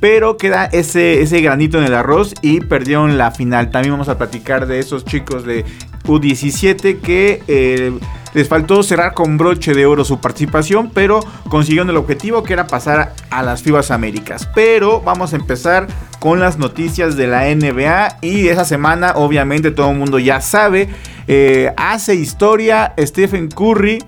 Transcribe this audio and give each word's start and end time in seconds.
pero 0.00 0.36
queda 0.36 0.66
ese, 0.66 1.20
ese 1.20 1.40
granito 1.40 1.78
en 1.78 1.84
el 1.84 1.94
arroz 1.94 2.34
y 2.40 2.60
perdieron 2.60 3.18
la 3.18 3.32
final. 3.32 3.70
También 3.70 3.92
vamos 3.92 4.08
a 4.08 4.16
platicar 4.16 4.66
de 4.66 4.78
esos 4.78 5.04
chicos 5.04 5.44
de 5.44 5.64
U17 6.04 7.00
que 7.00 7.42
eh, 7.48 7.92
les 8.34 8.48
faltó 8.48 8.82
cerrar 8.82 9.14
con 9.14 9.36
broche 9.36 9.74
de 9.74 9.86
oro 9.86 10.04
su 10.04 10.20
participación, 10.20 10.90
pero 10.92 11.20
consiguieron 11.48 11.90
el 11.90 11.96
objetivo 11.96 12.42
que 12.42 12.54
era 12.54 12.66
pasar 12.66 13.14
a 13.30 13.42
las 13.42 13.62
FIBAs 13.62 13.90
Américas. 13.90 14.48
Pero 14.54 15.00
vamos 15.00 15.32
a 15.32 15.36
empezar 15.36 15.86
con 16.18 16.40
las 16.40 16.58
noticias 16.58 17.16
de 17.16 17.26
la 17.26 17.44
NBA 17.54 18.18
y 18.22 18.48
esa 18.48 18.64
semana 18.64 19.12
obviamente 19.16 19.70
todo 19.70 19.90
el 19.90 19.98
mundo 19.98 20.18
ya 20.18 20.40
sabe, 20.40 20.88
eh, 21.26 21.72
hace 21.76 22.14
historia 22.14 22.94
Stephen 22.98 23.48
Curry 23.48 24.02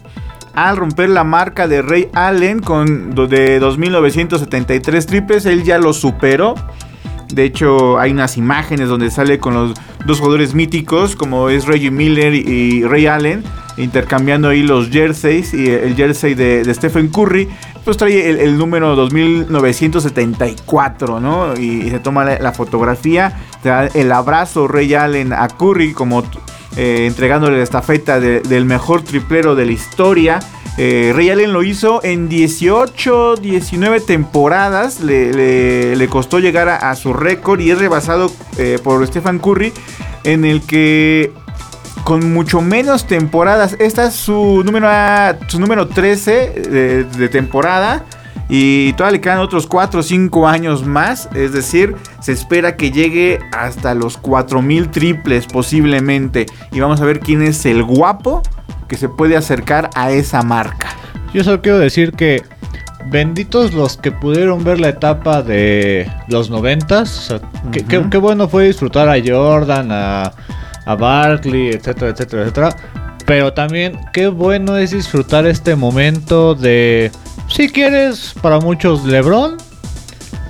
al 0.55 0.77
romper 0.77 1.09
la 1.09 1.25
marca 1.25 1.67
de 1.69 1.83
Ray 1.83 2.09
Allen 2.15 2.61
con 2.61 3.15
de 3.15 3.61
2.973 3.61 5.07
triples, 5.07 5.47
él 5.47 5.65
ya 5.65 5.79
lo 5.79 5.93
superó. 5.93 6.55
De 7.33 7.45
hecho, 7.45 7.99
hay 7.99 8.13
unas 8.13 8.37
imágenes 8.37 8.89
donde 8.89 9.11
sale 9.11 9.39
con 9.39 9.55
los 9.55 9.75
dos 10.07 10.19
jugadores 10.19 10.55
míticos, 10.55 11.17
como 11.17 11.49
es 11.49 11.67
Reggie 11.67 11.91
Miller 11.91 12.35
y 12.35 12.85
Ray 12.85 13.07
Allen, 13.07 13.43
intercambiando 13.77 14.49
ahí 14.49 14.63
los 14.63 14.91
jerseys 14.91 15.53
y 15.53 15.69
el 15.69 15.97
jersey 15.97 16.35
de, 16.35 16.73
Stephen 16.73 17.09
Curry. 17.09 17.49
Pues 17.85 17.99
trae 17.99 18.31
el, 18.31 18.57
número 18.57 18.97
2974, 18.97 21.21
¿no? 21.21 21.53
Y, 21.55 21.91
se 21.91 21.99
toma 21.99 22.25
la, 22.25 22.53
fotografía, 22.53 23.39
da 23.63 23.89
el 23.89 24.11
abrazo 24.11 24.67
Ray 24.67 24.95
Allen 24.95 25.35
a 25.35 25.49
Curry 25.49 25.93
como 25.93 26.25
eh, 26.77 27.07
entregándole 27.07 27.59
la 27.59 27.63
estafeta 27.63 28.21
del 28.21 28.65
mejor 28.65 29.03
triplero 29.03 29.55
de 29.55 29.67
la 29.67 29.73
historia. 29.73 30.41
Eh, 30.77 31.15
Allen 31.31 31.53
lo 31.53 31.63
hizo 31.63 32.03
en 32.03 32.29
18, 32.29 33.37
19 33.37 34.01
temporadas. 34.01 35.01
Le, 35.01 36.09
costó 36.09 36.39
llegar 36.39 36.69
a, 36.69 36.95
su 36.97 37.13
récord 37.13 37.61
y 37.61 37.71
es 37.71 37.79
rebasado 37.79 38.31
eh, 38.59 38.79
por 38.83 39.07
Stephen 39.07 39.39
Curry. 39.39 39.73
En 40.25 40.45
el 40.45 40.63
que 40.63 41.33
con 42.05 42.33
mucho 42.33 42.61
menos 42.61 43.07
temporadas. 43.07 43.77
Esta 43.81 44.07
es 44.07 44.15
su 44.15 44.63
número, 44.65 44.89
su 45.49 45.59
número 45.59 45.89
13 45.89 47.07
de, 47.17 47.29
temporada. 47.29 48.05
Y 48.49 48.93
todavía 48.93 49.13
le 49.17 49.21
quedan 49.23 49.39
otros 49.39 49.67
4 49.67 50.01
o 50.01 50.03
5 50.03 50.47
años 50.47 50.87
más. 50.87 51.31
Es 51.35 51.53
decir, 51.53 51.97
se 52.21 52.33
espera 52.33 52.77
que 52.77 52.91
llegue 52.91 53.41
hasta 53.53 53.95
los 53.95 54.19
4000 54.19 54.91
triples 54.91 55.47
posiblemente. 55.47 56.47
Y 56.71 56.81
vamos 56.81 57.01
a 57.01 57.07
ver 57.07 57.21
quién 57.21 57.43
es 57.43 57.65
el 57.65 57.83
guapo 57.83 58.43
que 58.87 58.97
se 58.97 59.09
puede 59.09 59.37
acercar 59.37 59.89
a 59.95 60.11
esa 60.11 60.43
marca. 60.43 60.91
Yo 61.33 61.43
solo 61.43 61.63
quiero 61.63 61.79
decir 61.79 62.13
que 62.13 62.43
benditos 63.07 63.73
los 63.73 63.97
que 63.97 64.13
pudieron 64.13 64.63
ver 64.63 64.79
la 64.79 64.91
etapa 64.91 65.43
de 65.43 66.11
los 66.29 66.51
90 66.51 67.05
qué, 67.89 68.19
bueno 68.19 68.49
fue 68.49 68.67
disfrutar 68.67 69.09
a 69.09 69.17
Jordan, 69.25 69.89
a, 69.91 70.33
a 70.85 70.95
Barkley, 70.95 71.69
etcétera, 71.69 72.11
etcétera, 72.11 72.43
etcétera. 72.43 72.77
Pero 73.27 73.53
también 73.53 73.99
qué 74.13 74.29
bueno 74.29 74.77
es 74.77 74.91
disfrutar 74.91 75.47
este 75.47 75.77
momento 75.77 76.55
de, 76.55 77.11
si 77.49 77.69
quieres, 77.69 78.35
para 78.43 78.61
muchos 78.61 79.05
LeBron, 79.05 79.57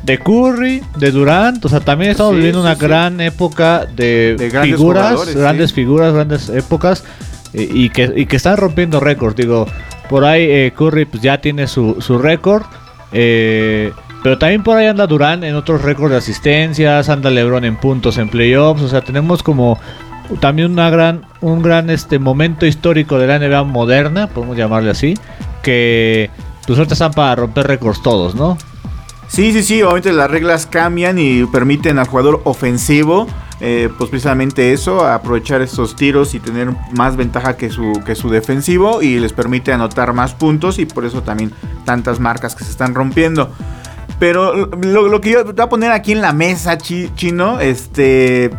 de 0.03 0.19
Curry, 0.19 0.83
de 0.99 1.11
Durant. 1.11 1.65
O 1.65 1.69
sea, 1.69 1.81
también 1.81 2.11
estamos 2.11 2.35
viviendo 2.35 2.61
una 2.61 2.75
gran 2.75 3.21
época 3.21 3.87
de, 3.87 4.37
figuras, 4.63 5.35
grandes 5.35 5.73
figuras, 5.73 6.13
grandes 6.13 6.49
épocas. 6.49 7.05
y, 7.53 7.89
que, 7.91 8.13
y 8.17 8.27
que 8.27 8.37
están 8.37 8.57
rompiendo 8.57 8.99
récords. 8.99 9.37
Digo, 9.37 9.67
por 10.09 10.25
ahí 10.25 10.43
eh, 10.43 10.73
Curry 10.77 11.05
pues, 11.05 11.23
ya 11.23 11.41
tiene 11.41 11.69
su, 11.69 11.97
su 12.01 12.19
récord. 12.19 12.65
Eh, 13.13 13.93
pero 14.25 14.39
también 14.39 14.63
por 14.63 14.77
ahí 14.77 14.87
anda 14.87 15.07
Durant 15.07 15.45
en 15.45 15.55
otros 15.55 15.83
récords 15.83 16.11
de 16.11 16.17
asistencias, 16.17 17.09
anda 17.09 17.31
LeBron 17.31 17.65
en 17.65 17.77
puntos 17.77 18.17
en 18.17 18.29
playoffs, 18.29 18.81
o 18.81 18.89
sea, 18.89 19.03
tenemos 19.03 19.43
como 19.43 19.79
también 20.41 20.73
una 20.73 20.91
gran, 20.91 21.27
un 21.41 21.63
gran 21.63 21.91
este 21.91 22.19
momento 22.19 22.67
histórico 22.67 23.19
de 23.19 23.27
la 23.27 23.39
NBA 23.39 23.65
moderna, 23.65 24.29
podemos 24.29 24.57
llamarle 24.57 24.91
así, 24.91 25.15
que 25.63 26.31
pues 26.67 26.79
ahorita 26.79 26.95
están 26.95 27.13
para 27.13 27.37
romper 27.37 27.67
récords 27.67 28.03
todos, 28.03 28.35
¿no? 28.35 28.57
Sí, 29.29 29.53
sí, 29.53 29.63
sí, 29.63 29.83
obviamente 29.83 30.13
las 30.13 30.31
reglas 30.31 30.67
cambian 30.67 31.19
y 31.19 31.45
permiten 31.47 31.99
al 31.99 32.07
jugador 32.07 32.43
ofensivo, 32.45 33.27
eh, 33.61 33.89
pues 33.97 34.11
precisamente 34.11 34.73
eso, 34.73 35.07
aprovechar 35.07 35.63
estos 35.63 35.97
tiros 35.97 36.35
y 36.35 36.41
tener 36.41 36.69
más 36.97 37.17
ventaja 37.17 37.57
que 37.57 37.71
su, 37.71 38.01
que 38.05 38.15
su 38.15 38.29
defensivo 38.29 39.03
y 39.03 39.19
les 39.19 39.33
permite 39.33 39.73
anotar 39.73 40.13
más 40.13 40.35
puntos 40.35 40.79
y 40.79 40.87
por 40.87 41.05
eso 41.05 41.23
también 41.23 41.53
tantas 41.85 42.21
marcas 42.21 42.55
que 42.55 42.65
se 42.65 42.71
están 42.71 42.95
rompiendo. 42.95 43.51
Pero 44.19 44.67
lo, 44.67 45.21
que 45.21 45.31
yo 45.31 45.45
voy 45.45 45.55
a 45.59 45.69
poner 45.69 45.91
aquí 45.91 46.13
en 46.13 46.21
la 46.21 46.33
mesa, 46.33 46.79
chino, 46.79 47.61
este, 47.61 48.51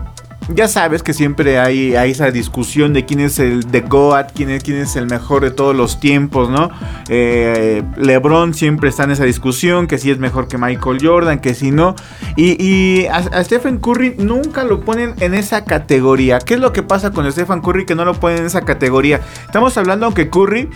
ya 0.53 0.67
sabes 0.67 1.01
que 1.01 1.13
siempre 1.13 1.59
hay, 1.59 1.95
esa 1.95 2.29
discusión 2.31 2.93
de 2.93 3.05
quién 3.05 3.19
es 3.19 3.39
el 3.39 3.71
de 3.71 3.81
Goat, 3.81 4.31
quién 4.33 4.49
es, 4.49 4.95
el 4.95 5.07
mejor 5.07 5.43
de 5.43 5.51
todos 5.51 5.75
los 5.75 5.99
tiempos, 5.99 6.49
¿no? 6.49 6.69
Eh, 7.09 7.83
LeBron 7.97 8.53
siempre 8.53 8.89
está 8.89 9.03
en 9.03 9.11
esa 9.11 9.23
discusión, 9.23 9.87
que 9.87 9.97
si 9.97 10.11
es 10.11 10.19
mejor 10.19 10.47
que 10.47 10.57
Michael 10.57 10.99
Jordan, 11.01 11.39
que 11.39 11.55
si 11.55 11.71
no. 11.71 11.95
Y, 12.35 13.05
a, 13.07 13.43
Stephen 13.43 13.79
Curry 13.79 14.15
nunca 14.17 14.63
lo 14.63 14.81
ponen 14.81 15.15
en 15.19 15.33
esa 15.33 15.65
categoría. 15.65 16.39
¿Qué 16.39 16.55
es 16.55 16.59
lo 16.59 16.73
que 16.73 16.83
pasa 16.83 17.11
con 17.11 17.29
Stephen 17.31 17.61
Curry 17.61 17.85
que 17.85 17.95
no 17.95 18.05
lo 18.05 18.13
ponen 18.13 18.39
en 18.39 18.45
esa 18.45 18.61
categoría? 18.61 19.21
Estamos 19.45 19.77
hablando 19.77 20.05
aunque 20.05 20.29
Curry... 20.29 20.69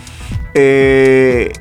Eh, 0.56 1.54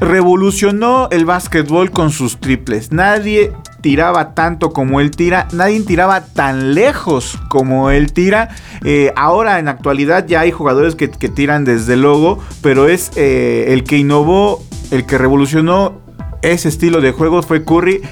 revolucionó 0.00 1.08
el 1.10 1.24
básquetbol 1.24 1.90
con 1.90 2.10
sus 2.10 2.38
triples. 2.38 2.92
Nadie 2.92 3.52
tiraba 3.80 4.34
tanto 4.34 4.72
como 4.72 5.00
él 5.00 5.10
tira, 5.10 5.48
nadie 5.52 5.80
tiraba 5.80 6.24
tan 6.24 6.74
lejos 6.74 7.38
como 7.48 7.90
él 7.90 8.12
tira. 8.12 8.48
Eh, 8.84 9.12
ahora 9.16 9.58
en 9.58 9.68
actualidad 9.68 10.26
ya 10.26 10.40
hay 10.40 10.50
jugadores 10.50 10.94
que, 10.94 11.08
tiran 11.08 11.64
desde 11.64 11.96
luego, 11.96 12.38
pero 12.62 12.88
es 12.88 13.12
eh, 13.16 13.66
el 13.68 13.84
que 13.84 13.98
innovó, 13.98 14.62
el 14.90 15.04
que 15.06 15.18
revolucionó 15.18 16.00
ese 16.42 16.68
estilo 16.68 17.00
de 17.00 17.12
juego 17.12 17.42
fue 17.42 17.64
Curry. 17.64 18.02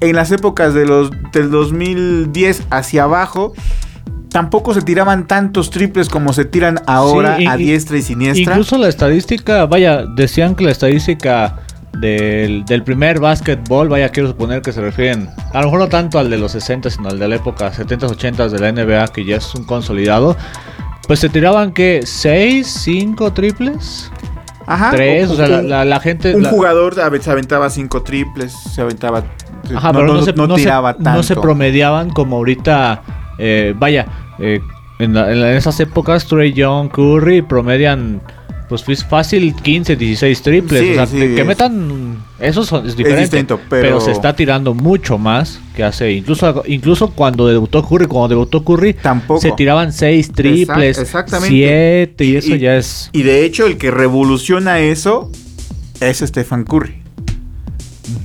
En 0.00 0.14
las 0.14 0.30
épocas 0.30 0.74
de 0.74 0.84
los, 0.84 1.10
del 1.32 1.50
2010 1.50 2.64
hacia 2.70 3.04
abajo, 3.04 3.54
tampoco 4.28 4.74
se 4.74 4.82
tiraban 4.82 5.26
tantos 5.26 5.70
triples 5.70 6.10
como 6.10 6.34
se 6.34 6.44
tiran 6.44 6.82
ahora 6.86 7.38
a 7.48 7.56
diestra 7.56 7.96
y 7.96 8.02
siniestra. 8.02 8.52
Incluso 8.52 8.76
la 8.76 8.88
estadística, 8.88 9.64
vaya, 9.64 10.04
decían 10.04 10.54
que 10.54 10.64
la 10.64 10.72
estadística 10.72 11.56
del, 12.00 12.82
primer 12.84 13.20
básquetbol, 13.20 13.88
vaya, 13.88 14.10
quiero 14.10 14.28
suponer 14.28 14.62
que 14.62 14.72
se 14.72 14.80
refieren, 14.80 15.28
a 15.52 15.60
lo 15.60 15.66
mejor 15.66 15.80
no 15.80 15.88
tanto 15.88 16.18
al 16.18 16.30
de 16.30 16.38
los 16.38 16.52
60, 16.52 16.90
sino 16.90 17.08
al 17.08 17.18
de 17.18 17.28
la 17.28 17.36
época 17.36 17.72
70s, 17.72 18.16
80s 18.16 18.50
de 18.50 18.58
la 18.58 18.72
NBA, 18.72 19.08
que 19.08 19.24
ya 19.24 19.36
es 19.36 19.54
un 19.54 19.64
consolidado, 19.64 20.36
pues 21.06 21.20
se 21.20 21.28
tiraban 21.28 21.72
que 21.72 22.02
6, 22.04 22.66
5 22.66 23.32
triples. 23.32 24.10
Ajá. 24.66 24.90
3, 24.90 25.30
o, 25.30 25.36
sea, 25.36 25.48
la, 25.62 26.00
gente... 26.00 26.34
Un 26.34 26.44
jugador 26.44 26.94
se 26.94 27.30
aventaba 27.30 27.70
5 27.70 28.02
triples, 28.02 28.52
se 28.52 28.80
aventaba... 28.80 29.22
Ajá, 29.74 29.92
no, 29.92 30.00
pero 30.00 30.14
no, 30.14 30.22
se, 30.22 30.32
tiraba 30.32 30.94
tanto. 30.94 31.12
No 31.12 31.22
se 31.22 31.36
promediaban 31.36 32.10
como 32.10 32.36
ahorita, 32.36 33.02
eh, 33.38 33.74
vaya, 33.76 34.06
eh, 34.38 34.60
en, 34.98 35.16
en, 35.16 35.44
esas 35.44 35.78
épocas 35.80 36.26
Trey 36.26 36.52
Young, 36.52 36.90
Curry 36.90 37.42
promedian 37.42 38.22
pues 38.68 39.04
fácil 39.04 39.54
15, 39.54 39.96
16 39.96 40.42
triples. 40.42 40.98
o 40.98 41.06
sea, 41.06 41.06
que, 41.06 41.44
metan. 41.44 42.24
Eso 42.40 42.62
es 42.84 42.96
diferente. 42.96 43.44
pero... 43.68 44.00
se 44.00 44.10
está 44.10 44.34
tirando 44.34 44.74
mucho 44.74 45.18
más 45.18 45.60
que 45.74 45.84
hace. 45.84 46.12
Incluso, 46.12 46.62
incluso 46.66 47.10
cuando 47.10 47.46
debutó 47.46 47.86
Curry, 47.86 48.06
cuando 48.06 48.28
debutó 48.28 48.64
Curry, 48.64 48.94
tampoco. 48.94 49.40
Se 49.40 49.52
tiraban 49.52 49.92
6 49.92 50.32
triples. 50.32 50.98
exactamente. 50.98 51.48
7 51.48 52.24
y, 52.24 52.36
eso 52.36 52.56
ya 52.56 52.76
es. 52.76 53.10
Y 53.12 53.22
de 53.22 53.44
hecho, 53.44 53.66
el 53.66 53.78
que 53.78 53.90
revoluciona 53.90 54.80
eso 54.80 55.30
es 56.00 56.18
Stephen 56.18 56.64
Curry. 56.64 57.02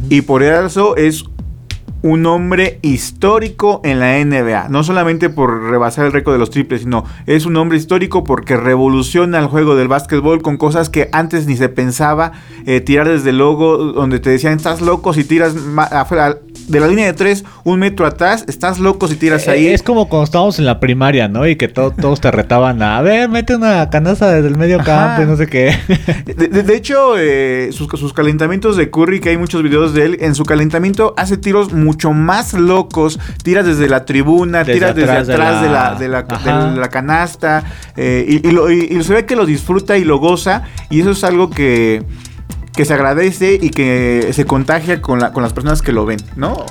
Y 0.09 0.21
por 0.21 0.43
eso 0.43 0.95
es 0.95 1.25
un 2.03 2.25
hombre 2.25 2.79
histórico 2.81 3.81
en 3.83 3.99
la 3.99 4.23
NBA. 4.23 4.69
No 4.69 4.83
solamente 4.83 5.29
por 5.29 5.69
rebasar 5.69 6.05
el 6.05 6.11
récord 6.11 6.33
de 6.33 6.39
los 6.39 6.49
triples, 6.49 6.81
sino 6.81 7.05
es 7.25 7.45
un 7.45 7.55
hombre 7.57 7.77
histórico 7.77 8.23
porque 8.23 8.57
revoluciona 8.57 9.39
el 9.39 9.47
juego 9.47 9.75
del 9.75 9.87
básquetbol 9.87 10.41
con 10.41 10.57
cosas 10.57 10.89
que 10.89 11.09
antes 11.11 11.47
ni 11.47 11.55
se 11.55 11.69
pensaba. 11.69 12.31
Eh, 12.65 12.81
tirar 12.81 13.07
desde 13.07 13.31
el 13.31 13.37
logo, 13.37 13.77
donde 13.77 14.19
te 14.19 14.29
decían, 14.29 14.53
estás 14.53 14.81
loco 14.81 15.13
si 15.13 15.23
tiras 15.23 15.55
afuera, 15.91 16.39
de 16.71 16.79
la 16.79 16.87
línea 16.87 17.05
de 17.05 17.13
tres, 17.13 17.43
un 17.63 17.79
metro 17.79 18.05
atrás, 18.05 18.45
estás 18.47 18.79
loco 18.79 19.07
si 19.07 19.15
tiras 19.15 19.47
ahí. 19.47 19.67
Es 19.67 19.83
como 19.83 20.07
cuando 20.07 20.23
estábamos 20.23 20.57
en 20.57 20.65
la 20.65 20.79
primaria, 20.79 21.27
¿no? 21.27 21.47
Y 21.47 21.57
que 21.57 21.67
todos 21.67 22.21
te 22.21 22.31
retaban 22.31 22.81
a, 22.81 23.01
ver, 23.01 23.29
mete 23.29 23.55
una 23.55 23.89
canasta 23.89 24.31
desde 24.31 24.47
el 24.47 24.57
medio 24.57 24.79
campo 24.79 25.21
y 25.21 25.25
no 25.25 25.35
sé 25.35 25.47
qué. 25.47 25.75
De, 26.25 26.75
hecho, 26.75 27.15
eh, 27.17 27.69
sus, 27.71 28.13
calentamientos 28.13 28.77
de 28.77 28.89
Curry, 28.89 29.19
que 29.19 29.29
hay 29.29 29.37
muchos 29.37 29.61
videos 29.63 29.93
de 29.93 30.05
él, 30.05 30.17
en 30.21 30.33
su 30.33 30.45
calentamiento 30.45 31.13
hace 31.17 31.37
tiros 31.37 31.73
mucho 31.73 32.13
más 32.13 32.53
locos. 32.53 33.19
Tira 33.43 33.63
desde 33.63 33.89
la 33.89 34.05
tribuna, 34.05 34.63
tira 34.63 34.93
desde 34.93 35.11
atrás 35.11 35.61
de 35.61 35.69
la, 35.69 35.95
de 35.95 36.07
la, 36.07 36.89
canasta. 36.89 37.63
Eh, 37.97 38.25
y, 38.27 38.97
y, 38.97 39.03
se 39.03 39.13
ve 39.13 39.25
que 39.25 39.35
lo 39.35 39.45
disfruta 39.45 39.97
y 39.97 40.05
lo 40.05 40.19
goza. 40.19 40.63
Y 40.89 41.01
eso 41.01 41.11
es 41.11 41.23
algo 41.23 41.49
que 41.49 42.03
que 42.73 42.85
se 42.85 42.93
agradece 42.93 43.59
y 43.61 43.69
que 43.69 44.29
se 44.31 44.45
contagia 44.45 45.01
con, 45.01 45.19
la, 45.19 45.33
con 45.33 45.43
las 45.43 45.53
personas 45.53 45.81
que 45.81 45.91
lo 45.91 46.05
ven, 46.05 46.19
¿no? 46.35 46.65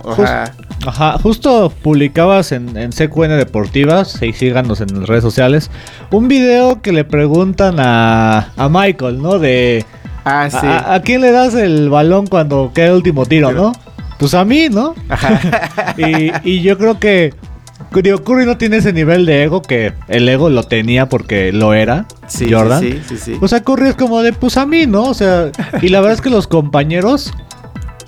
Ajá, 0.87 1.19
justo 1.19 1.71
publicabas 1.83 2.53
en, 2.53 2.77
en 2.77 2.91
CQN 2.91 3.37
Deportivas, 3.37 4.23
y 4.23 4.33
síganos 4.33 4.81
en 4.81 5.01
las 5.01 5.09
redes 5.09 5.23
sociales, 5.23 5.71
un 6.11 6.27
video 6.29 6.81
que 6.81 6.93
le 6.93 7.05
preguntan 7.05 7.77
a, 7.79 8.53
a 8.57 8.69
Michael, 8.69 9.21
¿no? 9.21 9.39
De... 9.39 9.85
Ah, 10.25 10.49
sí. 10.51 10.67
A, 10.67 11.01
quién 11.03 11.21
le 11.21 11.33
das 11.33 11.55
el 11.55 11.91
balón 11.91 12.27
cuando 12.27 12.73
queda 12.75 12.89
el 12.89 12.95
último 12.95 13.27
tiro, 13.27 13.53
no? 13.53 13.73
Pues 14.19 14.35
a 14.35 14.45
mí, 14.45 14.69
¿no? 14.71 14.95
Ajá. 15.09 15.95
y, 15.99 16.31
y 16.45 16.63
yo 16.63 16.79
creo 16.79 16.99
que 16.99 17.35
Digo, 17.93 18.23
Curry 18.23 18.47
no 18.47 18.57
tiene 18.57 18.77
ese 18.77 18.93
nivel 18.93 19.27
de 19.27 19.43
ego 19.43 19.63
que 19.63 19.93
el 20.09 20.29
ego 20.29 20.49
lo 20.49 20.63
tenía 20.63 21.09
porque 21.09 21.53
lo 21.53 21.75
era. 21.75 22.07
Sí, 22.29 22.53
Jordan. 22.53 22.81
Sí, 22.81 23.01
sí, 23.07 23.17
sí, 23.17 23.39
O 23.41 23.49
sea, 23.49 23.63
Curry 23.63 23.89
es 23.89 23.97
como 23.97 24.23
de, 24.23 24.33
pues 24.33 24.57
a 24.57 24.67
mí, 24.67 24.87
¿no? 24.87 25.05
O 25.05 25.15
sea, 25.15 25.51
y 25.83 25.89
la 25.89 26.01
verdad 26.01 26.15
es 26.15 26.21
que 26.21 26.31
los 26.31 26.47
compañeros 26.47 27.33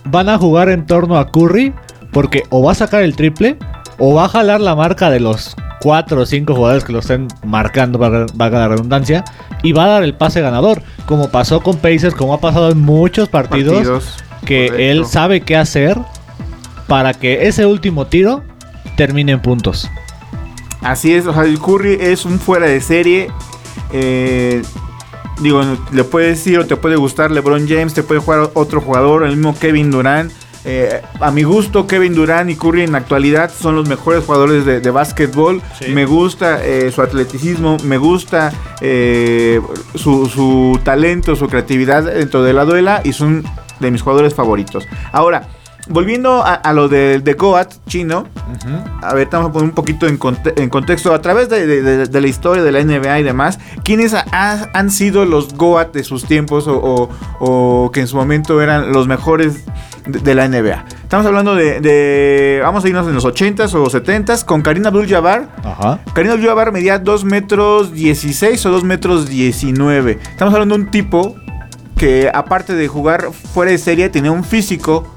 van 0.05 0.29
a 0.29 0.39
jugar 0.39 0.69
en 0.69 0.87
torno 0.87 1.19
a 1.19 1.31
Curry 1.31 1.73
porque 2.13 2.45
o 2.51 2.63
va 2.63 2.73
a 2.73 2.75
sacar 2.75 3.03
el 3.03 3.17
triple 3.17 3.57
o 3.99 4.15
va 4.15 4.27
a 4.27 4.29
jalar 4.29 4.61
la 4.61 4.75
marca 4.75 5.11
de 5.11 5.21
los 5.21 5.57
cuatro 5.81 6.21
o 6.21 6.27
cinco 6.27 6.55
jugadores 6.55 6.85
que 6.85 6.93
lo 6.93 7.01
estén 7.01 7.27
marcando, 7.45 7.99
va 7.99 8.07
a 8.07 8.51
la 8.51 8.69
redundancia, 8.69 9.25
y 9.63 9.73
va 9.73 9.85
a 9.85 9.89
dar 9.89 10.05
el 10.05 10.15
pase 10.15 10.41
ganador, 10.41 10.83
como 11.07 11.29
pasó 11.31 11.61
con 11.61 11.77
Pacers, 11.77 12.15
como 12.15 12.35
ha 12.35 12.41
pasado 12.41 12.71
en 12.71 12.81
muchos 12.81 13.29
partidos, 13.29 14.17
que 14.45 14.91
él 14.91 15.07
sabe 15.07 15.41
qué 15.41 15.57
hacer 15.57 15.99
para 16.87 17.15
que 17.15 17.49
ese 17.49 17.67
último 17.67 18.07
tiro 18.07 18.45
termine 18.97 19.33
en 19.33 19.43
puntos. 19.43 19.91
Así 20.83 21.15
es, 21.15 21.27
o 21.27 21.33
sea, 21.33 21.45
el 21.45 21.59
Curry 21.59 21.97
es 22.01 22.25
un 22.25 22.39
fuera 22.41 22.67
de 22.67 22.81
serie. 22.81 23.31
Eh, 23.93 24.63
digo, 25.41 25.63
le 25.93 26.05
puede 26.05 26.29
decir 26.29 26.59
o 26.59 26.67
te 26.67 26.77
puede 26.77 26.97
gustar 26.97 27.31
LeBron 27.31 27.69
James, 27.69 27.95
te 27.95 28.03
puede 28.03 28.21
jugar 28.21 28.51
otro 28.55 28.81
jugador, 28.81 29.25
el 29.25 29.37
mismo 29.37 29.57
Kevin 29.59 29.91
Durant. 29.91 30.33
Eh, 30.65 31.03
a 31.21 31.31
mi 31.33 31.43
gusto, 31.43 31.87
Kevin 31.87 32.15
Durant 32.15 32.51
y 32.51 32.57
Curry 32.57 32.83
en 32.83 32.93
la 32.93 32.99
actualidad 32.99 33.53
son 33.53 33.75
los 33.75 33.89
mejores 33.89 34.25
jugadores 34.25 34.65
de, 34.65 34.81
de 34.81 34.91
básquetbol. 34.91 35.63
Me 35.89 36.05
gusta 36.05 36.65
eh, 36.65 36.91
su 36.93 37.03
atleticismo, 37.03 37.77
me 37.85 37.99
gusta 37.99 38.53
su, 39.95 40.27
su, 40.27 40.81
talento, 40.83 41.37
su 41.37 41.49
creatividad 41.49 42.05
dentro 42.05 42.43
de 42.43 42.53
la 42.53 42.65
duela 42.65 43.03
y 43.05 43.13
son 43.13 43.45
de 43.79 43.91
mis 43.91 44.03
jugadores 44.03 44.35
favoritos. 44.35 44.87
Ahora, 45.13 45.49
volviendo 45.93 46.43
a, 46.45 46.73
lo 46.73 46.89
de, 46.89 47.21
de 47.21 47.35
Goat 47.35 47.75
chino, 47.87 48.27
a 49.03 49.15
ver, 49.15 49.29
vamos 49.31 49.51
a 49.51 49.53
poner 49.53 49.69
un 49.69 49.75
poquito 49.75 50.07
en, 50.07 50.17
contexto, 50.17 51.15
a 51.15 51.21
través 51.21 51.49
de, 51.49 52.09
la 52.13 52.27
historia 52.27 52.63
de 52.63 52.73
la 52.73 52.83
NBA 52.83 53.21
y 53.21 53.23
demás, 53.23 53.59
¿quiénes 53.85 54.15
han 54.15 54.91
sido 54.91 55.25
los 55.25 55.55
Goat 55.55 55.93
de 55.93 56.05
sus 56.05 56.25
tiempos 56.25 56.65
o, 56.69 57.91
que 57.93 58.01
en 58.01 58.07
su 58.07 58.17
momento 58.17 58.61
eran 58.61 58.93
los 58.93 59.07
mejores 59.07 59.65
de, 60.07 60.35
la 60.35 60.49
NBA? 60.49 60.85
Estamos 61.03 61.27
hablando 61.27 61.55
de, 61.55 62.61
vamos 62.63 62.85
a 62.85 62.89
irnos 62.89 63.07
en 63.07 63.15
los 63.15 63.25
80s 63.25 63.75
o 63.75 63.87
70s, 63.87 64.45
con 64.45 64.63
Karina 64.63 64.89
Abdul-Jabbar. 64.89 65.49
Ajá. 65.65 66.01
Karina 66.15 66.35
Abdul-Jabbar 66.35 66.73
medía 66.73 66.99
2 66.99 67.25
metros 67.25 67.93
16 67.93 68.65
o 68.67 68.71
2 68.71 68.85
metros 68.85 69.29
19. 69.29 70.19
Estamos 70.23 70.55
hablando 70.55 70.77
de 70.77 70.83
un 70.83 70.91
tipo 70.91 71.37
que 71.97 72.31
aparte 72.33 72.75
de 72.75 72.89
jugar 72.89 73.31
fuera 73.33 73.71
de 73.71 73.79
serie 73.79 74.09
tenía 74.09 74.33
un 74.33 74.43
físico 74.43 75.13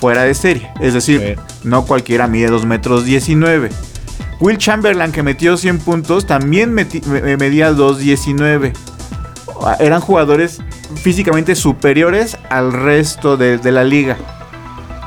fuera 0.00 0.22
de 0.22 0.34
serie. 0.34 0.70
Es 0.80 0.94
decir, 0.94 1.38
no 1.64 1.84
cualquiera 1.84 2.26
mide 2.26 2.48
2 2.48 2.66
metros 2.66 3.04
19. 3.04 3.70
Will 4.40 4.56
Chamberlain, 4.56 5.10
que 5.10 5.22
metió 5.22 5.56
100 5.56 5.80
puntos, 5.80 6.26
también 6.26 6.72
medía 6.72 7.72
2.19. 7.72 8.72
Ah, 9.64 9.76
eran 9.80 10.00
jugadores 10.00 10.60
físicamente 11.02 11.56
superiores 11.56 12.38
al 12.48 12.72
resto 12.72 13.36
de, 13.36 13.58
la 13.72 13.82
liga. 13.82 14.16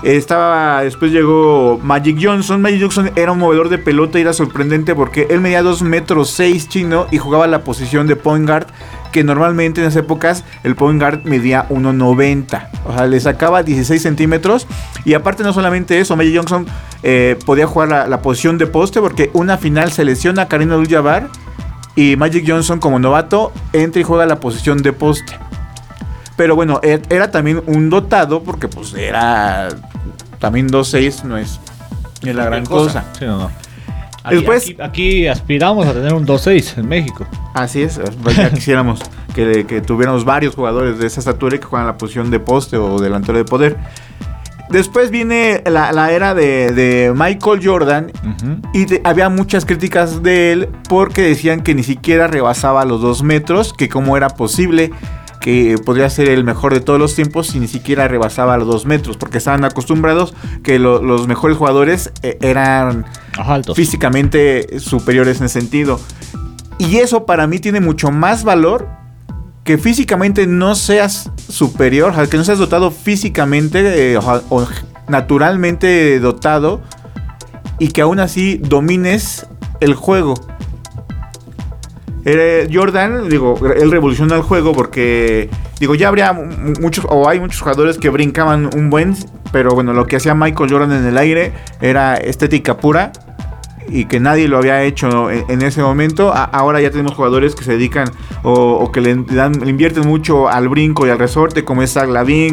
Estaba, 0.03 0.83
después 0.83 1.11
llegó 1.11 1.79
Magic 1.81 2.17
Johnson. 2.21 2.61
Magic 2.61 2.81
Johnson 2.81 3.11
era 3.15 3.31
un 3.31 3.39
movedor 3.39 3.69
de 3.69 3.77
pelota 3.77 4.17
y 4.17 4.23
era 4.23 4.33
sorprendente 4.33 4.95
porque 4.95 5.27
él 5.29 5.39
medía 5.39 5.61
2 5.61 5.83
metros 5.83 6.29
6 6.31 6.67
chino 6.67 7.07
y 7.11 7.17
jugaba 7.17 7.47
la 7.47 7.63
posición 7.63 8.07
de 8.07 8.17
point 8.17 8.45
guard 8.45 8.67
que 9.11 9.23
normalmente 9.23 9.81
en 9.81 9.87
esas 9.87 10.03
épocas 10.03 10.43
el 10.63 10.75
point 10.75 10.99
guard 10.99 11.23
medía 11.23 11.67
1,90. 11.69 12.69
O 12.85 12.93
sea, 12.93 13.07
le 13.07 13.19
sacaba 13.19 13.63
16 13.63 14.01
centímetros. 14.01 14.67
Y 15.05 15.13
aparte 15.13 15.43
no 15.43 15.53
solamente 15.53 15.99
eso, 15.99 16.15
Magic 16.15 16.35
Johnson 16.35 16.65
eh, 17.03 17.37
podía 17.45 17.67
jugar 17.67 17.89
la, 18.09 18.21
posición 18.21 18.57
de 18.57 18.67
poste 18.67 19.01
porque 19.01 19.29
una 19.33 19.57
final 19.57 19.91
se 19.91 20.05
lesiona 20.05 20.43
a 20.43 20.47
Karina 20.47 20.75
abdul 20.75 21.29
y 21.95 22.15
Magic 22.15 22.45
Johnson 22.47 22.79
como 22.79 22.99
novato 22.99 23.51
entra 23.73 24.01
y 24.01 24.03
juega 24.03 24.25
la 24.25 24.39
posición 24.39 24.81
de 24.81 24.93
poste. 24.93 25.37
Pero 26.35 26.55
bueno, 26.55 26.79
e, 26.83 27.01
era 27.09 27.31
también 27.31 27.61
un 27.67 27.89
dotado 27.89 28.43
porque 28.43 28.67
pues 28.67 28.93
era 28.93 29.69
también 30.39 30.69
2-6 30.69 31.23
no 31.23 31.37
es, 31.37 31.59
la 32.23 32.45
gran 32.45 32.65
cosa. 32.65 33.05
Sí, 33.17 33.25
no, 33.25 33.37
no. 33.37 33.60
Después, 34.29 34.75
aquí, 34.79 35.27
aspiramos 35.27 35.87
a 35.87 35.93
tener 35.93 36.13
un 36.13 36.25
2-6 36.25 36.77
en 36.77 36.87
México. 36.87 37.25
Así 37.53 37.81
es, 37.81 37.99
pues 38.21 38.35
ya 38.35 38.49
quisiéramos 38.53 38.99
que, 39.33 39.81
tuviéramos 39.85 40.25
varios 40.25 40.55
jugadores 40.55 40.99
de 40.99 41.07
esa 41.07 41.19
estatura 41.19 41.57
que 41.57 41.65
juegan 41.65 41.87
la 41.87 41.97
posición 41.97 42.29
de 42.29 42.39
poste 42.39 42.77
o 42.77 42.99
delantero 42.99 43.37
de 43.37 43.45
poder. 43.45 43.77
Después 44.69 45.11
viene 45.11 45.61
la, 45.65 46.11
era 46.11 46.33
de, 46.33 47.11
Michael 47.13 47.59
Jordan 47.61 48.11
y 48.73 48.85
había 49.03 49.27
muchas 49.27 49.65
críticas 49.65 50.23
de 50.23 50.53
él 50.53 50.69
porque 50.87 51.23
decían 51.23 51.61
que 51.61 51.75
ni 51.75 51.83
siquiera 51.83 52.27
rebasaba 52.27 52.85
los 52.85 53.01
2 53.01 53.23
metros, 53.23 53.73
que 53.73 53.89
cómo 53.89 54.15
era 54.15 54.29
posible 54.29 54.91
que 55.41 55.75
podría 55.83 56.09
ser 56.09 56.29
el 56.29 56.43
mejor 56.43 56.73
de 56.73 56.79
todos 56.79 56.99
los 56.99 57.15
tiempos 57.15 57.53
y 57.55 57.59
ni 57.59 57.67
siquiera 57.67 58.07
rebasaba 58.07 58.57
los 58.57 58.67
dos 58.67 58.85
metros, 58.85 59.17
porque 59.17 59.39
estaban 59.39 59.65
acostumbrados 59.65 60.33
que 60.63 60.79
los 60.79 61.27
mejores 61.27 61.57
jugadores 61.57 62.13
eh, 62.21 62.37
eran 62.41 63.05
físicamente 63.75 64.79
superiores 64.79 65.39
en 65.39 65.47
ese 65.47 65.59
sentido. 65.59 65.99
Y 66.77 66.97
eso 66.97 67.25
para 67.25 67.47
mí 67.47 67.59
tiene 67.59 67.81
mucho 67.81 68.11
más 68.11 68.43
valor 68.43 68.87
que 69.63 69.77
físicamente 69.77 70.47
no 70.47 70.75
seas 70.75 71.29
superior, 71.49 72.13
que 72.29 72.37
no 72.37 72.43
seas 72.43 72.57
dotado 72.57 72.91
físicamente 72.91 74.13
eh, 74.13 74.17
o 74.17 74.67
naturalmente 75.07 76.19
dotado 76.19 76.81
y 77.77 77.89
que 77.89 78.01
aún 78.01 78.19
así 78.19 78.57
domines 78.57 79.47
el 79.79 79.95
juego. 79.95 80.35
Eh, 82.25 82.69
Jordan, 82.71 83.29
digo, 83.29 83.59
él 83.75 83.89
revolucionó 83.89 84.35
el 84.35 84.41
juego 84.41 84.73
porque, 84.73 85.49
digo, 85.79 85.95
ya 85.95 86.07
habría 86.07 86.33
muchos, 86.33 87.05
o 87.09 87.27
hay 87.27 87.39
muchos 87.39 87.61
jugadores 87.61 87.97
que 87.97 88.09
brincaban 88.09 88.69
un 88.75 88.89
buen, 88.89 89.15
pero 89.51 89.71
bueno, 89.71 89.93
lo 89.93 90.05
que 90.05 90.17
hacía 90.17 90.35
Michael 90.35 90.69
Jordan 90.69 90.91
en 90.91 91.05
el 91.05 91.17
aire 91.17 91.53
era 91.81 92.15
estética 92.15 92.77
pura 92.77 93.11
y 93.89 94.05
que 94.05 94.19
nadie 94.19 94.47
lo 94.47 94.57
había 94.57 94.83
hecho 94.83 95.31
en, 95.31 95.61
ese 95.63 95.81
momento. 95.81 96.31
ahora 96.33 96.79
ya 96.79 96.91
tenemos 96.91 97.13
jugadores 97.13 97.55
que 97.55 97.63
se 97.63 97.73
dedican 97.73 98.09
o, 98.43 98.89
que 98.91 99.01
le, 99.01 99.15
dan, 99.15 99.67
invierten 99.67 100.07
mucho 100.07 100.47
al 100.47 100.69
brinco 100.69 101.07
y 101.07 101.09
al 101.09 101.19
resorte, 101.19 101.65
como 101.65 101.81
es 101.81 101.93
Zach 101.93 102.07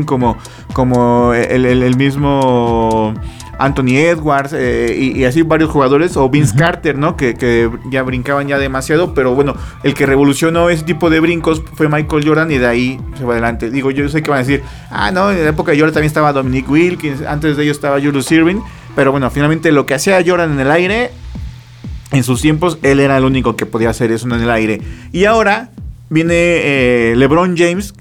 como, 0.06 0.38
como 0.72 1.34
el 1.34 1.96
mismo 1.96 3.14
Anthony 3.58 3.96
Edwards 3.96 4.52
eh, 4.54 5.12
y, 5.16 5.24
así 5.24 5.42
varios 5.42 5.70
jugadores, 5.70 6.16
o 6.16 6.28
Vince 6.28 6.56
Carter, 6.56 6.96
¿no? 6.96 7.16
Que, 7.16 7.70
ya 7.90 8.02
brincaban 8.02 8.48
ya 8.48 8.58
demasiado, 8.58 9.14
pero 9.14 9.34
bueno, 9.34 9.54
el 9.82 9.94
que 9.94 10.06
revolucionó 10.06 10.70
ese 10.70 10.84
tipo 10.84 11.10
de 11.10 11.20
brincos 11.20 11.62
fue 11.74 11.88
Michael 11.88 12.26
Jordan 12.26 12.50
y 12.50 12.58
de 12.58 12.66
ahí 12.66 13.00
se 13.16 13.24
va 13.24 13.32
adelante. 13.32 13.70
Digo, 13.70 13.90
yo 13.90 14.08
sé 14.08 14.22
que 14.22 14.30
van 14.30 14.38
a 14.38 14.42
decir, 14.42 14.62
ah, 14.90 15.10
no, 15.10 15.30
en 15.30 15.42
la 15.42 15.50
época 15.50 15.72
de 15.72 15.78
Jordan 15.78 15.94
también 15.94 16.08
estaba 16.08 16.32
Dominic 16.32 16.70
Wilkins, 16.70 17.22
antes 17.22 17.56
de 17.56 17.64
ellos 17.64 17.76
estaba 17.76 18.00
Julius 18.00 18.30
Irving, 18.30 18.60
pero 18.94 19.10
bueno, 19.10 19.30
finalmente 19.30 19.72
lo 19.72 19.86
que 19.86 19.94
hacía 19.94 20.22
Jordan 20.24 20.52
en 20.52 20.60
el 20.60 20.70
aire, 20.70 21.10
en 22.12 22.24
sus 22.24 22.40
tiempos, 22.40 22.78
él 22.82 23.00
era 23.00 23.18
el 23.18 23.24
único 23.24 23.56
que 23.56 23.66
podía 23.66 23.90
hacer 23.90 24.12
eso 24.12 24.26
en 24.26 24.40
el 24.40 24.50
aire. 24.50 24.80
Y 25.12 25.24
ahora 25.24 25.70
viene 26.10 26.34
eh, 26.34 27.14
LeBron 27.16 27.56
James 27.56 27.92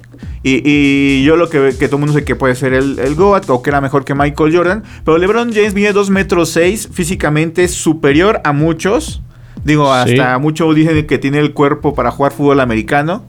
y, 0.43 1.23
yo 1.23 1.35
lo 1.35 1.49
que, 1.49 1.75
que 1.77 1.87
todo 1.87 1.97
el 1.97 2.01
mundo 2.01 2.13
sé 2.13 2.23
que 2.23 2.35
puede 2.35 2.55
ser 2.55 2.73
el, 2.73 2.99
el 2.99 3.15
Goat 3.15 3.49
o 3.49 3.61
que 3.61 3.69
era 3.69 3.81
mejor 3.81 4.05
que 4.05 4.15
Michael 4.15 4.55
Jordan. 4.55 4.83
Pero 5.03 5.17
LeBron 5.17 5.53
James 5.53 5.73
mide 5.73 5.93
2 5.93 6.09
metros 6.09 6.49
6, 6.49 6.89
físicamente 6.91 7.67
superior 7.67 8.41
a 8.43 8.53
muchos. 8.53 9.21
Digo, 9.63 9.91
hasta 9.91 10.37
muchos 10.39 10.75
dicen 10.75 11.05
que 11.07 11.17
tiene 11.17 11.39
el 11.39 11.53
cuerpo 11.53 11.93
para 11.93 12.11
jugar 12.11 12.31
fútbol 12.31 12.59
americano. 12.59 13.25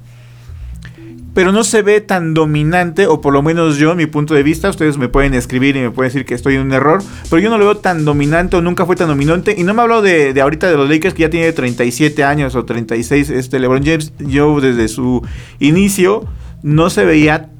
Pero 1.34 1.52
no 1.52 1.62
se 1.62 1.82
ve 1.82 2.00
tan 2.00 2.34
dominante, 2.34 3.06
o 3.06 3.20
por 3.20 3.32
lo 3.32 3.42
menos 3.42 3.76
yo, 3.76 3.94
mi 3.94 4.06
punto 4.06 4.34
de 4.34 4.42
vista, 4.42 4.70
ustedes 4.70 4.98
me 4.98 5.08
pueden 5.08 5.34
escribir 5.34 5.76
y 5.76 5.80
me 5.80 5.90
pueden 5.90 6.12
decir 6.12 6.26
que 6.26 6.34
estoy 6.34 6.56
en 6.56 6.62
un 6.62 6.72
error, 6.72 7.00
pero 7.30 7.40
yo 7.40 7.48
no 7.48 7.58
lo 7.58 7.64
veo 7.64 7.76
tan 7.76 8.04
dominante 8.04 8.56
o 8.56 8.60
nunca 8.60 8.86
fue 8.86 8.96
tan 8.96 9.06
dominante. 9.06 9.54
Y 9.56 9.62
no 9.62 9.72
me 9.72 9.82
hablo 9.82 10.02
de, 10.02 10.32
de 10.32 10.40
ahorita 10.40 10.68
de 10.68 10.76
los 10.76 10.88
Lakers 10.88 11.14
que 11.14 11.22
ya 11.22 11.30
tiene 11.30 11.52
37 11.52 12.24
años 12.24 12.56
o 12.56 12.64
36, 12.64 13.30
este 13.30 13.60
LeBron 13.60 13.84
James, 13.84 14.12
yo 14.18 14.60
desde 14.60 14.88
su 14.88 15.22
inicio 15.60 16.24
no 16.62 16.90
se 16.90 17.04
veía 17.04 17.50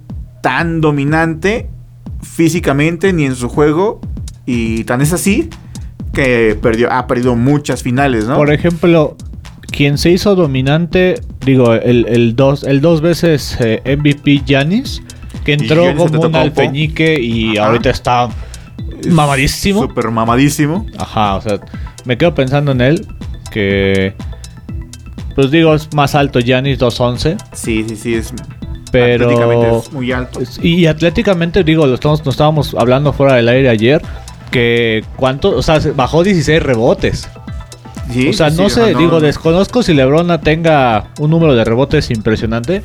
tan 0.43 0.81
dominante 0.81 1.69
físicamente 2.23 3.13
ni 3.13 3.25
en 3.25 3.35
su 3.35 3.49
juego. 3.49 4.01
Y 4.47 4.85
tan 4.85 5.01
es 5.01 5.13
así 5.13 5.51
que 6.13 6.59
perdió, 6.61 6.91
ha 6.93 7.07
perdido 7.07 7.37
muchas 7.37 7.83
finales, 7.83 8.27
¿no? 8.27 8.37
Por 8.37 8.53
ejemplo, 8.53 9.17
quien 9.71 9.99
se 9.99 10.11
hizo 10.11 10.35
dominante, 10.35 11.21
digo, 11.45 11.75
el, 11.75 12.35
dos, 12.35 12.65
el 12.65 12.81
dos 12.81 13.01
veces 13.01 13.57
eh, 13.61 13.83
MVP 13.85 14.43
Giannis, 14.45 15.03
que 15.45 15.53
entró 15.53 15.95
como 15.97 16.21
un 16.21 16.35
alfeñique 16.35 17.21
y 17.21 17.59
ahorita 17.59 17.91
está 17.91 18.29
mamadísimo. 19.11 19.83
Súper 19.83 20.11
mamadísimo. 20.11 20.87
Ajá, 20.99 21.37
o 21.37 21.41
sea, 21.43 21.61
me 22.05 22.17
quedo 22.17 22.35
pensando 22.35 22.73
en 22.73 22.81
él 22.81 23.07
que 23.51 24.15
pues 25.35 25.53
digo, 25.53 25.73
es 25.75 25.95
más 25.95 26.17
alto 26.17 26.41
Giannis 26.41 26.79
211. 26.79 27.37
Sí, 27.53 27.85
sí, 27.89 27.97
sí, 27.97 28.15
es 28.15 28.33
pero 28.91 29.25
atléticamente 29.27 29.79
es 29.79 29.93
muy 29.93 30.13
alto. 30.13 30.41
Y, 30.63 30.87
atléticamente, 30.87 31.65
digo, 31.65 31.87
lo 31.87 31.95
estamos, 31.95 32.25
nos 32.25 32.35
estábamos 32.35 32.75
hablando 32.79 33.13
fuera 33.13 33.35
del 33.35 33.49
aire 33.49 33.69
ayer, 33.69 34.03
que 34.51 35.05
cuánto, 35.17 35.57
o 35.57 35.63
sea, 35.63 35.81
bajó 35.95 36.23
16 36.23 36.63
rebotes. 36.63 37.29
Sí, 38.11 38.29
o 38.29 38.33
sea, 38.33 38.51
no 38.51 38.71
sé, 38.71 38.95
digo, 38.95 39.21
desconozco 39.21 39.83
si 39.83 39.93
Lebrona 39.93 40.41
tenga 40.41 41.09
un 41.19 41.31
número 41.31 41.55
de 41.55 41.65
rebotes 41.65 42.11
impresionante, 42.11 42.83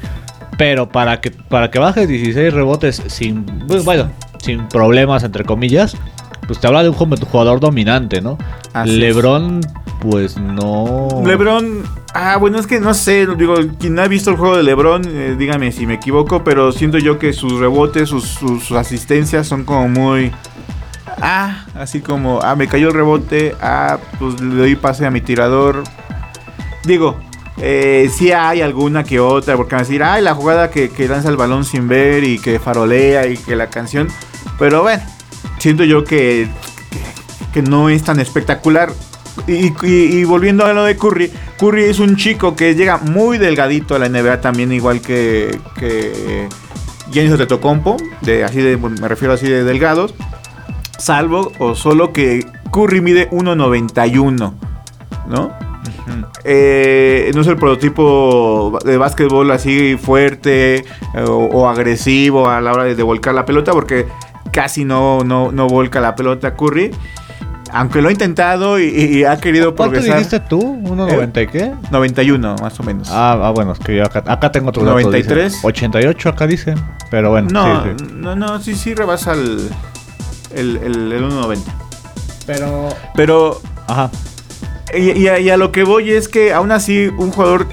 pero 0.57 0.89
para 0.89 1.22
que 1.22 1.31
para 1.31 1.72
que 1.72 1.79
baje 1.79 2.05
16 2.05 2.53
rebotes 2.53 3.01
sin 3.07 3.45
pues, 3.67 3.86
bueno, 3.86 4.12
sin 4.39 4.67
problemas 4.67 5.24
entre 5.24 5.45
comillas, 5.45 5.95
pues 6.45 6.60
te 6.60 6.67
habla 6.67 6.83
de 6.83 6.89
un 6.89 6.95
jugador 6.95 7.62
dominante, 7.62 8.22
¿no? 8.22 8.38
LeBron 8.86 9.62
pues 10.03 10.38
no. 10.38 11.24
LeBron 11.25 11.83
Ah, 12.15 12.38
bueno, 12.38 12.60
es 12.60 12.67
que 12.67 12.79
no 12.79 12.93
sé, 12.93 13.25
digo, 13.25 13.55
quien 13.79 13.98
ha 13.98 14.07
visto 14.07 14.29
el 14.29 14.38
juego 14.38 14.55
de 14.55 14.62
LeBron, 14.62 15.01
eh, 15.07 15.36
dígame 15.36 15.72
si 15.72 15.88
me 15.88 15.95
equivoco, 15.95 16.43
pero 16.43 16.72
siento 16.72 17.00
yo 17.00 17.17
que 17.17 17.33
sus 17.33 17.60
rebotes, 17.60 18.10
sus, 18.10 18.72
asistencias 18.72 19.48
son 19.48 19.63
como 19.63 19.89
muy... 19.89 20.31
Ah, 21.19 21.65
así 21.74 22.01
como, 22.01 22.39
ah, 22.43 22.55
me 22.55 22.67
cayó 22.67 22.89
el 22.89 22.93
rebote, 22.93 23.55
ah, 23.62 23.98
pues 24.19 24.39
le 24.41 24.55
doy 24.55 24.75
pase 24.75 25.07
a 25.07 25.12
mi 25.12 25.22
tirador. 25.22 25.83
Digo, 26.83 27.17
eh, 27.57 28.12
sí 28.15 28.31
hay 28.31 28.62
alguna 28.62 29.03
que 29.03 29.19
otra, 29.19 29.57
porque 29.57 29.74
van 29.74 29.83
a 29.83 29.88
decir, 29.88 30.03
ay, 30.03 30.22
la 30.22 30.36
jugada 30.36 30.69
que, 30.69 30.89
que 30.89 31.07
lanza 31.07 31.29
el 31.29 31.38
balón 31.38 31.65
sin 31.65 31.88
ver 31.88 32.24
y 32.24 32.38
que 32.38 32.60
farolea 32.60 33.25
y 33.25 33.38
que 33.38 33.55
la 33.55 33.72
canción. 33.72 34.07
Pero 34.60 34.83
bueno, 34.83 35.01
siento 35.57 35.83
yo 35.83 36.03
que, 36.03 36.48
que 37.53 37.63
no 37.63 37.89
es 37.89 38.03
tan 38.03 38.19
espectacular. 38.19 38.93
Y, 39.48 40.24
volviendo 40.25 40.66
a 40.66 40.74
lo 40.74 40.84
de 40.84 40.96
Curry, 40.96 41.32
Curry 41.58 41.86
es 41.86 42.00
un 42.00 42.16
chico 42.16 42.56
que 42.56 42.75
llega 42.75 42.98
muy 42.98 43.38
delgadito 43.38 43.96
a 43.96 44.00
la 44.00 44.08
NBA 44.08 44.42
también, 44.42 44.72
igual 44.72 45.02
que, 45.02 45.60
que 45.80 46.48
Giannis 47.12 47.34
Antetokounmpo, 47.34 47.98
de 48.22 48.44
así 48.44 48.62
de, 48.62 48.78
me 48.78 49.08
refiero 49.08 49.34
así 49.34 49.48
de 49.48 49.63
delgados, 49.63 50.13
salvo 50.98 51.52
o 51.60 51.75
solo 51.75 52.13
que 52.13 52.46
Curry 52.72 53.02
mide 53.02 53.30
1.91, 53.32 54.54
¿no? 55.28 55.74
Eh, 56.44 57.32
no 57.34 57.42
es 57.42 57.48
el 57.48 57.56
prototipo 57.56 58.78
de 58.84 58.98
básquetbol 58.98 59.50
así 59.52 59.98
fuerte 59.98 60.75
eh, 60.75 60.86
o, 61.28 61.70
agresivo 61.70 62.50
a 62.50 62.60
la 62.62 62.74
hora 62.74 62.84
de, 62.84 63.04
volcar 63.04 63.34
la 63.34 63.46
pelota, 63.46 63.72
porque 63.72 64.08
casi 64.52 64.86
no, 64.86 65.24
no, 65.24 65.52
no 65.52 65.68
volca 65.68 66.02
la 66.02 66.16
pelota 66.16 66.56
Curry. 66.56 66.92
Aunque 67.74 68.01
lo 68.03 68.10
ha 68.10 68.12
intentado 68.12 68.80
y, 68.80 69.24
ha 69.24 69.38
querido 69.38 69.74
progresar. 69.74 70.10
¿Cuánto 70.10 70.30
dijiste 70.30 70.39
tú? 70.48 70.62
¿1.90 70.84 71.44
y 71.44 71.48
qué? 71.48 71.74
91, 71.89 72.56
más 72.62 72.80
o 72.80 72.84
menos. 72.84 73.10
Ah, 73.12 73.39
ah 73.44 73.50
bueno, 73.50 73.74
es 73.74 73.80
que 73.80 73.98
yo 73.98 74.06
acá, 74.06 74.24
acá 74.27 74.51
tengo 74.51 74.70
otro 74.70 74.84
93. 74.84 75.60
88 75.63 76.30
acá 76.30 76.46
dicen. 76.46 76.80
Pero 77.10 77.32
bueno. 77.32 77.50
No, 77.51 77.84
no, 77.96 78.36
no, 78.36 78.62
sí, 78.62 78.75
sí 78.75 78.94
rebasa 78.94 79.34
el, 79.34 79.70
el, 80.53 80.77
el, 80.77 81.24
1.90. 81.24 81.62
Pero. 82.46 82.89
Pero. 83.15 83.62
Ajá. 83.88 84.12
Y, 84.96 85.27
a, 85.27 85.58
lo 85.58 85.72
que 85.72 85.84
voy 85.84 86.12
es 86.12 86.27
que 86.27 86.53
aún 86.53 86.72
así 86.72 87.08
un 87.08 87.32
jugador 87.32 87.68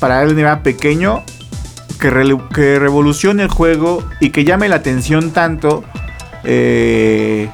para 0.00 0.24
él 0.24 0.34
nivel 0.34 0.58
pequeño 0.62 1.22
que, 2.00 2.10
que 2.52 2.78
revolucione 2.80 3.44
el 3.44 3.48
juego 3.48 4.02
y 4.18 4.30
que 4.30 4.44
llame 4.44 4.68
la 4.68 4.76
atención 4.76 5.30
tanto. 5.30 5.84
Eh, 6.42 7.48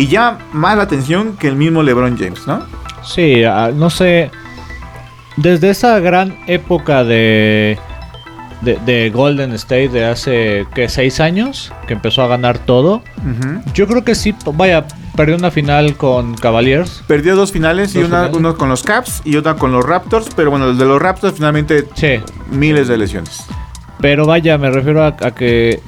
y 0.00 0.08
llama 0.08 0.38
más 0.52 0.78
la 0.78 0.84
atención 0.84 1.36
que 1.36 1.46
el 1.46 1.56
mismo 1.56 1.82
LeBron 1.82 2.16
James, 2.16 2.46
¿no? 2.46 2.64
Sí, 3.04 3.44
ah, 3.44 3.70
no 3.74 3.90
sé. 3.90 4.30
Desde 5.36 5.68
esa 5.68 5.98
gran 6.00 6.38
época 6.46 7.04
de, 7.04 7.78
de, 8.62 9.10
Golden 9.10 9.52
State 9.52 9.90
de 9.90 10.06
hace, 10.06 10.66
¿qué? 10.74 10.88
Seis 10.88 11.20
años, 11.20 11.70
que 11.86 11.92
empezó 11.92 12.22
a 12.22 12.28
ganar 12.28 12.58
todo. 12.58 13.02
Yo 13.74 13.86
creo 13.86 14.02
que 14.02 14.14
sí, 14.14 14.34
vaya, 14.54 14.86
perdió 15.16 15.36
una 15.36 15.50
final 15.50 15.94
con 15.96 16.34
Cavaliers. 16.34 17.02
Perdió 17.06 17.36
dos 17.36 17.52
finales, 17.52 17.94
y 17.94 17.98
una, 17.98 18.30
con 18.30 18.70
los 18.70 18.82
Caps 18.82 19.20
y 19.24 19.36
otra 19.36 19.56
con 19.56 19.70
los 19.70 19.84
Raptors, 19.84 20.30
pero 20.34 20.50
bueno, 20.50 20.70
el 20.70 20.78
de 20.78 20.86
los 20.86 21.00
Raptors 21.00 21.34
finalmente 21.34 21.86
miles 22.50 22.88
de 22.88 22.96
lesiones. 22.96 23.44
Pero 24.00 24.24
vaya, 24.24 24.56
me 24.56 24.70
refiero 24.70 25.04
a 25.04 25.14
que 25.14 25.80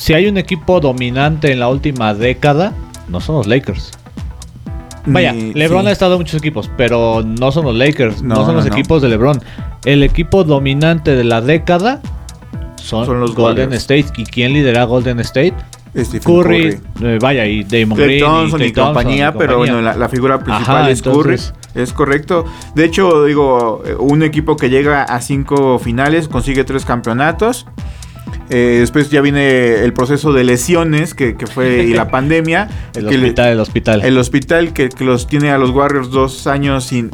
si 0.00 0.14
hay 0.14 0.26
un 0.28 0.38
equipo 0.38 0.80
dominante 0.80 1.52
en 1.52 1.60
la 1.60 1.68
última 1.68 2.14
década, 2.14 2.72
no 3.08 3.20
son 3.20 3.36
los 3.36 3.46
Lakers. 3.46 3.90
Vaya, 5.04 5.34
LeBron 5.34 5.86
ha 5.86 5.90
estado 5.90 6.14
en 6.14 6.20
muchos 6.20 6.40
equipos, 6.40 6.70
pero 6.78 7.22
no 7.22 7.52
son 7.52 7.66
los 7.66 7.74
Lakers, 7.74 8.22
no, 8.22 8.46
son 8.46 8.56
los 8.56 8.64
equipos 8.64 9.02
de 9.02 9.10
LeBron. 9.10 9.42
El 9.84 10.02
equipo 10.02 10.42
dominante 10.42 11.14
de 11.14 11.24
la 11.24 11.42
década 11.42 12.00
son, 12.76 13.20
los 13.20 13.34
Golden 13.34 13.74
State. 13.74 14.06
¿Y 14.16 14.24
quién 14.24 14.54
lidera 14.54 14.84
Golden 14.84 15.20
State? 15.20 15.54
Curry, 16.24 16.80
eh, 17.02 17.18
vaya, 17.20 17.44
y 17.44 17.64
Damon 17.64 17.98
Green 17.98 18.24
y, 18.58 18.72
compañía, 18.72 19.34
pero 19.34 19.58
bueno, 19.58 19.82
la, 19.82 20.08
figura 20.08 20.38
principal 20.38 20.88
es 20.88 21.02
Curry. 21.02 21.36
Es 21.74 21.92
correcto. 21.92 22.46
De 22.74 22.86
hecho, 22.86 23.24
digo, 23.24 23.82
un 23.98 24.22
equipo 24.22 24.56
que 24.56 24.70
llega 24.70 25.02
a 25.02 25.20
cinco 25.20 25.78
finales 25.78 26.26
consigue 26.26 26.64
tres 26.64 26.86
campeonatos. 26.86 27.66
Eh, 28.50 28.78
después 28.80 29.10
ya 29.10 29.20
viene 29.20 29.76
el 29.84 29.92
proceso 29.92 30.32
de 30.32 30.42
lesiones 30.42 31.14
que, 31.14 31.36
fue 31.46 31.84
y 31.84 31.94
la 31.94 32.08
pandemia. 32.10 32.68
el, 32.94 33.06
hospital, 33.06 33.52
el 33.52 33.60
hospital. 33.60 34.02
El 34.02 34.18
hospital 34.18 34.72
que, 34.72 34.88
los 34.98 35.28
tiene 35.28 35.52
a 35.52 35.58
los 35.58 35.70
Warriors 35.70 36.10
dos 36.10 36.48
años 36.48 36.84
sin, 36.84 37.10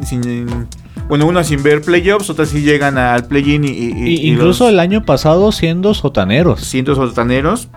bueno, 1.08 1.26
una 1.26 1.44
sin 1.44 1.62
ver 1.62 1.82
playoffs, 1.82 2.30
otras 2.30 2.48
sí 2.48 2.62
llegan 2.62 2.96
al 2.96 3.26
play-in 3.26 3.64
y, 3.64 4.28
incluso 4.28 4.66
el 4.66 4.80
año 4.80 5.04
pasado 5.04 5.52
siendo 5.52 5.92
sotaneros. 5.92 6.62
Siendo 6.62 6.94
sotaneros. 6.94 7.68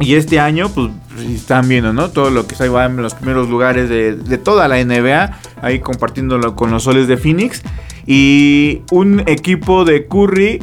Y 0.00 0.14
este 0.14 0.40
año, 0.40 0.70
pues, 0.70 0.88
están 1.28 1.68
viendo, 1.68 1.92
¿no? 1.92 2.08
Todo 2.08 2.30
lo 2.30 2.46
que 2.46 2.54
se 2.54 2.70
va 2.70 2.86
en 2.86 2.96
los 2.96 3.12
primeros 3.12 3.50
lugares 3.50 3.90
de, 3.90 4.14
de 4.14 4.38
toda 4.38 4.66
la 4.66 4.82
NBA, 4.82 5.38
ahí 5.60 5.80
compartiéndolo 5.80 6.56
con 6.56 6.70
los 6.70 6.84
soles 6.84 7.06
de 7.06 7.18
Phoenix. 7.18 7.62
Y 8.06 8.80
un 8.90 9.20
equipo 9.26 9.84
de 9.84 10.06
Curry 10.06 10.60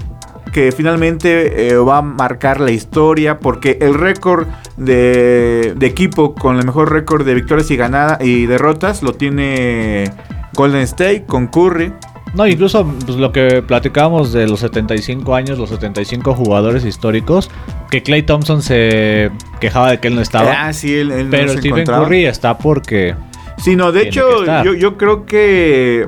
que 0.57 0.71
finalmente 0.71 1.67
eh, 1.67 1.77
va 1.77 1.99
a 1.99 2.01
marcar 2.01 2.59
la 2.59 2.71
historia 2.71 3.37
porque 3.37 3.77
el 3.79 3.93
récord 3.93 4.47
de, 4.75 5.75
equipo 5.81 6.33
con 6.33 6.57
el 6.57 6.65
mejor 6.65 6.91
récord 6.91 7.23
de 7.27 7.35
victorias 7.35 7.69
y 7.69 7.77
ganadas 7.77 8.25
y 8.25 8.47
derrotas 8.47 9.03
lo 9.03 9.13
tiene 9.13 10.11
Golden 10.55 10.81
State 10.81 11.25
con 11.27 11.45
Curry. 11.45 11.93
No, 12.33 12.47
incluso 12.47 12.91
pues, 13.05 13.19
lo 13.19 13.31
que 13.31 13.61
platicábamos 13.61 14.33
de 14.33 14.47
los 14.47 14.61
75 14.61 15.35
años, 15.35 15.59
los 15.59 15.69
75 15.69 16.33
jugadores 16.33 16.85
históricos, 16.85 17.51
que 17.91 18.01
Clay 18.01 18.23
Thompson 18.23 18.63
se 18.63 19.29
quejaba 19.59 19.91
de 19.91 19.99
que 19.99 20.07
él 20.07 20.15
no 20.15 20.21
estaba. 20.21 20.65
Ah, 20.65 20.73
sí, 20.73 20.91
él, 20.95 21.27
pero 21.29 21.53
Stephen 21.53 21.85
Curry 21.85 22.25
está 22.25 22.57
porque. 22.57 23.13
Sí, 23.59 23.75
no, 23.75 23.91
de 23.91 24.07
hecho, 24.07 24.43
yo, 24.63 24.73
yo 24.73 24.97
creo 24.97 25.27
que. 25.27 26.07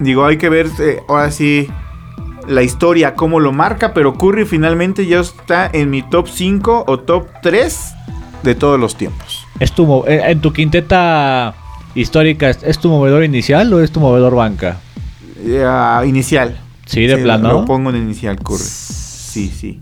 Digo, 0.00 0.24
hay 0.24 0.38
que 0.38 0.48
ver 0.48 0.66
eh, 0.80 1.00
ahora 1.08 1.30
sí 1.30 1.68
la 2.48 2.62
historia, 2.62 3.14
cómo 3.14 3.40
lo 3.40 3.52
marca, 3.52 3.92
pero 3.94 4.14
Curry 4.14 4.44
finalmente 4.44 5.06
ya 5.06 5.20
está 5.20 5.68
en 5.72 5.90
mi 5.90 6.02
top 6.02 6.28
5 6.28 6.84
o 6.86 6.98
top 7.00 7.28
3 7.42 7.94
de 8.42 8.54
todos 8.54 8.78
los 8.78 8.96
tiempos. 8.96 9.46
¿Es 9.60 9.72
tu, 9.72 10.04
eh, 10.06 10.22
en 10.26 10.40
tu 10.40 10.52
quinteta 10.52 11.54
histórica, 11.94 12.50
¿es 12.50 12.78
tu 12.78 12.88
movedor 12.88 13.24
inicial 13.24 13.72
o 13.72 13.80
es 13.80 13.90
tu 13.90 14.00
movedor 14.00 14.34
banca? 14.34 14.78
inicial. 16.04 16.58
Sí, 16.86 17.06
de 17.06 17.18
plano. 17.18 17.52
Lo 17.52 17.64
pongo 17.64 17.90
en 17.90 17.96
inicial, 17.96 18.36
Curry. 18.38 18.58
Sí, 18.58 19.48
sí. 19.48 19.80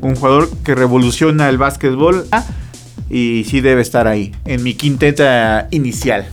Un 0.00 0.16
jugador 0.16 0.50
que 0.64 0.74
revoluciona 0.74 1.48
el 1.48 1.58
básquetbol 1.58 2.26
y 3.10 3.44
sí 3.44 3.60
debe 3.60 3.82
estar 3.82 4.06
ahí, 4.06 4.32
en 4.44 4.62
mi 4.62 4.74
quinteta 4.74 5.68
inicial. 5.70 6.26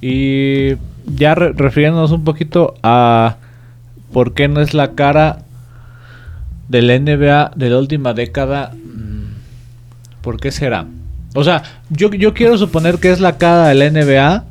Y 0.00 0.76
ya 1.06 1.34
refiriéndonos 1.34 2.10
un 2.12 2.24
poquito 2.24 2.74
a 2.82 3.36
¿Por 4.12 4.34
qué 4.34 4.48
no 4.48 4.60
es 4.60 4.74
la 4.74 4.92
cara 4.92 5.38
de 6.68 6.82
la 6.82 6.98
NBA 6.98 7.52
de 7.56 7.70
la 7.70 7.78
última 7.78 8.14
década? 8.14 8.72
Mm, 8.74 10.22
¿Por 10.22 10.38
qué 10.38 10.50
será? 10.50 10.86
O 11.34 11.44
sea, 11.44 11.62
yo, 11.90 12.10
yo 12.10 12.34
quiero 12.34 12.58
suponer 12.58 12.98
que 12.98 13.10
es 13.10 13.20
la 13.20 13.38
cara 13.38 13.68
de 13.68 13.74
la 13.74 13.90
NBA 13.90 14.44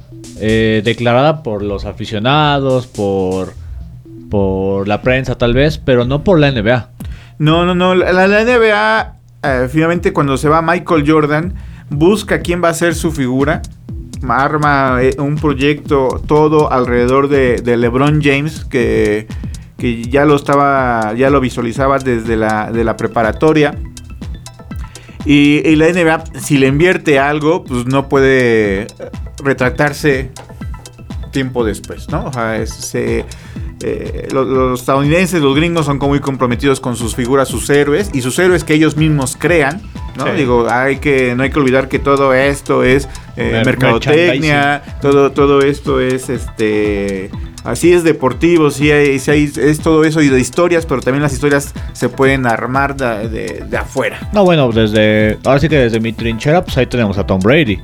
declarada 0.84 1.44
por 1.44 1.62
los 1.62 1.86
aficionados, 1.86 2.88
por, 2.88 3.54
por 4.30 4.88
la 4.88 5.02
prensa 5.02 5.38
tal 5.38 5.54
vez, 5.54 5.78
pero 5.78 6.06
no 6.06 6.24
por 6.24 6.40
la 6.40 6.52
NBA. 6.52 6.90
No, 7.38 7.66
no, 7.66 7.76
no. 7.76 7.96
La, 7.96 8.28
NBA, 8.28 9.16
eh, 9.44 9.68
finalmente 9.70 10.14
cuando 10.14 10.38
se 10.38 10.50
va 10.50 10.62
Michael 10.62 11.04
Jordan, 11.08 11.54
busca 11.90 12.40
quién 12.40 12.64
va 12.64 12.70
a 12.70 12.74
ser 12.74 12.96
su 12.96 13.12
figura 13.12 13.62
arma 14.30 15.00
eh, 15.02 15.16
un 15.18 15.36
proyecto 15.36 16.22
todo 16.28 16.72
alrededor 16.72 17.28
de, 17.28 17.62
de, 17.62 17.76
LeBron 17.76 18.22
James 18.22 18.64
que 18.66 19.26
que 19.82 20.04
ya 20.04 20.26
lo 20.26 20.36
estaba, 20.36 21.16
ya 21.16 21.32
lo 21.32 21.40
visualizaba 21.40 21.98
desde 21.98 22.38
la, 22.38 22.72
de 22.72 22.84
la 22.84 22.96
preparatoria. 22.96 23.74
Y, 25.26 25.76
la 25.76 25.88
NBA, 25.88 26.24
si 26.40 26.60
le 26.60 26.68
invierte 26.68 27.18
algo, 27.18 27.64
pues 27.64 27.88
no 27.88 28.08
puede 28.08 28.86
retractarse 29.44 30.30
tiempo 31.32 31.64
después, 31.64 32.10
¿no? 32.10 32.26
O 32.26 32.32
sea, 32.32 32.64
eh, 32.64 34.28
los, 34.32 34.80
estadounidenses, 34.80 35.42
los 35.42 35.56
gringos 35.56 35.88
son 35.88 35.98
como 35.98 36.12
muy 36.12 36.20
comprometidos 36.20 36.80
con 36.80 36.96
sus 36.96 37.16
figuras, 37.16 37.48
sus 37.48 37.68
héroes, 37.72 38.12
y 38.14 38.22
sus 38.22 38.38
héroes 38.38 38.64
que 38.64 38.76
ellos 38.76 38.98
mismos 38.98 39.36
crean, 39.36 39.82
¿no? 40.16 40.32
Digo, 40.32 40.68
hay 40.70 40.98
que, 40.98 41.34
no 41.36 41.42
hay 41.42 41.50
que 41.50 41.58
olvidar 41.58 41.88
que 41.88 41.98
todo 41.98 42.36
esto 42.36 42.84
es 42.84 43.10
eh, 43.36 43.64
mercadotecnia, 43.66 44.84
todo, 45.02 45.32
todo 45.32 45.62
esto 45.62 46.00
es 46.00 46.30
este 46.30 47.32
Así 47.64 47.94
es 47.94 48.04
deportivo, 48.04 48.72
sí, 48.72 48.90
es 48.90 49.80
todo 49.82 50.04
eso 50.04 50.22
y 50.22 50.30
de 50.30 50.40
historias, 50.40 50.86
pero 50.86 51.02
también 51.02 51.22
las 51.22 51.34
historias 51.34 51.74
se 51.94 52.10
pueden 52.10 52.48
armar 52.48 52.96
de, 52.96 53.66
afuera. 53.78 54.30
No, 54.34 54.44
bueno, 54.44 54.72
desde, 54.72 55.38
ahora 55.46 55.60
sí 55.60 55.70
que 55.70 55.78
desde 55.78 56.00
mi 56.00 56.14
trinchera, 56.14 56.64
pues 56.64 56.78
ahí 56.78 56.88
tenemos 56.88 57.18
a 57.18 57.26
Tom 57.26 57.40
Brady. 57.40 57.80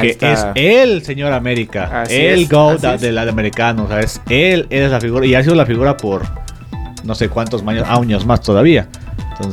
que 0.00 0.16
es 0.20 0.46
el 0.54 1.04
señor 1.04 1.32
América, 1.32 2.04
el 2.08 2.48
GOAT 2.48 2.80
del 3.00 3.18
americano, 3.18 3.84
o 3.84 3.88
sea, 3.88 4.00
es 4.00 4.20
él, 4.28 4.66
él 4.70 4.84
es 4.84 4.90
la 4.90 5.00
figura, 5.00 5.24
y 5.26 5.34
ha 5.34 5.42
sido 5.42 5.54
la 5.54 5.66
figura 5.66 5.96
por 5.96 6.22
no 7.04 7.14
sé 7.14 7.28
cuántos 7.28 7.62
años 7.66 8.26
más 8.26 8.40
todavía. 8.40 8.88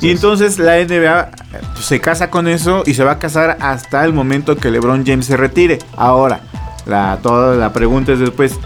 Y 0.02 0.12
entonces 0.12 0.60
la 0.60 0.78
NBA 0.84 1.30
pues, 1.74 1.86
se 1.86 2.00
casa 2.00 2.30
con 2.30 2.48
eso 2.48 2.84
y 2.86 2.94
se 2.94 3.04
va 3.04 3.12
a 3.12 3.20
casar 3.20 3.58
hasta 3.62 4.04
el 4.04 4.14
momento 4.14 4.58
que 4.58 4.70
LeBron 4.70 5.06
James 5.06 5.26
se 5.26 5.38
retire. 5.38 5.80
Ahora, 5.96 6.42
la, 6.86 7.20
toda 7.22 7.56
la 7.56 7.72
pregunta 7.72 8.14
es 8.14 8.20
después, 8.20 8.60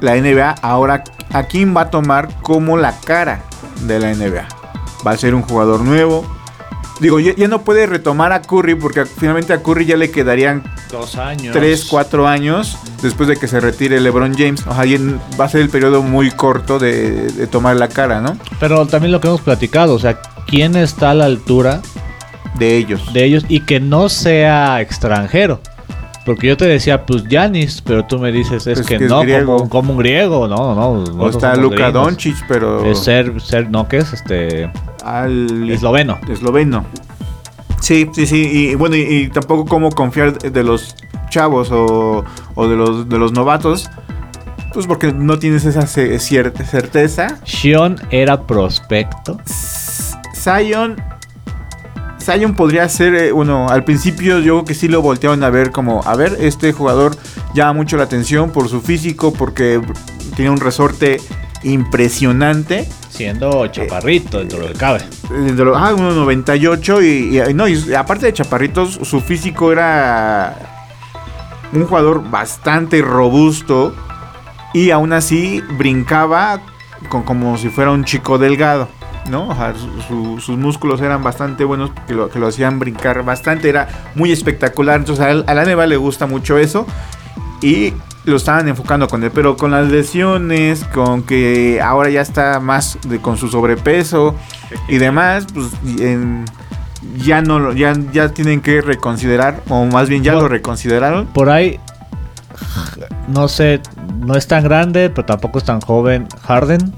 la 0.00 0.16
NBA 0.16 0.56
ahora 0.62 1.04
a 1.32 1.44
quién 1.44 1.76
va 1.76 1.82
a 1.82 1.90
tomar 1.90 2.28
como 2.42 2.76
la 2.76 2.98
cara 3.00 3.42
de 3.82 3.98
la 3.98 4.14
NBA. 4.14 4.46
Va 5.06 5.12
a 5.12 5.16
ser 5.16 5.34
un 5.34 5.42
jugador 5.42 5.80
nuevo. 5.80 6.26
Digo, 7.00 7.18
ya, 7.18 7.48
no 7.48 7.62
puede 7.62 7.86
retomar 7.86 8.32
a 8.32 8.42
Curry 8.42 8.74
porque 8.74 9.06
finalmente 9.06 9.54
a 9.54 9.62
Curry 9.62 9.86
ya 9.86 9.96
le 9.96 10.10
quedarían 10.10 10.62
dos 10.90 11.16
años, 11.16 11.54
tres, 11.54 11.86
cuatro 11.88 12.28
años 12.28 12.76
después 13.00 13.26
de 13.26 13.36
que 13.36 13.48
se 13.48 13.58
retire 13.58 14.00
LeBron 14.00 14.34
James. 14.36 14.66
O 14.66 14.74
sea, 14.74 14.84
va 15.40 15.44
a 15.46 15.48
ser 15.48 15.62
el 15.62 15.70
periodo 15.70 16.02
muy 16.02 16.30
corto 16.30 16.78
de, 16.78 17.28
de 17.28 17.46
tomar 17.46 17.76
la 17.76 17.88
cara, 17.88 18.20
¿no? 18.20 18.36
Pero 18.58 18.86
también 18.86 19.12
lo 19.12 19.20
que 19.20 19.28
hemos 19.28 19.40
platicado, 19.40 19.94
o 19.94 19.98
sea, 19.98 20.20
¿quién 20.46 20.76
está 20.76 21.12
a 21.12 21.14
la 21.14 21.24
altura 21.24 21.80
de 22.58 22.76
ellos? 22.76 23.12
De 23.14 23.24
ellos 23.24 23.46
y 23.48 23.60
que 23.60 23.80
no 23.80 24.10
sea 24.10 24.82
extranjero. 24.82 25.62
Porque 26.30 26.46
yo 26.46 26.56
te 26.56 26.64
decía, 26.64 27.04
pues 27.06 27.24
Yanis, 27.24 27.82
pero 27.82 28.04
tú 28.04 28.20
me 28.20 28.30
dices, 28.30 28.64
es, 28.68 28.86
que, 28.86 29.00
no, 29.00 29.24
como, 29.68 29.94
un 29.94 29.98
griego, 29.98 30.46
no, 30.46 30.76
no. 30.76 31.04
no 31.04 31.24
o 31.24 31.28
está 31.28 31.56
Luka 31.56 31.90
Doncic, 31.90 32.36
pero. 32.46 32.84
Es 32.84 33.00
ser, 33.00 33.40
ser, 33.40 33.68
no, 33.68 33.88
¿qué 33.88 33.96
es? 33.96 34.12
Este. 34.12 34.70
Al... 35.02 35.68
Esloveno. 35.68 36.20
Esloveno. 36.28 36.84
Sí, 37.80 38.08
sí, 38.12 38.26
sí. 38.26 38.48
Y 38.48 38.74
bueno, 38.76 38.94
y, 38.94 39.28
tampoco 39.30 39.64
cómo 39.64 39.90
confiar 39.90 40.38
de 40.38 40.62
los 40.62 40.94
chavos 41.30 41.72
o, 41.72 42.24
o 42.54 42.68
de, 42.68 42.76
los, 42.76 43.08
de 43.08 43.18
los 43.18 43.32
novatos. 43.32 43.90
Pues 44.72 44.86
porque 44.86 45.12
no 45.12 45.36
tienes 45.40 45.64
esa 45.64 45.84
certeza. 45.88 47.40
Shion 47.44 47.96
era 48.12 48.46
prospecto. 48.46 49.36
Zion 50.32 50.94
Zion 52.20 52.54
podría 52.54 52.88
ser, 52.88 53.32
bueno, 53.32 53.66
eh, 53.68 53.72
al 53.72 53.84
principio 53.84 54.38
yo 54.38 54.54
creo 54.54 54.64
que 54.64 54.74
sí 54.74 54.88
lo 54.88 55.02
voltearon 55.02 55.42
a 55.42 55.50
ver 55.50 55.70
como, 55.70 56.02
a 56.04 56.14
ver, 56.16 56.36
este 56.40 56.72
jugador 56.72 57.16
llama 57.54 57.72
mucho 57.72 57.96
la 57.96 58.04
atención 58.04 58.50
por 58.50 58.68
su 58.68 58.80
físico, 58.80 59.32
porque 59.32 59.80
tiene 60.36 60.50
un 60.50 60.60
resorte 60.60 61.18
impresionante. 61.62 62.88
Siendo 63.10 63.66
chaparrito 63.68 64.38
dentro 64.38 64.60
del 64.60 64.76
cabe. 64.76 65.00
ah, 65.30 65.92
1.98 65.92 67.04
y, 67.04 67.38
y, 67.50 67.54
no, 67.54 67.68
y 67.68 67.94
aparte 67.94 68.26
de 68.26 68.32
chaparritos, 68.32 68.98
su 69.02 69.20
físico 69.20 69.72
era 69.72 70.56
un 71.72 71.86
jugador 71.86 72.28
bastante 72.30 73.00
robusto 73.02 73.94
y 74.72 74.90
aún 74.90 75.12
así 75.12 75.62
brincaba 75.76 76.60
con, 77.08 77.22
como 77.22 77.56
si 77.58 77.68
fuera 77.68 77.90
un 77.90 78.04
chico 78.04 78.38
delgado. 78.38 78.88
¿No? 79.28 79.56
sus 80.40 80.56
músculos 80.56 81.00
eran 81.00 81.22
bastante 81.22 81.64
buenos 81.64 81.90
que 82.06 82.14
lo, 82.14 82.28
que 82.30 82.38
lo 82.38 82.48
hacían 82.48 82.78
brincar 82.78 83.24
bastante, 83.24 83.68
era 83.68 83.88
muy 84.14 84.32
espectacular. 84.32 85.00
Entonces 85.00 85.24
a, 85.24 85.54
la 85.54 85.64
Neva 85.64 85.86
le 85.86 85.96
gusta 85.96 86.26
mucho 86.26 86.58
eso 86.58 86.86
y 87.62 87.92
lo 88.24 88.36
estaban 88.36 88.68
enfocando 88.68 89.08
con 89.08 89.22
él, 89.24 89.30
pero 89.34 89.56
con 89.56 89.70
las 89.70 89.88
lesiones, 89.88 90.84
con 90.84 91.22
que 91.22 91.80
ahora 91.82 92.10
ya 92.10 92.20
está 92.20 92.60
más 92.60 92.98
con 93.22 93.36
su 93.36 93.48
sobrepeso 93.48 94.34
y 94.88 94.98
demás, 94.98 95.46
pues 95.52 95.68
ya 97.16 97.40
no 97.40 97.72
ya, 97.72 97.94
ya 98.12 98.28
tienen 98.28 98.60
que 98.60 98.82
reconsiderar, 98.82 99.62
o 99.68 99.84
más 99.86 100.08
bien 100.08 100.22
ya 100.22 100.34
lo 100.34 100.48
reconsideraron. 100.48 101.26
Por 101.26 101.48
ahí, 101.48 101.80
no 103.28 103.48
sé, 103.48 103.80
no 104.18 104.34
es 104.34 104.46
tan 104.46 104.64
grande, 104.64 105.10
pero 105.10 105.24
tampoco 105.24 105.58
es 105.58 105.64
tan 105.64 105.80
joven. 105.80 106.28
Harden 106.42 106.92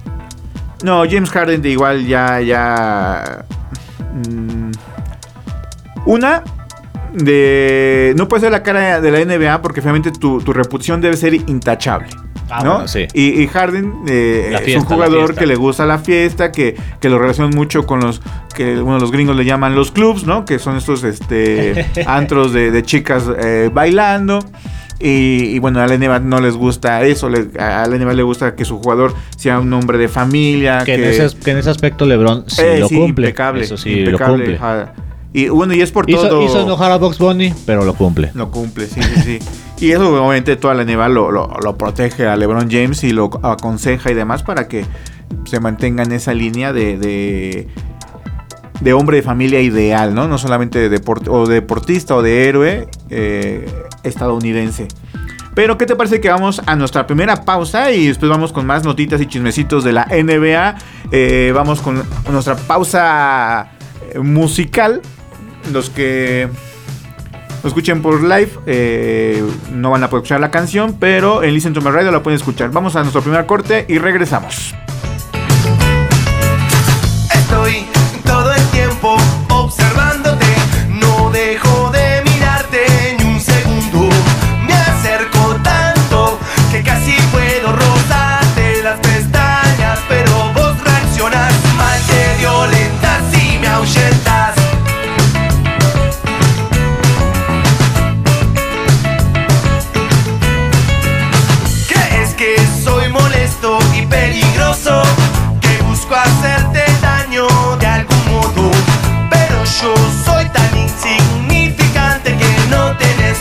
no, 0.83 1.05
James 1.09 1.31
Harden 1.31 1.63
de 1.63 1.71
igual 1.71 2.07
ya, 2.07 2.41
ya. 2.41 3.45
Mm, 4.15 4.73
una, 6.07 6.43
de. 7.13 8.15
No 8.17 8.29
puede 8.29 8.43
ser 8.43 8.53
la 8.53 8.63
cara 8.63 9.01
de 9.01 9.11
la 9.11 9.25
NBA 9.25 9.63
porque 9.63 9.81
finalmente 9.81 10.11
tu, 10.13 10.41
reputación 10.41 11.01
debe 11.01 11.17
ser 11.17 11.35
intachable. 11.35 12.09
Ah, 12.55 12.63
¿no? 12.63 12.87
sí. 12.87 13.07
y, 13.15 13.47
Harden 13.47 14.03
eh, 14.07 14.55
es 14.67 14.77
un 14.77 14.85
jugador 14.85 15.35
que 15.35 15.47
le 15.47 15.57
gusta 15.57 15.87
la 15.87 15.99
fiesta, 15.99 16.53
que, 16.53 16.77
que 17.01 17.09
lo 17.09 17.19
relaciona 17.19 17.49
mucho 17.49 17.87
con 17.87 18.01
los 18.01 18.21
que 18.55 18.79
uno 18.79 18.97
de 18.97 19.01
los 19.01 19.11
gringos 19.11 19.37
le 19.37 19.47
llaman 19.47 19.75
los 19.75 19.91
clubs, 19.91 20.27
¿no? 20.27 20.45
Que 20.45 20.59
son 20.59 20.77
estos 20.77 21.03
este, 21.03 21.87
antros 22.07 22.53
de, 22.53 22.83
chicas 22.83 23.25
eh, 23.39 23.71
bailando. 23.73 24.41
Y, 25.05 25.59
bueno, 25.59 25.81
a 25.81 25.87
la 25.89 25.99
NBA 25.99 26.21
no 26.21 26.41
les 26.41 26.55
gusta 26.55 27.03
eso. 27.03 27.27
a 27.27 27.87
la 27.89 27.99
NBA 27.99 28.13
le 28.13 28.23
gusta 28.23 28.55
que 28.55 28.65
su 28.65 28.79
jugador 28.79 29.15
sea 29.37 29.59
un 29.59 29.73
hombre 29.73 29.99
de 29.99 30.09
familia. 30.09 30.85
Que, 30.85 30.95
En, 30.95 31.05
ese, 31.05 31.71
aspecto 31.71 32.07
LeBron 32.07 32.45
sí 32.47 32.63
eh, 32.65 32.79
lo 32.79 32.89
cumple. 32.89 33.27
Impecable. 33.27 33.65
Eso 33.65 33.77
sí, 33.77 34.05
lo 34.05 34.19
cumple. 34.19 34.61
Y 35.33 35.49
bueno, 35.49 35.75
y 35.75 35.81
es 35.81 35.91
por 35.91 36.07
todo. 36.07 36.45
Hizo 36.45 36.63
enojar 36.63 36.93
a 36.93 36.99
Box 36.99 37.19
Bunny, 37.19 37.53
pero 37.67 37.85
lo 37.85 37.95
cumple. 37.95 38.31
Lo 38.35 38.51
cumple, 38.51 38.87
sí, 38.87 39.03
sí, 39.03 39.21
sí. 39.23 39.39
y 39.87 39.91
eso 39.91 40.09
obviamente 40.11 40.57
toda 40.57 40.75
la 40.75 40.85
NBA 40.85 41.09
lo, 41.09 41.33
lo, 41.33 41.79
protege 41.79 42.27
a 42.27 42.37
LeBron 42.37 42.71
James 42.71 43.03
y 43.03 43.13
lo 43.13 43.31
aconseja 43.43 44.11
y 44.11 44.15
demás 44.15 44.43
para 44.43 44.69
que 44.69 44.85
se 45.45 45.59
mantenga 45.59 46.05
en 46.05 46.13
esa 46.13 46.35
línea 46.35 46.73
de, 46.73 47.67
de, 48.81 48.93
hombre 48.93 49.17
de 49.17 49.23
familia 49.23 49.61
ideal, 49.61 50.15
¿no? 50.15 50.29
No 50.29 50.39
solamente 50.39 50.79
de 50.79 50.89
deport 50.91 51.27
o 51.29 51.47
deportista 51.47 52.15
o 52.15 52.23
de 52.23 52.49
héroe, 52.49 52.89
eh, 53.09 53.67
estadounidense. 54.03 54.89
Pero, 55.55 55.77
¿qué 55.77 55.85
te 55.85 55.97
parece 55.97 56.21
que 56.21 56.31
vamos 56.31 56.63
a 56.65 56.77
nuestra 56.77 57.07
primera 57.07 57.45
pausa 57.45 57.93
y 57.93 58.07
después 58.07 58.31
vamos 58.31 58.53
con 58.53 58.65
más 58.65 58.85
notitas 58.85 59.21
y 59.21 59.27
chismecitos 59.27 59.85
de 59.85 59.93
la 59.93 60.07
NBA? 60.07 60.77
Eh, 61.11 61.53
vamos 61.55 61.83
con 61.83 62.03
nuestra 62.31 62.57
pausa 62.57 63.71
eh, 64.13 64.19
musical. 64.19 65.03
Los 65.71 65.91
que 65.91 66.49
lo 67.63 67.69
escuchen 67.69 68.01
por 68.01 68.23
live 68.23 68.51
eh, 68.67 69.45
no 69.73 69.91
van 69.91 70.03
a 70.03 70.09
poder 70.09 70.23
escuchar 70.23 70.41
la 70.41 70.51
canción, 70.51 70.97
pero 70.99 71.43
en 71.43 71.53
Listen 71.53 71.75
to 71.75 71.83
My 71.83 71.91
Radio 71.91 72.11
la 72.11 72.23
pueden 72.23 72.39
escuchar. 72.39 72.71
Vamos 72.71 72.97
a 72.97 73.01
nuestro 73.01 73.21
primer 73.21 73.45
corte 73.45 73.85
y 73.89 73.99
regresamos. 73.99 74.75
Estoy 77.35 77.92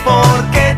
porque 0.03 0.70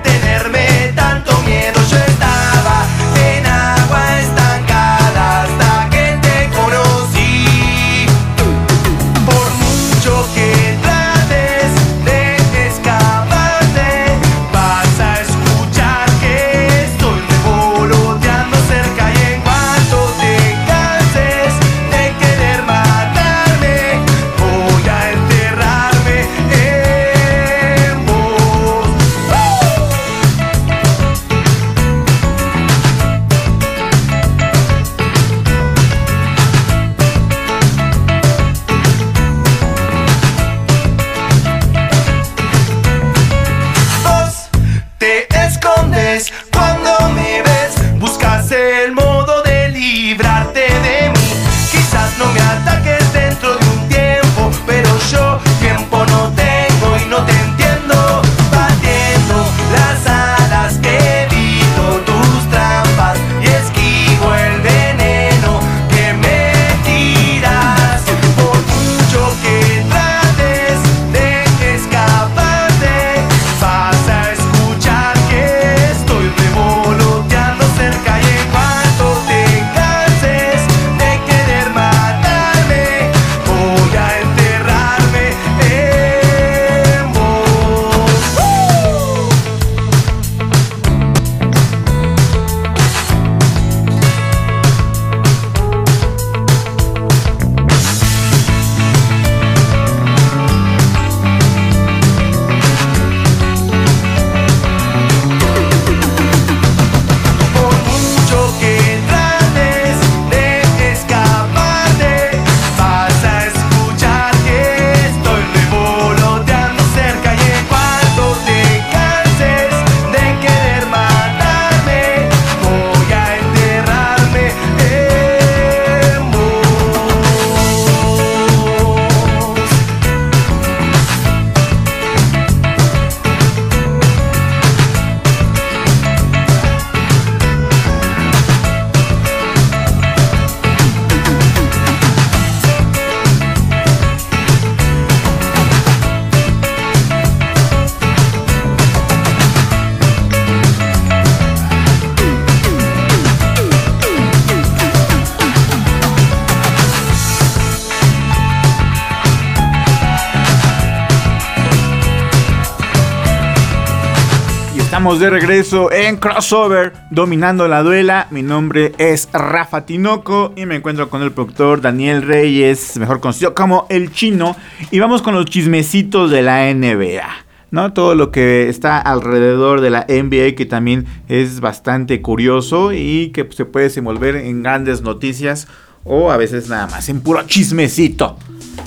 estamos 164.94 165.20
de 165.20 165.32
regreso 165.32 165.92
en 165.92 166.18
crossover, 166.18 166.94
dominando 167.10 167.68
la 167.68 167.82
duela. 167.82 168.28
Mi 168.30 168.44
nombre 168.44 168.92
es 169.00 169.28
Rafa 169.34 169.88
Tinoco 169.88 170.54
y 170.56 170.68
me 170.68 170.76
encuentro 170.76 171.10
con 171.10 171.24
el 171.24 171.32
productor 171.32 171.82
Daniel 171.82 172.22
Reyes, 172.22 172.96
mejor 172.98 173.20
conocido 173.20 173.56
como 173.56 173.88
El 173.90 174.12
Chino. 174.12 174.56
Y 174.92 175.00
vamos 175.00 175.24
con 175.24 175.34
los 175.34 175.48
chismecitos 175.48 176.30
de 176.30 176.44
la 176.44 176.72
NBA. 176.72 177.28
¿no? 177.72 177.92
Todo 177.92 178.14
lo 178.14 178.30
que 178.30 178.70
está 178.70 179.00
alrededor 179.00 179.82
de 179.82 179.90
la 179.90 180.06
NBA 180.08 180.54
que 180.56 180.68
también 180.68 181.08
es 181.28 181.60
bastante 181.60 182.22
curioso 182.22 182.94
y 182.94 183.30
que 183.30 183.50
se 183.50 183.66
puede 183.66 183.86
desenvolver 183.86 184.36
en 184.36 184.62
grandes 184.62 185.02
noticias 185.02 185.68
o 186.04 186.30
a 186.30 186.38
veces 186.38 186.70
nada 186.70 186.86
más 186.86 187.10
en 187.10 187.22
puro 187.22 187.42
chismecito. 187.48 188.38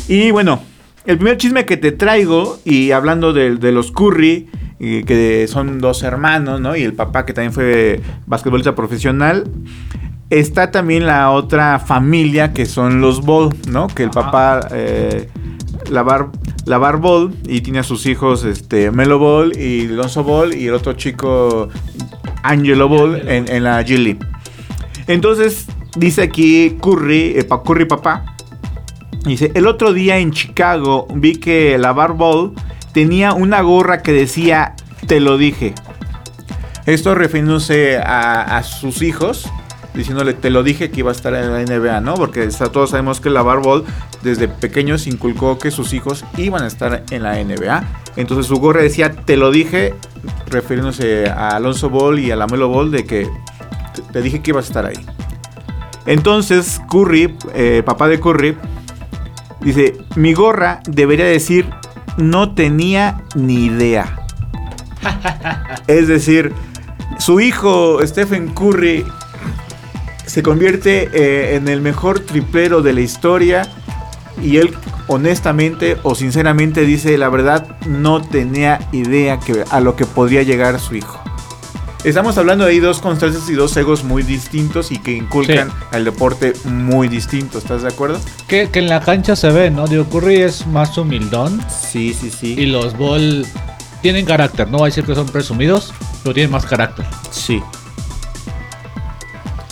Y 0.06 0.30
bueno, 0.30 0.62
el 1.04 1.16
primer 1.18 1.36
chisme 1.36 1.66
que 1.66 1.76
te 1.76 1.90
traigo, 1.90 2.60
y 2.64 2.92
hablando 2.92 3.32
de, 3.32 3.56
de 3.56 3.72
los 3.72 3.90
Curry, 3.90 4.48
y 4.78 5.04
que 5.04 5.46
son 5.48 5.80
dos 5.80 6.02
hermanos, 6.02 6.60
¿no? 6.60 6.76
Y 6.76 6.82
el 6.82 6.94
papá 6.94 7.24
que 7.24 7.32
también 7.32 7.52
fue 7.52 8.00
basquetbolista 8.26 8.74
profesional. 8.74 9.44
Está 10.28 10.70
también 10.70 11.06
la 11.06 11.30
otra 11.30 11.78
familia 11.78 12.52
que 12.52 12.66
son 12.66 13.00
los 13.00 13.22
Ball, 13.22 13.54
¿no? 13.68 13.86
Que 13.86 14.02
el 14.02 14.10
papá, 14.10 14.68
eh, 14.72 15.28
Lavar, 15.90 16.28
Lavar 16.64 16.98
Ball, 16.98 17.34
y 17.46 17.60
tiene 17.60 17.78
a 17.78 17.84
sus 17.84 18.06
hijos, 18.06 18.44
este, 18.44 18.90
Melo 18.90 19.18
Ball 19.18 19.56
y 19.56 19.86
Lonzo 19.86 20.24
Ball, 20.24 20.54
y 20.54 20.66
el 20.66 20.74
otro 20.74 20.94
chico, 20.94 21.68
Angelo 22.42 22.88
Ball, 22.88 23.28
en, 23.28 23.48
en 23.48 23.62
la 23.62 23.80
G 23.82 23.96
League. 23.98 24.18
Entonces, 25.06 25.66
dice 25.96 26.22
aquí 26.22 26.76
Curry, 26.82 27.38
eh, 27.38 27.46
Curry 27.64 27.84
papá, 27.84 28.36
Dice, 29.26 29.50
el 29.54 29.66
otro 29.66 29.92
día 29.92 30.18
en 30.18 30.30
Chicago 30.30 31.08
vi 31.12 31.34
que 31.34 31.76
la 31.78 31.92
Ball 31.92 32.52
tenía 32.96 33.34
una 33.34 33.60
gorra 33.60 34.00
que 34.00 34.10
decía, 34.10 34.72
te 35.06 35.20
lo 35.20 35.36
dije. 35.36 35.74
Esto 36.86 37.14
refiriéndose 37.14 37.98
a, 37.98 38.62
sus 38.62 39.02
hijos, 39.02 39.50
diciéndole, 39.92 40.32
te 40.32 40.48
lo 40.48 40.62
dije 40.62 40.90
que 40.90 41.00
iba 41.00 41.10
a 41.10 41.12
estar 41.12 41.34
en 41.34 41.52
la 41.52 41.60
NBA, 41.60 42.00
¿no? 42.00 42.14
Porque 42.14 42.44
está- 42.44 42.72
todos 42.72 42.88
sabemos 42.88 43.20
que 43.20 43.28
la 43.28 43.42
Ball 43.42 43.84
desde 44.22 44.48
pequeños 44.48 45.06
inculcó 45.06 45.58
que 45.58 45.70
sus 45.70 45.92
hijos 45.92 46.24
iban 46.38 46.62
a 46.62 46.66
estar 46.68 47.04
en 47.10 47.22
la 47.22 47.38
NBA. 47.38 47.84
Entonces 48.16 48.46
su 48.46 48.56
gorra 48.56 48.80
decía, 48.80 49.10
te 49.12 49.36
lo 49.36 49.50
dije, 49.50 49.92
refiriéndose 50.46 51.28
a 51.28 51.50
Alonso 51.50 51.90
Ball 51.90 52.18
y 52.18 52.30
a 52.30 52.36
la 52.36 52.46
Melo 52.46 52.68
Ball, 52.70 52.90
de 52.92 53.04
que 53.04 53.28
te- 53.94 54.00
te 54.10 54.22
dije 54.22 54.40
que 54.40 54.52
ibas 54.52 54.64
a 54.64 54.68
estar 54.68 54.86
ahí. 54.86 55.04
Entonces 56.06 56.80
Curry, 56.88 57.36
eh, 57.52 57.82
papá 57.84 58.08
de 58.08 58.18
Curry, 58.20 58.56
Dice, 59.60 59.96
mi 60.14 60.32
gorra 60.32 60.80
debería 60.86 61.24
decir, 61.24 61.66
no 62.16 62.54
tenía 62.54 63.22
ni 63.34 63.66
idea. 63.66 64.26
es 65.86 66.08
decir, 66.08 66.52
su 67.18 67.40
hijo 67.40 68.04
Stephen 68.06 68.48
Curry 68.48 69.04
se 70.26 70.42
convierte 70.42 71.08
eh, 71.12 71.56
en 71.56 71.68
el 71.68 71.80
mejor 71.80 72.20
triplero 72.20 72.82
de 72.82 72.92
la 72.92 73.00
historia 73.00 73.68
y 74.42 74.58
él 74.58 74.74
honestamente 75.06 75.96
o 76.02 76.14
sinceramente 76.14 76.82
dice 76.82 77.16
la 77.16 77.28
verdad 77.28 77.78
no 77.86 78.20
tenía 78.20 78.80
idea 78.92 79.38
que, 79.38 79.64
a 79.70 79.80
lo 79.80 79.96
que 79.96 80.04
podría 80.04 80.42
llegar 80.42 80.78
su 80.80 80.96
hijo. 80.96 81.20
Estamos 82.04 82.38
hablando 82.38 82.64
de 82.64 82.70
ahí 82.72 82.78
dos 82.78 83.00
constancias 83.00 83.48
y 83.50 83.54
dos 83.54 83.76
egos 83.76 84.04
muy 84.04 84.22
distintos 84.22 84.92
y 84.92 84.98
que 84.98 85.12
inculcan 85.12 85.70
Sí. 85.70 85.74
al 85.92 86.04
deporte 86.04 86.52
muy 86.64 87.08
distinto, 87.08 87.58
¿estás 87.58 87.82
de 87.82 87.88
acuerdo? 87.88 88.20
Que, 88.46 88.68
que 88.70 88.78
en 88.78 88.88
la 88.88 89.00
cancha 89.00 89.34
se 89.34 89.50
ve, 89.50 89.70
¿no? 89.70 89.88
Digo, 89.88 90.04
Curry 90.04 90.36
es 90.42 90.66
más 90.68 90.96
humildón 90.98 91.60
Sí, 91.68 92.14
sí, 92.14 92.30
sí. 92.30 92.54
y 92.56 92.66
los 92.66 92.96
Ball 92.96 93.44
tienen 94.02 94.24
carácter. 94.24 94.68
No 94.70 94.78
voy 94.78 94.86
a 94.86 94.90
decir 94.90 95.04
que 95.04 95.16
son 95.16 95.26
presumidos, 95.26 95.92
pero 96.22 96.32
tienen 96.34 96.52
más 96.52 96.64
carácter. 96.64 97.04
Sí. 97.30 97.60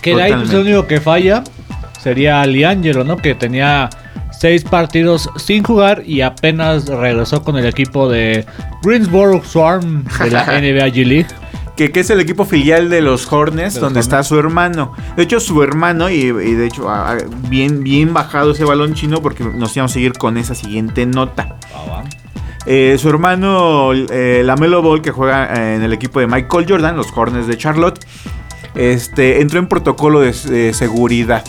Que 0.03 0.17
de 0.17 0.23
ahí 0.23 0.33
pues, 0.33 0.43
Totalmente. 0.51 0.55
lo 0.55 0.61
único 0.79 0.87
que 0.89 1.01
falla 1.01 1.45
sería 2.03 2.45
Liangelo, 2.47 3.05
¿no? 3.05 3.17
Que 3.17 3.37
tenía 3.37 3.89
seis 4.37 4.65
partidos 4.65 5.31
sin 5.37 5.63
jugar 5.63 6.03
y 6.05 6.23
apenas 6.23 6.87
regresó 6.87 7.45
con 7.45 7.57
el 7.57 7.67
equipo 7.67 8.09
de 8.09 8.45
Greensboro 8.83 9.41
Swarm 9.45 10.05
de 10.19 10.31
la 10.33 10.45
NBA 10.61 10.89
G 10.89 11.07
League. 11.07 11.29
Que, 11.77 11.91
que 11.91 12.01
es 12.01 12.11
el 12.11 12.21
equipo 12.21 12.45
filial 12.45 12.89
de 12.89 13.01
los 13.03 13.31
Hornets, 13.33 13.75
De 13.75 13.81
los 13.81 13.87
donde 13.89 13.99
Hornets. 14.01 14.07
está 14.07 14.23
su 14.23 14.39
hermano. 14.39 14.93
De 15.17 15.25
hecho, 15.25 15.41
su 15.41 15.61
hermano, 15.63 16.09
y, 16.09 16.15
y 16.21 16.31
de 16.31 16.67
hecho, 16.67 16.89
ah, 16.89 17.17
ah, 17.21 17.25
bien, 17.49 17.83
bien 17.83 18.15
bajado 18.15 18.53
ese 18.53 18.65
balón 18.65 18.95
chino, 18.95 19.21
porque 19.23 19.43
nos 19.43 19.75
íbamos 19.77 19.91
a 19.91 19.95
seguir 19.95 20.13
con 20.13 20.37
esa 20.37 20.55
siguiente 20.55 21.05
nota. 21.05 21.57
Eh, 22.67 22.97
su 22.99 23.09
hermano, 23.11 23.93
eh, 23.93 24.43
Lamelo 24.45 24.83
Ball, 24.83 25.03
que 25.03 25.11
juega 25.11 25.47
eh, 25.55 25.75
en 25.75 25.83
el 25.83 25.93
equipo 25.93 26.21
de 26.21 26.27
Michael 26.27 26.65
Jordan, 26.69 26.97
los 26.97 27.09
Hornets 27.15 27.47
de 27.47 27.59
Charlotte, 27.59 27.99
este, 28.75 29.41
entró 29.41 29.59
en 29.59 29.67
protocolo 29.67 30.21
de, 30.21 30.33
de 30.33 30.73
seguridad. 30.75 31.45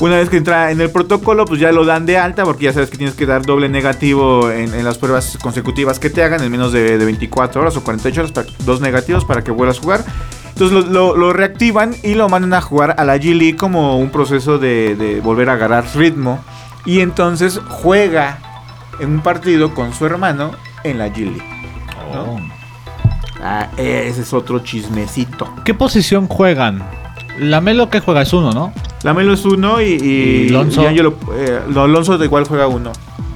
Una 0.00 0.16
vez 0.16 0.30
que 0.30 0.38
entra 0.38 0.70
en 0.70 0.80
el 0.80 0.90
protocolo, 0.90 1.44
pues 1.44 1.60
ya 1.60 1.72
lo 1.72 1.84
dan 1.84 2.06
de 2.06 2.16
alta, 2.16 2.44
porque 2.44 2.64
ya 2.64 2.72
sabes 2.72 2.88
que 2.88 2.96
tienes 2.96 3.14
que 3.14 3.26
dar 3.26 3.42
doble 3.42 3.68
negativo 3.68 4.50
en, 4.50 4.72
en 4.74 4.84
las 4.84 4.96
pruebas 4.96 5.38
consecutivas 5.42 5.98
que 5.98 6.08
te 6.08 6.22
hagan, 6.24 6.42
en 6.42 6.50
menos 6.50 6.72
de, 6.72 6.96
de 6.96 7.04
24 7.04 7.60
horas 7.60 7.76
o 7.76 7.84
48 7.84 8.20
horas, 8.20 8.32
para- 8.32 8.46
dos 8.64 8.80
negativos 8.80 9.26
para 9.26 9.44
que 9.44 9.50
vuelvas 9.50 9.78
a 9.78 9.82
jugar. 9.82 10.04
Entonces 10.48 10.72
lo, 10.72 10.90
lo- 10.90 11.16
lo 11.16 11.32
reactivan 11.34 11.94
y 12.02 12.14
lo 12.14 12.28
mandan 12.30 12.54
a 12.54 12.62
jugar 12.62 12.94
a 12.98 13.04
la 13.04 13.16
G 13.18 13.34
League 13.34 13.56
como 13.56 13.98
un 13.98 14.08
proceso 14.10 14.58
de, 14.58 14.96
de 14.96 15.20
volver 15.20 15.50
a 15.50 15.54
agarrar 15.54 15.84
ritmo. 15.94 16.42
Y 16.86 17.00
entonces 17.00 17.60
juega 17.68 18.38
en 19.00 19.10
un 19.10 19.20
partido 19.20 19.74
con 19.74 19.92
su 19.92 20.06
hermano 20.06 20.52
en 20.82 20.96
la 20.98 21.08
G 21.08 21.18
League. 21.26 21.44
¿no? 22.14 22.36
Ah, 23.42 23.68
ese 23.76 24.22
es 24.22 24.32
otro 24.32 24.60
chismecito. 24.60 25.52
¿Qué 25.64 25.74
posición 25.74 26.26
juegan? 26.26 26.82
La 27.40 27.60
Melo 27.60 27.88
que 27.88 28.00
juega 28.00 28.22
es 28.22 28.32
uno, 28.32 28.52
¿no? 28.52 28.72
La 29.02 29.14
Melo 29.14 29.32
es 29.32 29.44
uno 29.44 29.80
y, 29.80 29.84
y, 29.86 29.94
¿Y 29.94 30.48
Lonzo? 30.50 30.82
y 30.82 30.86
Angelo, 30.86 31.14
eh, 31.34 31.60
no, 31.68 32.18
de 32.18 32.24
igual 32.24 32.44
juega 32.46 32.66
uno. 32.66 32.92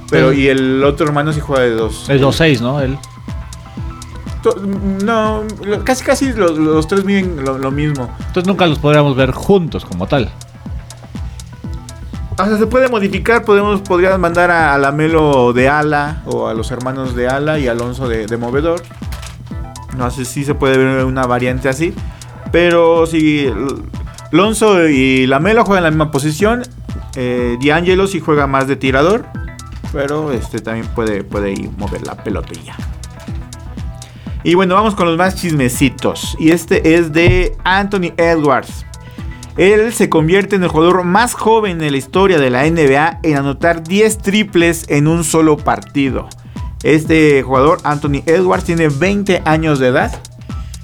Pero 0.09 0.31
y 0.31 0.47
el 0.47 0.83
otro 0.83 1.07
hermano 1.07 1.33
sí 1.33 1.39
juega 1.39 1.63
de 1.63 1.71
dos. 1.71 2.07
Es 2.09 2.21
2-6, 2.21 2.61
¿no? 2.61 2.79
Él. 2.79 2.97
No, 5.03 5.41
casi 5.83 6.03
casi 6.03 6.33
los, 6.33 6.55
los 6.57 6.87
tres 6.87 7.03
miden 7.03 7.43
lo, 7.43 7.57
lo 7.57 7.71
mismo. 7.71 8.09
Entonces 8.19 8.45
nunca 8.45 8.67
los 8.67 8.77
podríamos 8.77 9.15
ver 9.15 9.31
juntos 9.31 9.83
como 9.83 10.05
tal. 10.05 10.29
O 12.37 12.45
sea, 12.45 12.57
se 12.57 12.67
puede 12.67 12.89
modificar, 12.89 13.43
podemos, 13.43 13.81
podrías 13.81 14.19
mandar 14.19 14.51
a, 14.51 14.75
a 14.75 14.77
la 14.77 14.91
Melo 14.91 15.53
de 15.53 15.67
ala 15.69 16.21
o 16.27 16.47
a 16.47 16.53
los 16.53 16.69
hermanos 16.69 17.15
de 17.15 17.27
ala 17.27 17.57
y 17.57 17.67
Alonso 17.67 18.07
de, 18.07 18.27
de 18.27 18.37
movedor. 18.37 18.83
No 19.97 20.11
sé 20.11 20.25
si 20.25 20.43
se 20.43 20.53
puede 20.53 20.77
ver 20.77 21.05
una 21.05 21.25
variante 21.25 21.69
así. 21.69 21.93
Pero 22.51 23.05
si 23.05 23.45
L- 23.45 23.55
Alonso 24.31 24.87
y 24.87 25.27
la 25.27 25.39
Melo 25.39 25.65
juegan 25.65 25.83
la 25.83 25.91
misma 25.91 26.11
posición, 26.11 26.63
eh, 27.15 27.57
D'Angelo 27.63 28.07
sí 28.07 28.19
juega 28.19 28.47
más 28.47 28.67
de 28.67 28.75
tirador. 28.75 29.25
Pero 29.91 30.31
este 30.33 30.59
también 30.59 30.87
puede, 30.87 31.23
puede 31.23 31.51
ir 31.53 31.69
mover 31.77 32.05
la 32.05 32.15
pelotilla. 32.15 32.75
Y 34.43 34.53
bueno, 34.53 34.75
vamos 34.75 34.93
con 34.93 35.07
los 35.07 35.17
más 35.17 35.35
chismecitos. 35.35 36.35
Y 36.39 36.51
este 36.51 36.95
es 36.95 37.13
de 37.13 37.55
Anthony 37.63 38.13
Edwards. 38.17 38.85
Él 39.57 39.93
se 39.93 40.09
convierte 40.09 40.57
en 40.57 40.63
el 40.63 40.69
jugador 40.69 41.03
más 41.05 41.33
joven 41.33 41.81
en 41.81 41.91
la 41.91 41.97
historia 41.97 42.37
de 42.39 42.49
la 42.49 42.69
NBA 42.69 43.19
en 43.23 43.37
anotar 43.37 43.83
10 43.83 44.17
triples 44.17 44.85
en 44.89 45.07
un 45.07 45.23
solo 45.23 45.55
partido. 45.55 46.27
Este 46.83 47.41
jugador, 47.41 47.79
Anthony 47.85 48.21
Edwards, 48.25 48.65
tiene 48.65 48.89
20 48.89 49.41
años 49.45 49.79
de 49.79 49.87
edad 49.87 50.11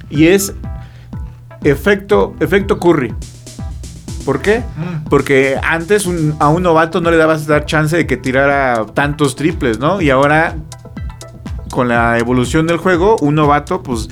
y 0.09 0.27
es 0.27 0.53
efecto, 1.63 2.35
efecto 2.39 2.79
Curry. 2.79 3.13
¿Por 4.25 4.39
qué? 4.41 4.61
Porque 5.09 5.57
antes 5.63 6.05
un- 6.05 6.35
a 6.39 6.49
un 6.49 6.61
novato 6.63 7.01
no 7.01 7.09
le 7.09 7.17
dabas 7.17 7.47
dar 7.47 7.65
chance 7.65 7.97
de 7.97 8.05
que 8.05 8.17
tirara 8.17 8.85
tantos 8.93 9.35
triples, 9.35 9.79
¿no? 9.79 9.99
Y 9.99 10.11
ahora, 10.11 10.55
con 11.71 11.87
la 11.87 12.19
evolución 12.19 12.67
del 12.67 12.77
juego, 12.77 13.15
un 13.21 13.33
novato, 13.35 13.81
pues, 13.81 14.09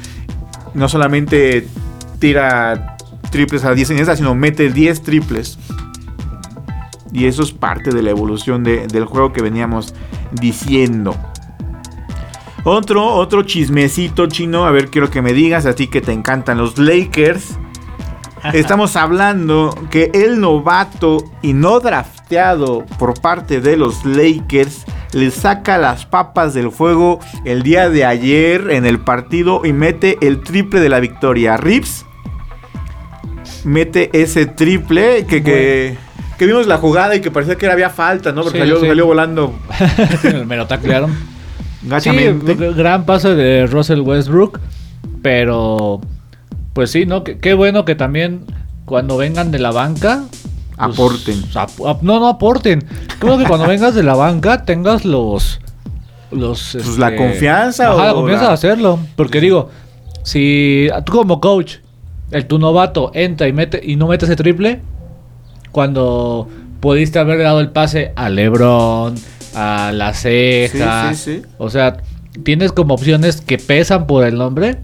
no 0.74 0.90
solamente 0.90 1.68
tira 2.18 2.98
triples 3.30 3.64
a 3.66 3.74
10 3.74 3.92
en 3.92 4.00
esa, 4.00 4.16
sino 4.16 4.34
mete 4.34 4.72
10 4.72 5.04
triples. 5.04 5.60
Y 7.12 7.26
eso 7.26 7.44
es 7.44 7.52
parte 7.52 7.92
de 7.92 8.02
la 8.02 8.10
evolución 8.10 8.64
de- 8.64 8.88
del 8.88 9.06
juego 9.06 9.32
que 9.32 9.42
veníamos 9.44 9.94
diciendo. 10.32 11.16
Otro, 12.72 13.04
otro 13.16 13.42
chismecito 13.42 14.28
chino, 14.28 14.64
a 14.66 14.70
ver, 14.70 14.90
quiero 14.92 15.10
que 15.10 15.24
me 15.24 15.34
digas, 15.34 15.66
a 15.66 15.74
ti 15.74 15.88
que 15.88 16.02
te 16.02 16.12
encantan 16.12 16.60
los 16.60 16.78
Lakers. 16.78 17.58
Estamos 18.54 18.96
hablando 18.96 19.74
que 19.90 20.12
el 20.14 20.40
novato 20.40 21.18
y 21.42 21.54
no 21.54 21.80
drafteado 21.80 22.86
por 23.00 23.20
parte 23.20 23.60
de 23.60 23.76
los 23.76 24.06
Lakers 24.06 24.86
le 25.14 25.32
saca 25.32 25.80
las 25.80 26.06
papas 26.06 26.54
del 26.54 26.70
fuego 26.72 27.20
el 27.44 27.64
día 27.64 27.90
de 27.90 28.06
ayer 28.06 28.70
en 28.70 28.86
el 28.86 29.00
partido 29.00 29.66
y 29.66 29.74
mete 29.74 30.20
el 30.22 30.42
triple 30.42 30.80
de 30.80 30.90
la 30.90 31.00
victoria. 31.00 31.58
Rips 31.58 32.06
mete 33.64 34.12
ese 34.14 34.46
triple 34.46 35.26
que, 35.26 35.42
que, 35.42 35.98
que 36.38 36.46
vimos 36.46 36.68
la 36.68 36.78
jugada 36.78 37.16
y 37.16 37.22
que 37.22 37.32
parecía 37.32 37.56
que 37.56 37.66
había 37.66 37.90
falta, 37.90 38.32
¿no? 38.32 38.44
Porque 38.44 38.60
Sí, 38.60 38.62
salió, 38.62 38.80
sí. 38.80 38.86
salió 38.86 39.08
volando 39.08 39.56
Me 40.46 40.56
lo 40.56 40.68
taclearon. 40.68 41.39
Sí, 42.00 42.10
gran 42.76 43.06
paso 43.06 43.36
de 43.36 43.66
Russell 43.68 44.02
Westbrook. 44.02 44.60
Pero, 45.22 46.02
pues 46.74 46.92
sí, 46.92 47.06
¿no? 47.06 47.24
Qué, 47.24 47.54
bueno 47.54 47.86
que 47.86 47.96
también 47.96 48.42
cuando 48.86 49.18
vengan 49.18 49.52
de 49.52 49.60
la 49.60 49.72
banca. 49.72 50.24
pues, 50.78 50.94
Aporten. 50.94 51.44
ap- 51.56 51.86
ap- 51.86 52.02
no, 52.04 52.20
no 52.20 52.28
aporten. 52.28 52.84
Creo 53.20 53.38
que 53.38 53.46
cuando 53.46 53.68
vengas 53.68 53.96
de 53.96 54.04
la 54.04 54.16
banca 54.16 54.64
tengas 54.66 55.06
los. 55.06 55.60
los 56.32 56.70
Pues 56.74 56.98
la 56.98 57.16
confianza 57.16 57.92
Ajá, 57.92 58.06
la 58.06 58.12
o 58.14 58.16
confianza 58.16 58.44
la- 58.44 58.50
de 58.50 58.54
hacerlo. 58.54 59.00
Porque 59.16 59.42
digo, 59.42 59.70
si 60.24 60.88
tú 61.06 61.12
como 61.14 61.40
coach, 61.42 61.76
el 62.32 62.46
tu 62.46 62.60
novato 62.60 63.12
entra 63.14 63.48
y 63.48 63.54
mete 63.54 63.82
y 63.84 63.96
no 63.96 64.08
mete 64.08 64.26
ese 64.26 64.36
triple, 64.36 64.82
cuando 65.72 66.48
pudiste 66.80 67.20
haber 67.20 67.40
dado 67.40 67.60
el 67.60 67.70
pase 67.72 68.14
a 68.16 68.30
LeBron, 68.30 69.16
a 69.56 69.92
la 69.94 70.14
ceja. 70.14 71.14
Sí, 71.14 71.16
sí, 71.16 71.42
sí. 71.42 71.46
O 71.58 71.70
sea, 71.70 71.98
tienes 72.44 72.72
como 72.72 72.94
opciones 72.94 73.42
que 73.42 73.58
pesan 73.58 74.08
por 74.08 74.24
el 74.26 74.36
nombre, 74.38 74.78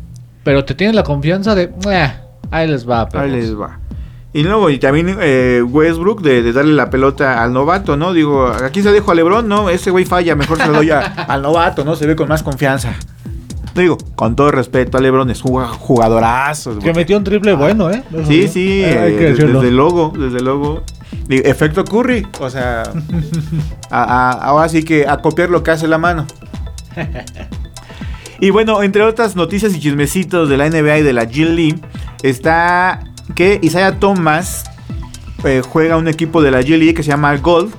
pero 0.44 0.66
te 0.66 0.74
tienes 0.76 0.96
la 0.96 1.04
confianza 1.04 1.56
de, 1.56 1.72
"Eh, 1.90 2.12
ahí 2.52 2.68
les 2.68 2.88
va. 2.90 3.02
Ahí 3.02 3.08
perros". 3.12 3.32
les 3.32 3.60
va. 3.60 3.80
Y 4.34 4.44
luego, 4.44 4.70
y 4.70 4.80
también 4.80 5.16
eh, 5.22 5.62
Westbrook 5.66 6.22
de, 6.22 6.42
de 6.44 6.52
darle 6.52 6.74
la 6.74 6.90
pelota 6.90 7.42
al 7.42 7.54
novato, 7.54 7.96
¿no? 7.96 8.12
Digo, 8.12 8.48
aquí 8.48 8.82
se 8.84 8.92
dejo 8.92 9.12
a 9.12 9.16
Lebron, 9.16 9.48
¿no? 9.48 9.70
Ese 9.70 9.92
güey 9.92 10.04
falla, 10.04 10.36
mejor 10.36 10.58
se 10.58 10.68
lo 10.68 10.74
doy 10.74 10.92
a- 10.92 11.00
al 11.30 11.42
novato, 11.42 11.86
¿no? 11.86 11.96
Se 11.96 12.06
ve 12.06 12.18
con 12.18 12.28
más 12.28 12.44
confianza. 12.44 12.94
Digo, 13.76 13.98
con 14.16 14.36
todo 14.36 14.52
respeto 14.52 14.98
a 14.98 15.02
Lebron, 15.02 15.30
es 15.30 15.42
jugadorazo. 15.42 16.80
Que 16.80 16.94
metió 16.94 17.18
un 17.18 17.24
triple 17.24 17.54
bueno, 17.54 17.90
¿eh? 17.92 18.04
Eso 18.14 18.26
Sí, 18.26 18.48
sí, 18.48 18.82
eh, 18.84 19.34
desde 19.38 19.72
luego, 19.72 20.14
desde 20.18 20.42
luego. 20.42 20.84
Efecto 21.30 21.84
Curry, 21.84 22.28
o 22.40 22.50
sea, 22.50 22.84
ahora 23.90 24.70
sí 24.70 24.84
que 24.84 25.08
a 25.08 25.18
copiar 25.18 25.50
lo 25.50 25.64
que 25.64 25.72
hace 25.72 25.88
la 25.88 25.98
mano. 25.98 26.28
Y 28.40 28.50
bueno, 28.50 28.84
entre 28.84 29.02
otras 29.02 29.36
noticias 29.36 29.74
y 29.74 29.80
chismecitos 29.80 30.50
de 30.50 30.58
la 30.58 30.70
NBA 30.70 31.00
y 31.00 31.04
de 31.04 31.14
la 31.14 31.24
G 31.24 31.48
League, 31.48 31.80
está 32.22 33.00
que 33.34 33.60
Isaiah 33.62 33.98
Thomas 34.00 34.66
eh, 35.44 35.62
juega 35.68 35.98
un 35.98 36.08
equipo 36.08 36.42
de 36.42 36.52
la 36.52 36.62
G 36.62 36.78
League 36.78 36.94
que 36.94 37.04
se 37.04 37.10
llama 37.10 37.36
Gold. 37.38 37.74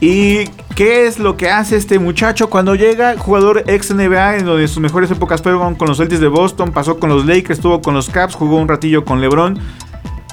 ¿Y 0.00 0.44
qué 0.74 1.06
es 1.06 1.18
lo 1.18 1.36
que 1.36 1.48
hace 1.48 1.76
este 1.76 1.98
muchacho 1.98 2.50
cuando 2.50 2.74
llega? 2.74 3.16
Jugador 3.16 3.64
ex 3.66 3.94
NBA, 3.94 4.38
en 4.38 4.44
donde 4.44 4.68
sus 4.68 4.80
mejores 4.80 5.10
épocas 5.10 5.40
fueron 5.40 5.74
con 5.74 5.88
los 5.88 5.96
Celtics 5.96 6.20
de 6.20 6.28
Boston, 6.28 6.72
pasó 6.72 6.98
con 6.98 7.08
los 7.08 7.24
Lakers, 7.24 7.58
estuvo 7.58 7.80
con 7.80 7.94
los 7.94 8.10
Caps, 8.10 8.34
jugó 8.34 8.56
un 8.56 8.68
ratillo 8.68 9.04
con 9.04 9.20
LeBron. 9.20 9.58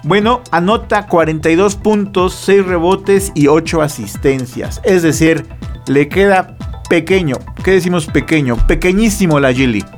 Bueno, 0.03 0.41
anota 0.51 1.07
42 1.07 1.75
puntos, 1.75 2.33
6 2.33 2.65
rebotes 2.65 3.31
y 3.35 3.47
8 3.47 3.81
asistencias. 3.81 4.81
Es 4.83 5.03
decir, 5.03 5.45
le 5.87 6.09
queda 6.09 6.57
pequeño. 6.89 7.37
¿Qué 7.63 7.71
decimos 7.71 8.07
pequeño? 8.07 8.57
Pequeñísimo 8.67 9.39
la 9.39 9.51
G 9.51 9.67
League. 9.67 9.89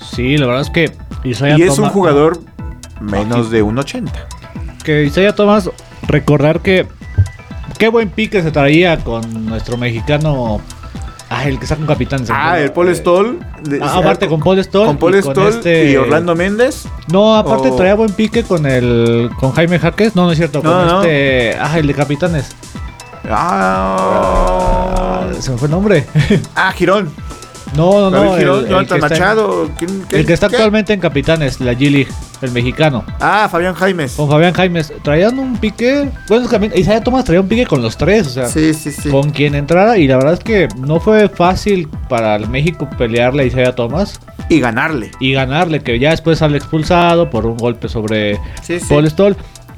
Sí, 0.00 0.36
la 0.38 0.46
verdad 0.46 0.62
es 0.62 0.70
que 0.70 0.92
Isaiah 1.24 1.58
Y 1.58 1.62
es 1.62 1.78
un 1.78 1.90
jugador 1.90 2.40
menos 3.00 3.50
de 3.50 3.62
1.80. 3.62 4.10
Que 4.82 5.04
Isaiah 5.04 5.34
Thomas, 5.34 5.70
recordar 6.08 6.60
que 6.60 6.86
qué 7.78 7.88
buen 7.88 8.08
pique 8.08 8.42
se 8.42 8.50
traía 8.50 8.98
con 8.98 9.46
nuestro 9.46 9.76
mexicano. 9.76 10.60
Ah, 11.32 11.46
el 11.48 11.58
que 11.58 11.64
está 11.64 11.76
con 11.76 11.86
capitán. 11.86 12.26
se 12.26 12.32
Ah, 12.34 12.58
el 12.58 12.72
Paul 12.72 12.94
Stoll. 12.94 13.38
de- 13.62 13.78
Ah, 13.80 13.98
aparte 13.98 14.26
con 14.26 14.40
Paul 14.40 14.62
Stoll. 14.64 14.86
Con 14.86 14.96
Paul 14.98 15.14
y 15.14 15.22
Stoll 15.22 15.48
este- 15.48 15.90
y 15.92 15.96
Orlando 15.96 16.34
Méndez. 16.34 16.86
No, 17.12 17.36
aparte 17.36 17.68
o- 17.70 17.76
traía 17.76 17.94
buen 17.94 18.10
pique 18.12 18.42
con 18.42 18.66
el 18.66 19.30
con 19.38 19.52
Jaime 19.52 19.78
Jaques. 19.78 20.16
No, 20.16 20.24
no 20.24 20.32
es 20.32 20.38
cierto. 20.38 20.60
No, 20.62 20.72
con 20.72 20.86
no. 20.88 21.02
este. 21.02 21.56
Ah, 21.60 21.78
el 21.78 21.86
de 21.86 21.94
capitanes. 21.94 22.48
Ah, 23.28 25.20
Ah, 25.30 25.32
se 25.38 25.50
me 25.52 25.56
fue 25.58 25.66
el 25.66 25.72
nombre. 25.72 26.06
ah 26.56 26.72
Girón. 26.72 27.12
No, 27.76 28.10
no, 28.10 28.10
no. 28.10 28.36
El- 28.36 28.48
el 28.48 28.66
que 28.66 28.80
está 28.82 28.94
en- 28.96 29.00
Machado. 29.00 29.70
¿quién- 29.78 30.04
El 30.10 30.26
que 30.26 30.32
está 30.32 30.48
qué? 30.48 30.56
actualmente 30.56 30.92
en 30.92 31.00
Capitanes, 31.00 31.60
la 31.60 31.72
G-League, 31.72 32.08
el 32.42 32.50
mexicano. 32.50 33.04
Ah, 33.20 33.48
Fabián 33.50 33.74
Jaimes. 33.74 34.12
Con 34.14 34.28
Fabián 34.28 34.52
Jaimes. 34.52 34.92
Traían 35.04 35.38
un 35.38 35.56
pique. 35.56 36.10
Bueno, 36.28 36.48
también 36.48 36.72
Isaiah 36.74 37.00
Thomas 37.02 37.24
traía 37.24 37.40
un 37.40 37.48
pique 37.48 37.66
con 37.66 37.80
los 37.80 37.96
tres. 37.96 38.26
O 38.26 38.30
sea, 38.30 38.46
Sí, 38.46 38.74
sí, 38.74 38.90
sí. 38.90 39.08
con 39.08 39.30
quien 39.30 39.54
entrara. 39.54 39.98
Y 39.98 40.08
la 40.08 40.16
verdad 40.16 40.34
es 40.34 40.40
que 40.40 40.68
no 40.78 40.98
fue 41.00 41.28
fácil 41.28 41.88
para 42.08 42.34
el 42.36 42.48
México 42.48 42.88
pelearle 42.98 43.44
a 43.44 43.46
Isaiah 43.46 43.74
Thomas 43.74 44.18
Y 44.48 44.58
ganarle. 44.58 45.12
y 45.20 45.32
ganarle. 45.32 45.80
Que 45.80 45.98
ya 46.00 46.10
después 46.10 46.38
sale 46.38 46.56
expulsado 46.56 47.30
por 47.30 47.46
un 47.46 47.56
golpe 47.56 47.88
sobre. 47.88 48.38
Paul 48.88 49.08
Stoll. 49.08 49.36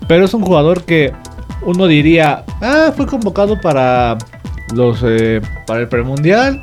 Pero 0.09 0.25
es 0.25 0.33
un 0.35 0.43
jugador 0.43 0.83
que 0.85 1.13
uno 1.61 1.87
diría, 1.87 2.45
ah, 2.63 2.91
fue 2.97 3.07
convocado 3.07 3.61
para 3.61 4.17
los 4.75 5.01
eh, 5.05 5.41
para 5.67 5.81
el 5.81 5.89
premundial. 5.89 6.63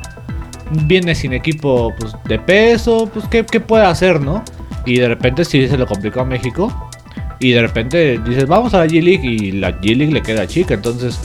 Viene 0.86 1.14
sin 1.14 1.32
equipo 1.32 1.92
pues, 1.98 2.14
de 2.26 2.38
peso, 2.38 3.10
pues 3.12 3.26
¿qué, 3.28 3.44
qué 3.44 3.60
puede 3.60 3.84
hacer, 3.84 4.20
no? 4.20 4.42
Y 4.86 4.98
de 4.98 5.08
repente 5.08 5.44
sí 5.44 5.66
se 5.68 5.76
lo 5.76 5.86
complicó 5.86 6.20
a 6.20 6.24
México. 6.24 6.72
Y 7.38 7.52
de 7.52 7.62
repente 7.62 8.18
dices, 8.18 8.46
vamos 8.46 8.74
a 8.74 8.78
la 8.78 8.86
G-League 8.86 9.26
y 9.26 9.52
la 9.52 9.80
G-League 9.80 10.12
le 10.12 10.20
queda 10.22 10.46
chica. 10.46 10.74
Entonces, 10.74 11.18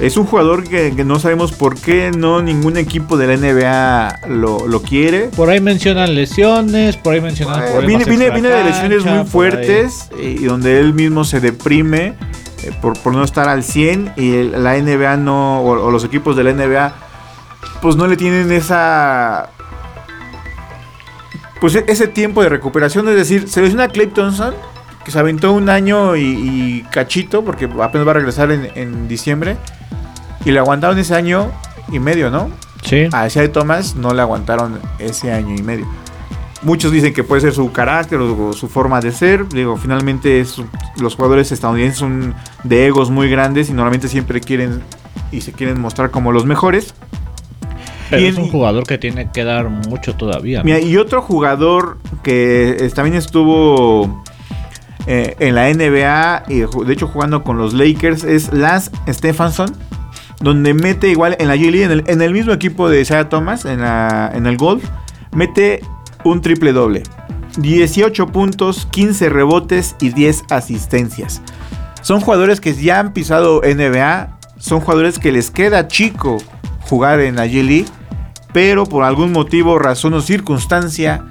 Es 0.00 0.16
un 0.16 0.24
jugador 0.24 0.64
que, 0.68 0.94
que 0.96 1.04
no 1.04 1.18
sabemos 1.18 1.52
por 1.52 1.78
qué 1.78 2.10
no 2.10 2.42
ningún 2.42 2.76
equipo 2.76 3.16
de 3.16 3.26
la 3.26 3.36
NBA 3.36 4.28
lo, 4.30 4.66
lo 4.66 4.82
quiere. 4.82 5.28
por 5.36 5.48
ahí 5.50 5.60
mencionan 5.60 6.14
lesiones, 6.14 6.96
por 6.96 7.14
ahí 7.14 7.20
mencionan 7.20 7.62
Eh, 7.62 7.86
viene, 7.86 8.04
viene, 8.04 8.30
viene 8.30 8.48
de 8.48 8.64
lesiones 8.64 9.04
muy 9.04 9.24
fuertes 9.26 10.08
eh, 10.18 10.36
y 10.40 10.44
donde 10.44 10.80
él 10.80 10.92
mismo 10.94 11.24
se 11.24 11.40
deprime 11.40 12.14
eh, 12.64 12.70
por, 12.80 12.98
por 12.98 13.14
no 13.14 13.22
estar 13.22 13.48
al 13.48 13.62
100 13.62 14.12
y 14.16 14.42
la 14.44 14.76
NBA 14.76 15.16
no, 15.18 15.60
o, 15.60 15.86
o 15.86 15.90
los 15.90 16.04
equipos 16.04 16.36
de 16.36 16.44
la 16.44 16.52
NBA, 16.52 16.94
pues 17.82 17.96
no 17.96 18.06
le 18.06 18.16
tienen 18.16 18.50
esa 18.52 19.50
pues 21.60 21.74
e- 21.74 21.84
ese 21.88 22.08
tiempo 22.08 22.42
de 22.42 22.48
recuperación, 22.48 23.06
es 23.08 23.14
decir, 23.16 23.48
se 23.48 23.60
lesiona 23.60 23.84
a 23.84 23.88
Clay 23.88 24.06
Thompson, 24.08 24.54
que 25.04 25.10
se 25.10 25.18
aventó 25.18 25.52
un 25.52 25.68
año 25.68 26.16
y, 26.16 26.22
y 26.22 26.82
cachito, 26.90 27.44
porque 27.44 27.66
apenas 27.80 28.06
va 28.06 28.12
a 28.12 28.14
regresar 28.14 28.50
en, 28.50 28.70
en 28.74 29.06
diciembre, 29.08 29.56
y 30.44 30.50
le 30.50 30.58
aguantaron 30.58 30.98
ese 30.98 31.14
año 31.14 31.50
y 31.92 31.98
medio, 32.00 32.30
¿no? 32.30 32.50
Sí. 32.82 33.08
A 33.12 33.26
Isaiah 33.28 33.52
Thomas 33.52 33.94
no 33.94 34.12
le 34.12 34.22
aguantaron 34.22 34.80
ese 34.98 35.32
año 35.32 35.54
y 35.56 35.62
medio. 35.62 35.86
Muchos 36.62 36.90
dicen 36.90 37.12
que 37.14 37.22
puede 37.24 37.42
ser 37.42 37.52
su 37.52 37.70
carácter 37.72 38.18
o 38.20 38.52
su 38.52 38.68
forma 38.68 39.00
de 39.00 39.12
ser. 39.12 39.48
Digo, 39.48 39.76
finalmente 39.76 40.40
es- 40.40 40.60
los 40.96 41.14
jugadores 41.16 41.50
estadounidenses 41.52 41.98
son 41.98 42.34
de 42.64 42.86
egos 42.86 43.10
muy 43.10 43.28
grandes 43.28 43.68
y 43.68 43.72
normalmente 43.72 44.08
siempre 44.08 44.40
quieren 44.40 44.80
y 45.30 45.40
se 45.42 45.52
quieren 45.52 45.80
mostrar 45.80 46.10
como 46.10 46.32
los 46.32 46.44
mejores. 46.44 46.94
Pero 48.12 48.22
y 48.22 48.26
es 48.26 48.36
un 48.36 48.48
jugador 48.50 48.84
que 48.86 48.98
tiene 48.98 49.30
que 49.32 49.42
dar 49.44 49.68
mucho 49.68 50.14
todavía. 50.14 50.58
¿no? 50.58 50.64
Mira, 50.64 50.78
y 50.80 50.96
otro 50.96 51.20
jugador 51.22 51.98
que 52.22 52.90
también 52.94 53.16
estuvo 53.16 54.22
eh, 55.06 55.34
en 55.40 55.54
la 55.54 55.72
NBA, 55.72 56.44
y 56.48 56.60
de 56.86 56.92
hecho 56.92 57.08
jugando 57.08 57.42
con 57.42 57.58
los 57.58 57.74
Lakers, 57.74 58.22
es 58.24 58.52
Lance 58.52 58.90
Stephenson, 59.08 59.74
donde 60.40 60.74
mete 60.74 61.08
igual 61.08 61.36
en 61.40 61.48
la 61.48 61.56
G 61.56 61.70
League, 61.70 61.84
en 61.84 61.90
el, 61.90 62.04
en 62.06 62.22
el 62.22 62.32
mismo 62.32 62.52
equipo 62.52 62.88
de 62.88 63.00
Isaiah 63.00 63.28
Thomas, 63.28 63.64
en, 63.64 63.80
la- 63.80 64.30
en 64.34 64.46
el 64.46 64.56
golf, 64.56 64.84
mete 65.34 65.80
un 66.24 66.40
triple 66.40 66.72
doble. 66.72 67.02
18 67.58 68.28
puntos, 68.28 68.86
15 68.90 69.28
rebotes 69.28 69.96
y 70.00 70.10
10 70.10 70.44
asistencias. 70.50 71.42
Son 72.00 72.20
jugadores 72.20 72.60
que 72.60 72.74
ya 72.74 72.98
han 72.98 73.12
pisado 73.12 73.60
NBA, 73.62 74.38
son 74.58 74.80
jugadores 74.80 75.18
que 75.18 75.32
les 75.32 75.50
queda 75.50 75.86
chico 75.88 76.38
jugar 76.88 77.20
en 77.20 77.36
la 77.36 77.46
G 77.46 77.62
League, 77.62 77.86
pero 78.52 78.86
por 78.86 79.04
algún 79.04 79.32
motivo, 79.32 79.78
razón 79.78 80.14
o 80.14 80.20
circunstancia, 80.20 81.24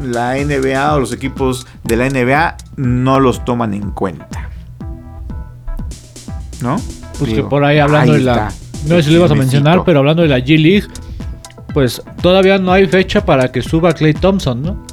la 0.00 0.34
NBA 0.34 0.94
o 0.94 1.00
los 1.00 1.12
equipos 1.12 1.66
de 1.84 1.96
la 1.96 2.08
NBA 2.08 2.56
no 2.76 3.20
los 3.20 3.44
toman 3.44 3.74
en 3.74 3.90
cuenta. 3.90 4.50
¿No? 6.60 6.76
Pues 7.18 7.32
que 7.32 7.42
por 7.42 7.64
ahí 7.64 7.78
hablando 7.78 8.12
de 8.12 8.20
la. 8.20 8.52
No 8.86 8.96
sé 8.96 9.04
si 9.04 9.10
lo 9.10 9.18
ibas 9.18 9.30
a 9.30 9.34
mencionar, 9.34 9.82
pero 9.84 10.00
hablando 10.00 10.22
de 10.22 10.28
la 10.28 10.38
G 10.38 10.60
League, 10.60 10.86
pues 11.72 12.02
todavía 12.22 12.58
no 12.58 12.72
hay 12.72 12.86
fecha 12.86 13.24
para 13.24 13.50
que 13.50 13.62
suba 13.62 13.92
Clay 13.92 14.14
Thompson, 14.14 14.62
¿no? 14.62 14.86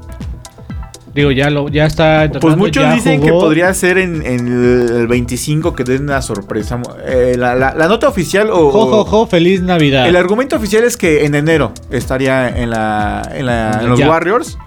Digo, 1.15 1.29
ya 1.31 1.49
lo, 1.51 1.69
ya 1.69 1.85
está. 1.85 2.27
Pues 2.41 2.57
muchos 2.57 2.83
ya 2.83 2.93
dicen 2.93 3.21
que 3.21 3.29
podría 3.31 3.71
ser 3.75 3.99
en, 3.99 4.25
en 4.25 4.47
el 4.47 5.07
25 5.07 5.75
que 5.75 5.83
den 5.83 6.03
una 6.03 6.21
sorpresa. 6.23 6.81
Eh, 7.05 7.35
la, 7.37 7.53
la- 7.53 7.75
la 7.75 7.87
nota 7.87 8.07
oficial 8.07 8.49
o, 8.49 8.71
Jo, 8.71 8.87
jo, 8.87 9.05
jo, 9.05 9.27
feliz 9.27 9.61
Navidad. 9.61 10.07
El 10.07 10.15
argumento 10.15 10.55
oficial 10.55 10.83
es 10.83 10.97
que 10.97 11.25
en 11.25 11.35
enero 11.35 11.71
estaría 11.91 12.49
en, 12.49 12.71
la, 12.71 13.21
en, 13.33 13.45
la- 13.45 13.79
en 13.83 13.89
los 13.89 13.99
Ya. 13.99 14.09
Warriors. 14.09 14.57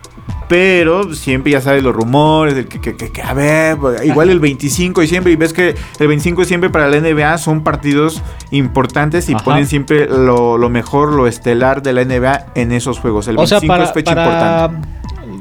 Pero 0.48 1.12
siempre 1.12 1.50
ya 1.50 1.60
sabes 1.60 1.82
los 1.82 1.92
rumores 1.92 2.54
del 2.54 2.68
que, 2.68 2.80
que- 2.80 2.96
que- 2.96 3.10
que, 3.10 3.20
a 3.20 3.34
ver, 3.34 3.76
pues, 3.78 4.04
igual 4.04 4.30
el 4.30 4.38
25 4.38 5.00
de 5.00 5.04
diciembre 5.06 5.32
y 5.32 5.36
ves 5.36 5.52
que 5.52 5.74
el 5.98 6.06
25 6.06 6.40
de 6.40 6.44
diciembre 6.44 6.70
para 6.70 6.88
la 6.88 7.00
NBA 7.00 7.36
son 7.38 7.64
partidos 7.64 8.22
importantes 8.52 9.28
y 9.28 9.34
Ajá. 9.34 9.42
ponen 9.44 9.66
siempre 9.66 10.06
lo, 10.06 10.56
lo 10.56 10.68
mejor, 10.68 11.12
lo 11.12 11.26
estelar 11.26 11.82
de 11.82 11.92
la 11.92 12.04
NBA 12.04 12.46
en 12.54 12.70
esos 12.70 13.00
juegos. 13.00 13.26
El 13.26 13.38
o 13.38 13.46
sea, 13.48 13.58
25 13.58 13.72
para, 13.74 13.84
es 13.84 13.92
fecha 13.92 14.14
para- 14.14 14.64
importante. 14.66 14.88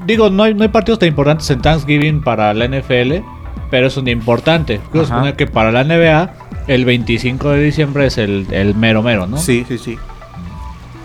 Digo, 0.06 0.30
no 0.30 0.44
hay, 0.44 0.54
no 0.54 0.64
hay 0.64 0.70
partidos 0.70 1.00
tan 1.00 1.10
importantes 1.10 1.50
en 1.50 1.62
Thanksgiving 1.62 2.22
para 2.22 2.54
la 2.54 2.68
NFL, 2.68 3.24
pero 3.72 3.88
es 3.88 3.98
un 3.98 4.06
día 4.06 4.14
importante. 4.14 4.80
Quiero 4.92 5.08
suponer 5.08 5.36
que 5.36 5.48
para 5.48 5.72
la 5.72 5.84
NBA, 5.84 6.34
el 6.68 6.86
25 6.86 7.50
de 7.52 7.64
diciembre 7.64 8.06
es 8.06 8.18
el, 8.18 8.48
el 8.52 8.76
mero 8.76 9.02
mero, 9.02 9.28
¿no? 9.28 9.38
Sí, 9.38 9.66
sí, 9.68 9.78
sí. 9.78 9.98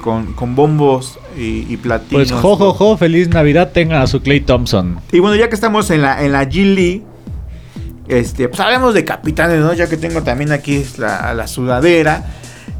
Con, 0.02 0.32
con 0.34 0.54
bombos 0.54 1.18
y, 1.36 1.66
y 1.68 1.76
platinos. 1.76 2.30
Pues 2.30 2.32
jo, 2.32 2.56
jo, 2.56 2.72
jo, 2.72 2.96
feliz 2.96 3.28
Navidad 3.28 3.72
tengan 3.72 4.02
a 4.02 4.06
su 4.06 4.22
Clay 4.22 4.40
Thompson. 4.40 4.98
Y 5.12 5.18
bueno, 5.18 5.36
ya 5.36 5.48
que 5.48 5.54
estamos 5.54 5.90
en 5.90 6.02
la, 6.02 6.24
en 6.24 6.32
la 6.32 6.44
G 6.44 6.74
League, 6.74 7.02
este, 8.08 8.48
pues 8.48 8.60
hablemos 8.60 8.92
de 8.94 9.04
capitanes, 9.04 9.60
¿no? 9.60 9.72
Ya 9.72 9.88
que 9.88 9.96
tengo 9.96 10.22
también 10.22 10.52
aquí 10.52 10.84
la, 10.98 11.32
la 11.34 11.46
sudadera. 11.46 12.24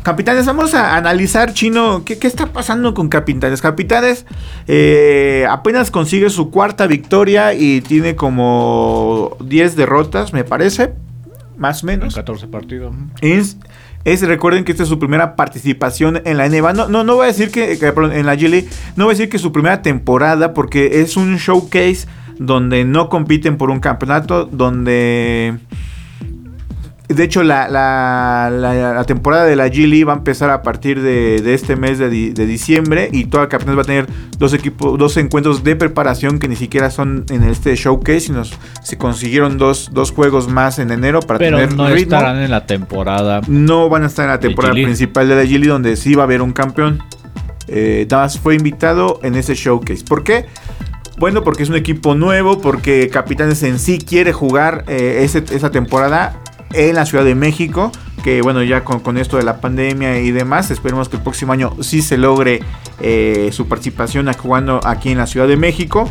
Capitanes, 0.03 0.47
vamos 0.47 0.73
a 0.75 0.97
analizar, 0.97 1.53
Chino, 1.53 2.05
¿qué, 2.07 2.19
qué 2.19 2.27
está 2.27 2.47
pasando 2.47 2.95
con 2.95 3.09
Capitanes? 3.11 3.61
Capitanes 3.61 4.25
eh, 4.67 5.47
apenas 5.51 5.91
consigue 5.91 6.31
su 6.31 6.51
cuarta 6.51 6.87
victoria 6.87 7.53
y 7.53 7.83
tiene 7.83 8.17
como 8.17 9.37
10 9.45 9.77
derrotas, 9.77 10.33
me 10.33 10.43
parece, 10.43 10.95
más 11.59 11.85
o 11.85 11.91
En 11.91 11.99
menos. 11.99 12.15
14 12.15 12.47
partidos. 12.47 12.95
Es, 13.21 13.59
es- 14.05 14.23
recuerden 14.23 14.65
que 14.65 14.73
esta 14.73 14.85
es 14.85 14.89
su 14.89 14.99
primera 14.99 15.37
participación 15.37 16.23
en 16.25 16.39
la 16.39 16.49
NBA. 16.49 16.73
No, 16.73 16.89
no, 16.89 17.05
no 17.05 17.17
voy 17.17 17.25
a 17.25 17.29
decir 17.29 17.51
que, 17.51 17.79
que, 17.79 17.93
perdón, 17.93 18.13
en 18.13 18.25
la 18.25 18.35
G 18.37 18.49
League, 18.49 18.69
no 18.97 19.05
voy 19.05 19.13
a 19.13 19.17
decir 19.17 19.29
que 19.29 19.37
es 19.37 19.43
su 19.43 19.53
primera 19.53 19.83
temporada 19.83 20.55
porque 20.55 21.03
es 21.03 21.19
un 21.19 21.37
showcase 21.37 22.07
donde 22.39 22.87
no 22.87 23.11
compiten 23.11 23.59
por 23.59 23.69
un 23.69 23.81
campeonato, 23.81 24.47
donde 24.47 25.59
de 27.15 27.25
hecho 27.25 27.43
la, 27.43 27.69
la- 27.69 28.51
la- 28.51 28.93
la 28.95 29.05
temporada 29.05 29.45
de 29.45 29.57
la 29.57 29.67
G 29.69 29.87
League 29.89 30.05
va 30.05 30.13
a 30.13 30.17
empezar 30.17 30.51
a 30.51 30.63
partir 30.63 31.01
de, 31.03 31.41
de 31.41 31.55
este 31.55 31.77
mes 31.77 31.99
de, 31.99 32.09
di- 32.09 32.31
de 32.31 32.47
diciembre 32.47 33.09
y 33.13 33.25
toda 33.25 33.49
campeonato 33.49 33.77
va 33.79 33.83
a 33.83 33.87
tener 33.87 34.07
dos 34.39 34.55
equipos, 34.55 34.99
dos 34.99 35.17
encuentros 35.17 35.65
de 35.65 35.77
preparación 35.77 36.39
que 36.39 36.49
ni 36.49 36.57
siquiera 36.57 36.91
son 36.91 37.25
en 37.31 37.43
este 37.45 37.75
showcase, 37.77 38.21
sino 38.21 38.43
se 38.45 38.97
consiguieron 38.99 39.59
dos, 39.59 39.91
dos 39.93 40.13
juegos 40.13 40.49
más 40.49 40.79
en 40.79 40.91
enero 40.91 41.21
para 41.21 41.39
Pero 41.39 41.57
tener 41.59 41.75
no 41.77 41.89
ritmo 41.89 42.17
estarán 42.17 42.39
en 42.39 42.51
la 42.51 42.67
temporada. 42.67 43.41
no 43.49 43.89
van 43.89 44.05
a 44.05 44.07
estar 44.07 44.25
en 44.27 44.31
la 44.31 44.41
temporada 44.41 44.75
principal 44.75 45.29
de 45.29 45.35
la 45.37 45.43
G-League 45.45 45.69
donde 45.69 45.97
sí 45.97 46.15
va 46.15 46.23
a 46.23 46.27
haber 46.27 46.43
un 46.43 46.53
campeón. 46.53 47.03
Eh, 47.69 48.07
Dallas 48.09 48.39
fue 48.39 48.55
invitado 48.57 49.21
en 49.23 49.35
ese 49.37 49.55
showcase. 49.55 50.05
¿Por 50.05 50.25
qué? 50.25 50.47
Bueno, 51.19 51.45
porque 51.45 51.63
es 51.63 51.69
un 51.69 51.77
equipo 51.77 52.15
nuevo, 52.15 52.61
porque 52.61 53.09
Capitanes 53.13 53.63
en 53.63 53.79
sí 53.79 53.99
quiere 53.99 54.33
jugar 54.33 54.85
eh, 54.89 55.21
ese- 55.23 55.45
esa 55.55 55.71
temporada 55.71 56.35
en 56.73 56.95
la 56.95 57.07
Ciudad 57.07 57.25
de 57.25 57.35
México. 57.35 57.93
Que 58.23 58.43
bueno, 58.43 58.63
ya 58.63 58.85
con, 58.85 59.01
con 59.01 59.17
esto 59.17 59.39
de 59.39 59.45
la 59.45 59.61
pandemia 59.61 60.21
y 60.21 60.31
demás, 60.31 60.71
esperemos 60.71 61.09
que 61.09 61.17
el 61.17 61.23
próximo 61.23 61.53
año 61.53 61.75
sí 61.81 62.03
se 62.03 62.19
logre 62.19 62.61
eh, 63.01 63.49
su 63.53 63.67
participación 63.67 64.31
jugando 64.35 64.81
aquí 64.85 65.11
en 65.11 65.19
la 65.19 65.27
Ciudad 65.27 65.49
de 65.49 65.57
México. 65.57 66.09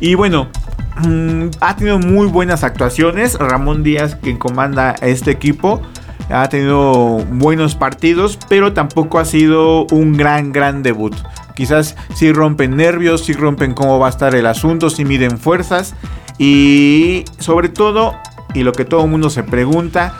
Y 0.00 0.14
bueno, 0.14 0.48
mm, 1.06 1.48
ha 1.60 1.76
tenido 1.76 1.98
muy 1.98 2.28
buenas 2.28 2.64
actuaciones. 2.64 3.38
Ramón 3.38 3.82
Díaz, 3.82 4.16
quien 4.16 4.38
comanda 4.38 4.94
este 5.02 5.30
equipo, 5.30 5.82
ha 6.30 6.48
tenido 6.48 7.24
buenos 7.32 7.74
partidos, 7.74 8.38
pero 8.48 8.72
tampoco 8.72 9.18
ha 9.18 9.24
sido 9.24 9.86
un 9.90 10.16
gran, 10.16 10.52
gran 10.52 10.82
debut. 10.82 11.14
Quizás 11.54 11.96
sí 12.14 12.32
rompen 12.32 12.76
nervios, 12.76 13.24
sí 13.24 13.32
rompen 13.32 13.74
cómo 13.74 13.98
va 13.98 14.06
a 14.06 14.10
estar 14.10 14.34
el 14.34 14.46
asunto, 14.46 14.90
sí 14.90 15.04
miden 15.04 15.38
fuerzas. 15.38 15.94
Y 16.38 17.24
sobre 17.38 17.68
todo, 17.68 18.14
y 18.54 18.62
lo 18.62 18.72
que 18.72 18.84
todo 18.84 19.04
el 19.04 19.10
mundo 19.10 19.30
se 19.30 19.42
pregunta, 19.42 20.14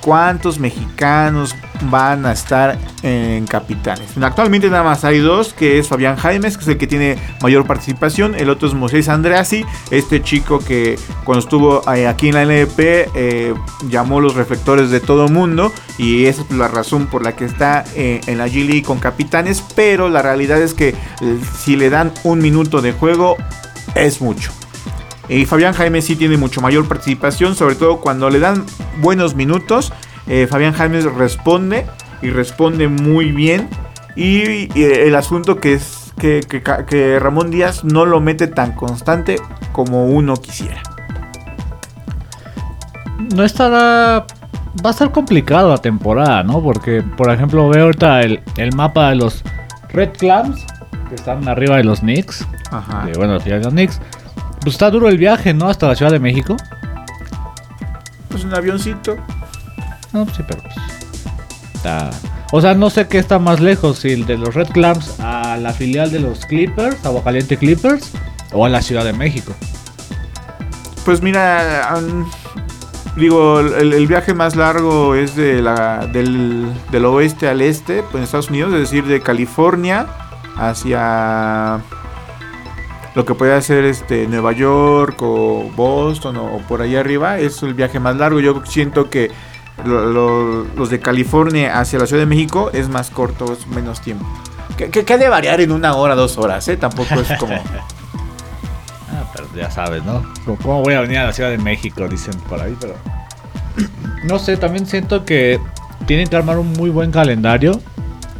¿cuántos 0.00 0.58
mexicanos 0.58 1.54
van 1.90 2.26
a 2.26 2.32
estar 2.32 2.78
en 3.02 3.46
Capitanes? 3.46 4.16
Actualmente 4.20 4.68
nada 4.68 4.82
más 4.82 5.04
hay 5.04 5.18
dos, 5.18 5.52
que 5.52 5.78
es 5.78 5.88
Fabián 5.88 6.16
Jaimes, 6.16 6.56
que 6.56 6.62
es 6.62 6.68
el 6.68 6.78
que 6.78 6.86
tiene 6.86 7.18
mayor 7.42 7.66
participación, 7.66 8.34
el 8.34 8.50
otro 8.50 8.68
es 8.68 8.74
Moisés 8.74 9.08
Andreassi, 9.08 9.64
este 9.90 10.22
chico 10.22 10.58
que 10.58 10.98
cuando 11.24 11.40
estuvo 11.40 11.88
aquí 11.88 12.28
en 12.28 12.34
la 12.34 12.44
NLP 12.44 12.78
eh, 13.14 13.54
llamó 13.88 14.20
los 14.20 14.34
reflectores 14.34 14.90
de 14.90 15.00
todo 15.00 15.28
mundo 15.28 15.72
y 15.98 16.26
esa 16.26 16.42
es 16.42 16.50
la 16.50 16.68
razón 16.68 17.06
por 17.06 17.22
la 17.22 17.36
que 17.36 17.44
está 17.44 17.84
eh, 17.94 18.20
en 18.26 18.38
la 18.38 18.46
G 18.46 18.66
League 18.66 18.82
con 18.82 18.98
Capitanes, 18.98 19.64
pero 19.74 20.08
la 20.08 20.22
realidad 20.22 20.60
es 20.60 20.74
que 20.74 20.88
eh, 20.88 20.94
si 21.58 21.76
le 21.76 21.90
dan 21.90 22.12
un 22.24 22.40
minuto 22.40 22.80
de 22.80 22.92
juego 22.92 23.36
es 23.94 24.20
mucho. 24.20 24.52
Y 25.30 25.46
Fabián 25.46 25.72
Jaime 25.74 26.02
sí 26.02 26.16
tiene 26.16 26.36
mucho 26.36 26.60
mayor 26.60 26.86
participación, 26.88 27.54
sobre 27.54 27.76
todo 27.76 28.00
cuando 28.00 28.28
le 28.30 28.40
dan 28.40 28.64
buenos 29.00 29.34
minutos. 29.36 29.92
eh, 30.26 30.46
Fabián 30.50 30.72
Jaime 30.74 31.00
responde 31.02 31.86
y 32.20 32.30
responde 32.30 32.88
muy 32.88 33.30
bien. 33.32 33.68
Y, 34.16 34.76
y 34.78 34.82
el 34.84 35.14
asunto 35.14 35.60
que 35.60 35.74
es 35.74 36.12
que, 36.18 36.40
que 36.40 36.62
ca- 36.62 36.84
que 36.84 37.18
Ramón 37.20 37.50
Díaz 37.50 37.84
no 37.84 38.04
lo 38.06 38.20
mete 38.20 38.48
tan 38.48 38.72
constante 38.72 39.36
como 39.72 40.06
uno 40.06 40.34
quisiera. 40.36 40.82
No 43.34 43.44
estará. 43.44 44.26
Va 44.84 44.90
a 44.90 44.90
estar 44.90 45.10
complicado 45.12 45.68
la 45.70 45.78
temporada, 45.78 46.42
¿no? 46.42 46.62
Porque, 46.62 47.02
por 47.02 47.30
ejemplo, 47.30 47.68
veo 47.68 47.84
ahorita 47.86 48.22
el, 48.22 48.40
el 48.56 48.72
mapa 48.74 49.10
de 49.10 49.16
los 49.16 49.44
Red 49.92 50.10
Clams, 50.18 50.64
que 51.08 51.14
están 51.16 51.46
arriba 51.48 51.76
de 51.76 51.84
los 51.84 52.00
Knicks. 52.00 52.46
Ajá. 52.70 53.04
de, 53.06 53.12
bueno, 53.12 53.38
de 53.38 53.58
los 53.58 53.72
Knicks. 53.72 54.00
Pues 54.60 54.74
está 54.74 54.90
duro 54.90 55.08
el 55.08 55.18
viaje, 55.18 55.54
¿no? 55.54 55.68
Hasta 55.68 55.88
la 55.88 55.94
Ciudad 55.94 56.12
de 56.12 56.18
México. 56.18 56.56
Pues 58.28 58.44
un 58.44 58.54
avioncito. 58.54 59.16
No, 60.12 60.26
sí, 60.26 60.42
pero 60.46 60.62
pues. 60.62 60.74
Está. 61.74 62.10
O 62.52 62.60
sea, 62.60 62.74
no 62.74 62.90
sé 62.90 63.06
qué 63.06 63.18
está 63.18 63.38
más 63.38 63.60
lejos, 63.60 64.00
si 64.00 64.10
el 64.10 64.26
de 64.26 64.36
los 64.36 64.54
Red 64.54 64.68
Clams 64.68 65.20
a 65.20 65.56
la 65.56 65.72
filial 65.72 66.10
de 66.10 66.20
los 66.20 66.44
Clippers, 66.46 67.04
Aguacaliente 67.06 67.56
Clippers, 67.56 68.10
o 68.52 68.66
a 68.66 68.68
la 68.68 68.82
Ciudad 68.82 69.04
de 69.04 69.12
México. 69.12 69.52
Pues 71.04 71.22
mira, 71.22 71.94
um, 71.96 72.28
digo, 73.16 73.60
el, 73.60 73.92
el 73.92 74.06
viaje 74.06 74.34
más 74.34 74.56
largo 74.56 75.14
es 75.14 75.36
de 75.36 75.62
la, 75.62 76.08
del, 76.12 76.66
del 76.90 77.04
oeste 77.04 77.48
al 77.48 77.60
este, 77.60 78.02
pues 78.02 78.16
en 78.16 78.22
Estados 78.24 78.50
Unidos, 78.50 78.74
es 78.74 78.80
decir, 78.80 79.04
de 79.06 79.20
California 79.20 80.06
hacia 80.56 81.80
lo 83.20 83.26
que 83.26 83.34
puede 83.34 83.52
hacer 83.52 83.84
este 83.84 84.26
Nueva 84.26 84.52
York 84.52 85.20
o 85.20 85.70
Boston 85.76 86.38
o, 86.38 86.56
por 86.66 86.80
ahí 86.80 86.96
arriba 86.96 87.38
es 87.38 87.62
el 87.62 87.74
viaje 87.74 88.00
más 88.00 88.16
largo. 88.16 88.40
Yo 88.40 88.64
siento 88.64 89.10
que 89.10 89.30
los 89.84 90.88
de 90.88 91.00
California 91.00 91.78
hacia 91.78 91.98
la 91.98 92.06
Ciudad 92.06 92.22
de 92.22 92.26
México 92.26 92.70
es 92.72 92.88
más 92.88 93.10
corto, 93.10 93.52
es 93.52 93.66
menos 93.66 94.00
tiempo. 94.00 94.24
Que, 94.78 94.88
que, 94.88 95.18
de 95.18 95.28
variar 95.28 95.60
en 95.60 95.70
una 95.70 95.96
hora, 95.96 96.14
dos 96.14 96.38
horas, 96.38 96.66
¿eh? 96.68 96.78
Tampoco 96.78 97.14
es 97.16 97.30
como... 97.38 97.52
ah, 99.12 99.30
pero 99.34 99.48
ya 99.54 99.70
sabes, 99.70 100.02
¿no? 100.02 100.24
¿Cómo 100.46 100.80
voy 100.82 100.94
a 100.94 101.02
venir 101.02 101.18
a 101.18 101.26
la 101.26 101.32
Ciudad 101.34 101.50
de 101.50 101.58
México? 101.58 102.08
Dicen 102.08 102.32
por 102.48 102.58
ahí, 102.58 102.74
pero... 102.80 102.94
No 104.24 104.38
sé, 104.38 104.56
también 104.56 104.86
siento 104.86 105.26
que 105.26 105.60
tienen 106.06 106.26
que 106.26 106.36
armar 106.36 106.58
un 106.58 106.72
muy 106.72 106.88
buen 106.88 107.10
calendario 107.10 107.82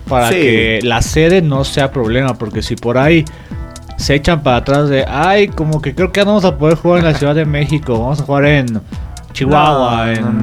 para 0.09 0.31
que 0.31 0.81
la 0.83 1.03
sede 1.03 1.43
no 1.43 1.65
sea 1.65 1.93
problema, 1.93 2.33
porque 2.39 2.63
si 2.63 2.77
por 2.77 2.97
ahí 2.97 3.27
se 4.01 4.15
echan 4.15 4.43
para 4.43 4.57
atrás 4.57 4.89
de, 4.89 5.05
ay, 5.07 5.49
como 5.49 5.83
que 5.83 5.95
creo 5.95 6.11
que 6.11 6.21
no 6.21 6.29
vamos 6.29 6.47
a 6.47 6.57
poder 6.57 6.79
jugar 6.79 7.01
en 7.01 7.05
la 7.05 7.15
Ciudad 7.15 7.35
de 7.35 7.45
México, 7.45 8.01
vamos 8.01 8.19
a 8.21 8.25
jugar 8.25 8.47
en 8.47 8.81
Chihuahua, 9.35 10.15
en 10.15 10.41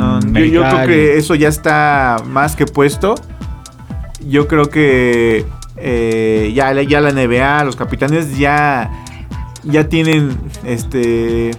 yo, 0.51 0.61
creo 0.61 0.85
que 0.85 1.17
eso 1.17 1.33
ya 1.33 1.47
está 1.47 2.17
más 2.23 2.55
que 2.55 2.67
puesto. 2.67 3.15
Yo 4.27 4.47
creo 4.47 4.69
que 4.69 5.45
eh, 5.75 6.51
ya, 6.53 6.71
ya 6.83 7.01
la 7.01 7.11
NBA, 7.11 7.63
los 7.63 7.75
capitanes 7.75 8.37
ya, 8.37 8.91
ya 9.63 9.89
tienen 9.89 10.37
este 10.63 11.51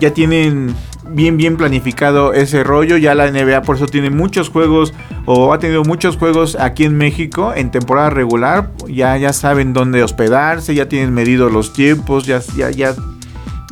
ya 0.00 0.12
tienen 0.12 0.74
bien, 1.14 1.36
bien 1.36 1.56
planificado 1.56 2.32
ese 2.32 2.64
rollo. 2.64 2.96
Ya 2.96 3.14
la 3.14 3.30
NBA 3.30 3.62
por 3.62 3.76
eso 3.76 3.86
tiene 3.86 4.10
muchos 4.10 4.48
juegos 4.48 4.94
o 5.26 5.52
ha 5.52 5.58
tenido 5.58 5.84
muchos 5.84 6.16
juegos 6.16 6.56
aquí 6.56 6.84
en 6.84 6.96
México 6.96 7.52
en 7.54 7.70
temporada 7.70 8.10
regular. 8.10 8.70
Ya, 8.88 9.16
ya 9.16 9.32
saben 9.32 9.72
dónde 9.72 10.02
hospedarse, 10.02 10.74
ya 10.74 10.88
tienen 10.88 11.12
medidos 11.14 11.52
los 11.52 11.72
tiempos, 11.72 12.24
ya, 12.24 12.40
ya, 12.56 12.70
ya. 12.70 12.94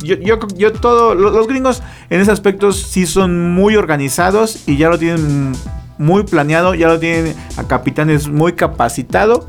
Yo, 0.03 0.15
yo, 0.15 0.39
yo 0.55 0.73
todo, 0.73 1.13
los 1.13 1.47
gringos 1.47 1.83
en 2.09 2.21
ese 2.21 2.31
aspecto 2.31 2.71
sí 2.71 3.05
son 3.05 3.51
muy 3.53 3.75
organizados 3.75 4.67
y 4.67 4.77
ya 4.77 4.89
lo 4.89 4.97
tienen 4.97 5.53
muy 5.99 6.23
planeado, 6.23 6.73
ya 6.73 6.87
lo 6.87 6.99
tienen 6.99 7.35
a 7.57 7.67
capitanes 7.67 8.27
muy 8.27 8.53
capacitado 8.53 9.47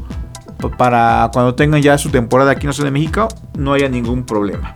para 0.70 1.30
cuando 1.32 1.54
tengan 1.54 1.82
ya 1.82 1.98
su 1.98 2.10
temporada 2.10 2.52
aquí 2.52 2.66
en 2.66 2.72
de 2.72 2.90
México 2.90 3.28
no 3.56 3.72
haya 3.72 3.88
ningún 3.88 4.24
problema. 4.24 4.74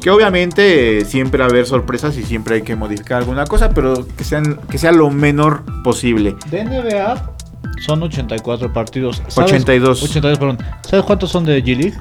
Que 0.00 0.10
obviamente 0.10 1.04
siempre 1.04 1.40
va 1.40 1.46
a 1.46 1.48
haber 1.48 1.66
sorpresas 1.66 2.16
y 2.16 2.22
siempre 2.22 2.56
hay 2.56 2.62
que 2.62 2.76
modificar 2.76 3.18
alguna 3.18 3.44
cosa, 3.46 3.70
pero 3.70 4.06
que, 4.16 4.24
sean, 4.24 4.60
que 4.70 4.78
sea 4.78 4.92
lo 4.92 5.10
menor 5.10 5.62
posible. 5.82 6.36
De 6.50 6.64
NBA 6.64 7.34
son 7.80 8.02
84 8.02 8.72
partidos. 8.72 9.22
82. 9.36 10.02
82, 10.02 10.38
perdón. 10.38 10.58
¿Sabes 10.82 11.04
cuántos 11.04 11.30
son 11.30 11.44
de 11.44 11.62
G-League? 11.62 11.94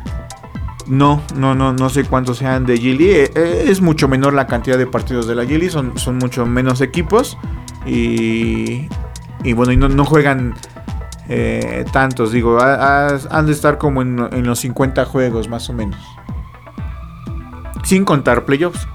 No, 0.88 1.22
no, 1.36 1.54
no, 1.54 1.74
no 1.74 1.90
sé 1.90 2.06
cuántos 2.06 2.38
sean 2.38 2.66
de 2.66 2.80
G-League. 2.80 3.24
Eh, 3.24 3.32
eh, 3.36 3.66
es 3.68 3.82
mucho 3.82 4.08
menor 4.08 4.34
la 4.34 4.48
cantidad 4.48 4.78
de 4.78 4.88
partidos 4.88 5.28
de 5.28 5.36
la 5.36 5.44
G-League, 5.44 5.70
son, 5.70 5.98
son 5.98 6.18
mucho 6.18 6.46
menos 6.46 6.82
equipos. 6.82 7.38
Y, 7.86 8.88
y 9.44 9.54
bueno, 9.54 9.72
y 9.72 9.78
no, 9.78 9.90
no 9.90 10.06
juegan 10.06 10.56
eh, 11.30 11.86
tantos, 11.92 12.32
digo, 12.32 12.60
han 12.62 13.46
de 13.46 13.52
estar 13.52 13.78
como 13.78 14.02
en, 14.02 14.28
en 14.32 14.46
los 14.46 14.60
50 14.60 15.06
juegos 15.06 15.50
más 15.50 15.70
o 15.70 15.74
menos 15.74 16.00
sin 17.88 18.04
contar 18.04 18.44
playoffs, 18.44 18.86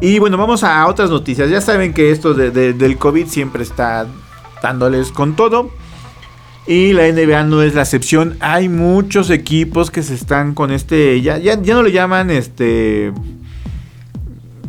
Y 0.00 0.20
bueno, 0.20 0.36
vamos 0.36 0.62
a 0.62 0.86
otras 0.86 1.10
noticias. 1.10 1.50
Ya 1.50 1.60
saben 1.60 1.92
que 1.92 2.12
esto 2.12 2.32
del 2.32 2.96
COVID 2.96 3.26
siempre 3.26 3.64
está 3.64 4.06
dándoles 4.62 5.10
con 5.10 5.34
todo. 5.34 5.70
Y 6.68 6.92
la 6.92 7.10
NBA 7.10 7.44
no 7.44 7.62
es 7.62 7.74
la 7.74 7.82
excepción. 7.82 8.36
Hay 8.38 8.68
muchos 8.68 9.30
equipos 9.30 9.90
que 9.90 10.04
se 10.04 10.14
están 10.14 10.54
con 10.54 10.70
este. 10.70 11.20
Ya, 11.22 11.38
ya, 11.38 11.56
no 11.56 11.82
le 11.82 11.90
llaman 11.90 12.30
este. 12.30 13.08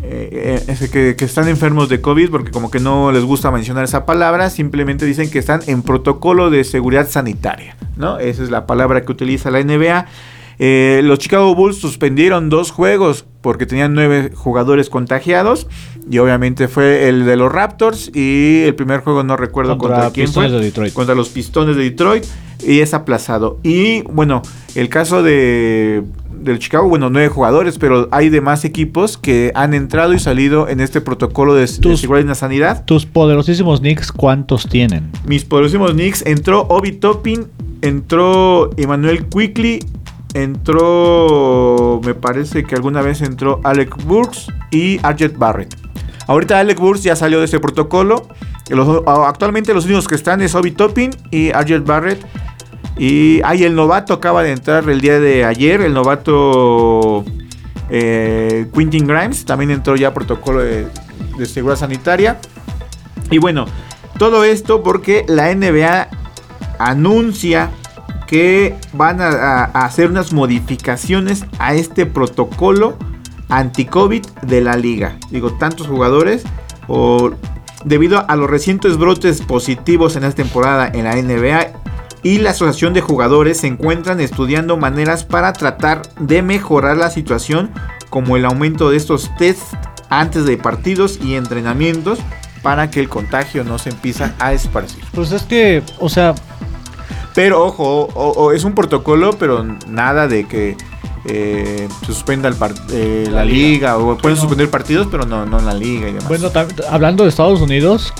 Eh, 0.03 0.63
eh, 0.67 0.89
que, 0.91 1.15
que, 1.15 1.25
están 1.25 1.47
enfermos 1.49 1.89
de 1.89 1.99
COVID 2.01 2.29
porque 2.29 2.49
como 2.51 2.71
que 2.71 2.79
no 2.79 3.11
les 3.11 3.23
gusta 3.23 3.51
mencionar 3.51 3.83
esa 3.83 4.05
palabra, 4.05 4.49
simplemente 4.49 5.05
dicen 5.05 5.29
que 5.29 5.37
están 5.37 5.59
en 5.67 5.81
protocolo 5.81 6.49
de 6.49 6.63
seguridad 6.63 7.09
sanitaria, 7.09 7.75
¿no? 7.97 8.17
Esa 8.17 8.43
es 8.43 8.49
la 8.49 8.65
palabra 8.65 9.01
que 9.01 9.11
utiliza 9.11 9.51
la 9.51 9.61
NBA. 9.61 10.05
Eh, 10.59 11.01
los 11.03 11.19
Chicago 11.19 11.53
Bulls 11.53 11.77
suspendieron 11.77 12.49
dos 12.49 12.71
juegos 12.71 13.25
porque 13.41 13.65
tenían 13.65 13.93
nueve 13.93 14.31
jugadores 14.33 14.89
contagiados. 14.89 15.67
Y 16.09 16.19
obviamente 16.19 16.67
fue 16.67 17.09
el 17.09 17.25
de 17.25 17.35
los 17.35 17.51
Raptors. 17.51 18.11
Y 18.13 18.63
el 18.63 18.75
primer 18.75 19.01
juego 19.01 19.23
no 19.23 19.37
recuerdo 19.37 19.77
contra, 19.77 20.09
quién 20.11 20.31
fue. 20.31 20.71
Contra 20.93 21.15
los 21.15 21.29
Pistones 21.29 21.75
de 21.75 21.83
Detroit. 21.83 22.25
Y 22.65 22.79
es 22.79 22.93
aplazado. 22.93 23.59
Y 23.63 24.01
bueno, 24.03 24.41
el 24.75 24.89
caso 24.89 25.21
de 25.21 26.03
del 26.47 26.59
Chicago, 26.59 26.87
bueno, 26.87 27.09
nueve 27.09 27.29
jugadores, 27.29 27.77
pero 27.77 28.07
hay 28.11 28.29
demás 28.29 28.65
equipos 28.65 29.17
que 29.17 29.51
han 29.55 29.73
entrado 29.73 30.13
y 30.13 30.19
salido 30.19 30.67
en 30.67 30.79
este 30.79 31.01
protocolo 31.01 31.53
de, 31.55 31.67
seguridad 31.67 32.23
y 32.23 32.27
la 32.27 32.35
sanidad. 32.35 32.85
¿Tus 32.85 33.05
poderosísimos 33.05 33.79
Knicks 33.79 34.11
cuántos 34.11 34.67
tienen? 34.67 35.11
Mis 35.25 35.45
poderosísimos 35.45 35.91
Knicks 35.91 36.25
entró 36.25 36.61
Obi 36.69 36.93
Toppin, 36.93 37.47
entró 37.81 38.71
Emmanuel 38.77 39.25
Quickly, 39.25 39.79
entró, 40.43 41.99
me 42.03 42.13
parece 42.13 42.63
que 42.63 42.75
alguna 42.75 43.01
vez 43.01 43.21
entró 43.21 43.59
Alec 43.63 43.95
Burks 44.05 44.47
y 44.71 44.99
Arjet 45.03 45.37
Barrett. 45.37 45.75
Ahorita 46.27 46.59
Alec 46.59 46.79
Burks 46.79 47.03
ya 47.03 47.15
salió 47.15 47.39
de 47.39 47.45
ese 47.45 47.59
protocolo. 47.59 48.27
actualmente 49.07 49.73
los 49.73 49.85
únicos 49.85 50.07
que 50.07 50.15
están 50.15 50.41
es 50.41 50.53
Obi 50.55 50.71
Toppin 50.71 51.11
y 51.31 51.51
Arjet 51.51 51.85
Barrett. 51.85 52.23
Y 52.97 53.41
hay 53.43 53.63
el 53.63 53.75
novato 53.75 54.13
acaba 54.13 54.43
de 54.43 54.51
entrar 54.51 54.89
el 54.89 55.01
día 55.01 55.19
de 55.19 55.45
ayer, 55.45 55.81
el 55.81 55.93
novato 55.93 57.23
eh, 57.89 58.67
Quintin 58.73 59.07
Grimes, 59.07 59.45
también 59.45 59.71
entró 59.71 59.95
ya 59.95 60.13
protocolo 60.13 60.61
de 60.61 60.87
seguridad 61.45 61.79
sanitaria. 61.79 62.39
Y 63.29 63.37
bueno, 63.37 63.65
todo 64.17 64.43
esto 64.43 64.83
porque 64.83 65.25
la 65.27 65.53
NBA 65.53 66.09
anuncia 66.79 67.71
que 68.27 68.75
van 68.93 69.21
a, 69.21 69.63
hacer 69.63 70.09
unas 70.11 70.33
modificaciones 70.33 71.45
a 71.57 71.73
este 71.73 72.05
protocolo 72.05 72.97
anti-COVID 73.49 74.25
de 74.43 74.61
la 74.61 74.75
liga. 74.75 75.17
Digo, 75.31 75.53
tantos 75.53 75.87
jugadores 75.87 76.43
o 76.87 77.31
debido 77.85 78.29
a 78.29 78.35
los 78.35 78.49
recientes 78.49 78.97
brotes 78.97 79.41
positivos 79.41 80.15
en 80.15 80.25
esta 80.25 80.43
temporada 80.43 80.87
en 80.93 81.05
la 81.05 81.15
NBA 81.15 81.71
y 82.23 82.39
la 82.39 82.49
Asociación 82.49 82.93
de 82.93 83.01
Jugadores 83.01 83.59
se 83.59 83.67
encuentran 83.67 84.19
estudiando 84.19 84.75
maneras 84.75 85.23
para 85.23 85.53
tratar 85.53 86.01
de 86.19 86.41
mejorar 86.41 86.97
la 86.97 87.09
situación 87.09 87.71
como 88.09 88.35
el 88.35 88.45
aumento 88.45 88.89
de 88.89 88.97
estos 88.97 89.31
tests 89.37 89.77
antes 90.09 90.45
de 90.45 90.57
partidos 90.57 91.19
y 91.23 91.35
entrenamientos 91.35 92.19
para 92.61 92.89
que 92.89 92.99
el 92.99 93.07
contagio 93.07 93.63
no 93.63 93.77
se 93.77 93.91
empiece 93.91 94.29
a 94.39 94.53
esparcir. 94.53 95.03
Pues 95.13 95.31
es 95.31 95.43
que, 95.43 95.83
o 95.99 96.09
sea, 96.09 96.35
pero 97.37 97.63
ojo, 97.63 98.51
es 98.51 98.63
un 98.63 98.73
protocolo, 98.73 99.37
pero 99.37 99.63
nada 99.87 100.27
de 100.27 100.45
que 100.47 100.75
eh, 101.25 101.87
se 101.99 102.05
suspenda 102.07 102.49
el 102.49 102.55
eh, 102.91 103.27
la, 103.29 103.45
liga. 103.45 103.99
o 103.99 104.17
pueden 104.17 104.39
suspender 104.39 104.71
partidos, 104.71 105.07
pero 105.11 105.23
no, 105.23 105.45
no 105.45 105.59
la 105.59 105.75
liga 105.75 106.09
y 106.09 106.13
demás. 106.13 106.27
Bueno, 106.27 106.49
hablando 106.89 107.25
de 107.25 107.29
Estados 107.29 107.61
Unidos, 107.61 108.11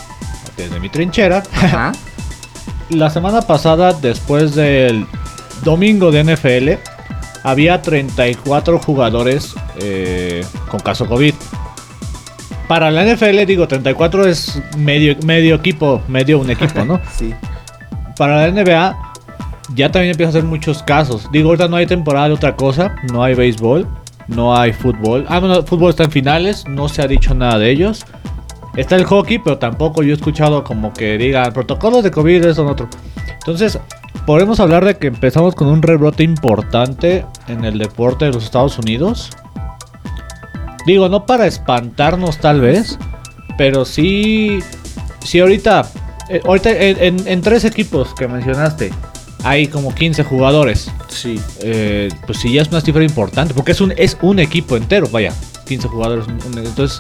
desde 0.56 0.80
mi 0.80 0.90
trinchera, 0.90 1.42
la 2.92 3.10
semana 3.10 3.42
pasada, 3.42 3.92
después 3.92 4.54
del 4.54 5.08
domingo 5.64 6.12
de 6.12 6.24
NFL, 6.24 6.74
había 7.42 7.82
34 7.82 8.78
jugadores 8.78 9.56
eh, 9.80 10.46
con 10.70 10.80
caso 10.80 11.08
COVID. 11.08 11.34
Para 12.68 12.92
la 12.92 13.04
NFL, 13.04 13.46
digo, 13.48 13.68
34 13.68 14.28
es 14.28 14.62
medio, 14.78 15.16
medio 15.26 15.56
equipo, 15.56 16.04
medio 16.08 16.38
un 16.38 16.52
equipo, 16.52 16.86
¿no? 16.86 17.02
sí. 17.18 17.34
Para 18.16 18.48
la 18.48 18.52
NBA, 18.52 19.07
ya 19.76 19.92
también 19.92 20.12
empieza 20.12 20.30
a 20.30 20.34
ser 20.34 20.44
muchos 20.44 20.84
casos. 20.84 21.30
Digo, 21.32 21.50
ahorita 21.50 21.68
no 21.68 21.76
hay 21.76 21.86
temporada 21.86 22.28
de 22.28 22.34
otra 22.34 22.56
cosa, 22.56 22.96
no 23.12 23.24
hay 23.24 23.36
béisbol, 23.36 23.88
no 24.28 24.56
hay 24.56 24.74
fútbol. 24.74 25.26
Ah, 25.28 25.40
bueno, 25.40 25.58
el 25.58 25.64
fútbol 25.64 25.90
está 25.90 26.04
en 26.04 26.12
finales, 26.12 26.66
no 26.68 26.88
se 26.90 27.02
ha 27.02 27.08
dicho 27.08 27.34
nada 27.34 27.58
de 27.58 27.72
ellos. 27.72 28.06
Está 28.76 28.96
el 28.96 29.06
hockey, 29.06 29.40
pero 29.40 29.58
tampoco 29.58 30.04
yo 30.04 30.12
he 30.12 30.16
escuchado 30.16 30.64
como 30.64 30.94
que 30.94 31.18
digan 31.18 31.52
protocolos 31.52 32.04
de 32.04 32.12
COVID, 32.12 32.46
eso 32.46 32.62
en 32.62 32.68
otro. 32.70 32.88
Entonces, 33.34 33.80
podemos 34.26 34.60
hablar 34.60 34.86
de 34.86 34.98
que 34.98 35.08
empezamos 35.08 35.56
con 35.56 35.68
un 35.68 35.82
rebrote 35.82 36.24
importante 36.24 37.26
en 37.48 37.66
el 37.66 37.80
deporte 37.80 38.26
de 38.26 38.32
los 38.32 38.44
Estados 38.44 38.78
Unidos. 38.78 39.32
Digo, 40.86 41.10
no 41.10 41.26
para 41.26 41.48
espantarnos 41.48 42.38
tal 42.38 42.62
vez, 42.62 42.98
pero 43.58 43.84
sí, 43.84 44.60
sí 45.24 45.40
ahorita, 45.40 45.90
eh, 46.30 46.42
ahorita 46.46 46.70
en 46.72 47.42
tres 47.42 47.66
equipos 47.66 48.14
que 48.14 48.28
mencionaste, 48.28 48.92
hay 49.44 49.68
como 49.68 49.94
15 49.94 50.24
jugadores. 50.24 50.92
Sí. 51.10 51.40
Eh, 51.62 52.10
pues 52.26 52.40
sí, 52.40 52.54
ya 52.54 52.62
es 52.62 52.70
una 52.70 52.82
cifra 52.82 53.04
importante, 53.04 53.54
porque 53.54 53.72
es 53.72 53.82
un, 53.82 53.94
es 53.98 54.18
un 54.22 54.40
equipo 54.40 54.76
entero, 54.78 55.08
vaya, 55.12 55.34
15 55.68 55.88
jugadores. 55.88 56.26
Entonces, 56.56 57.00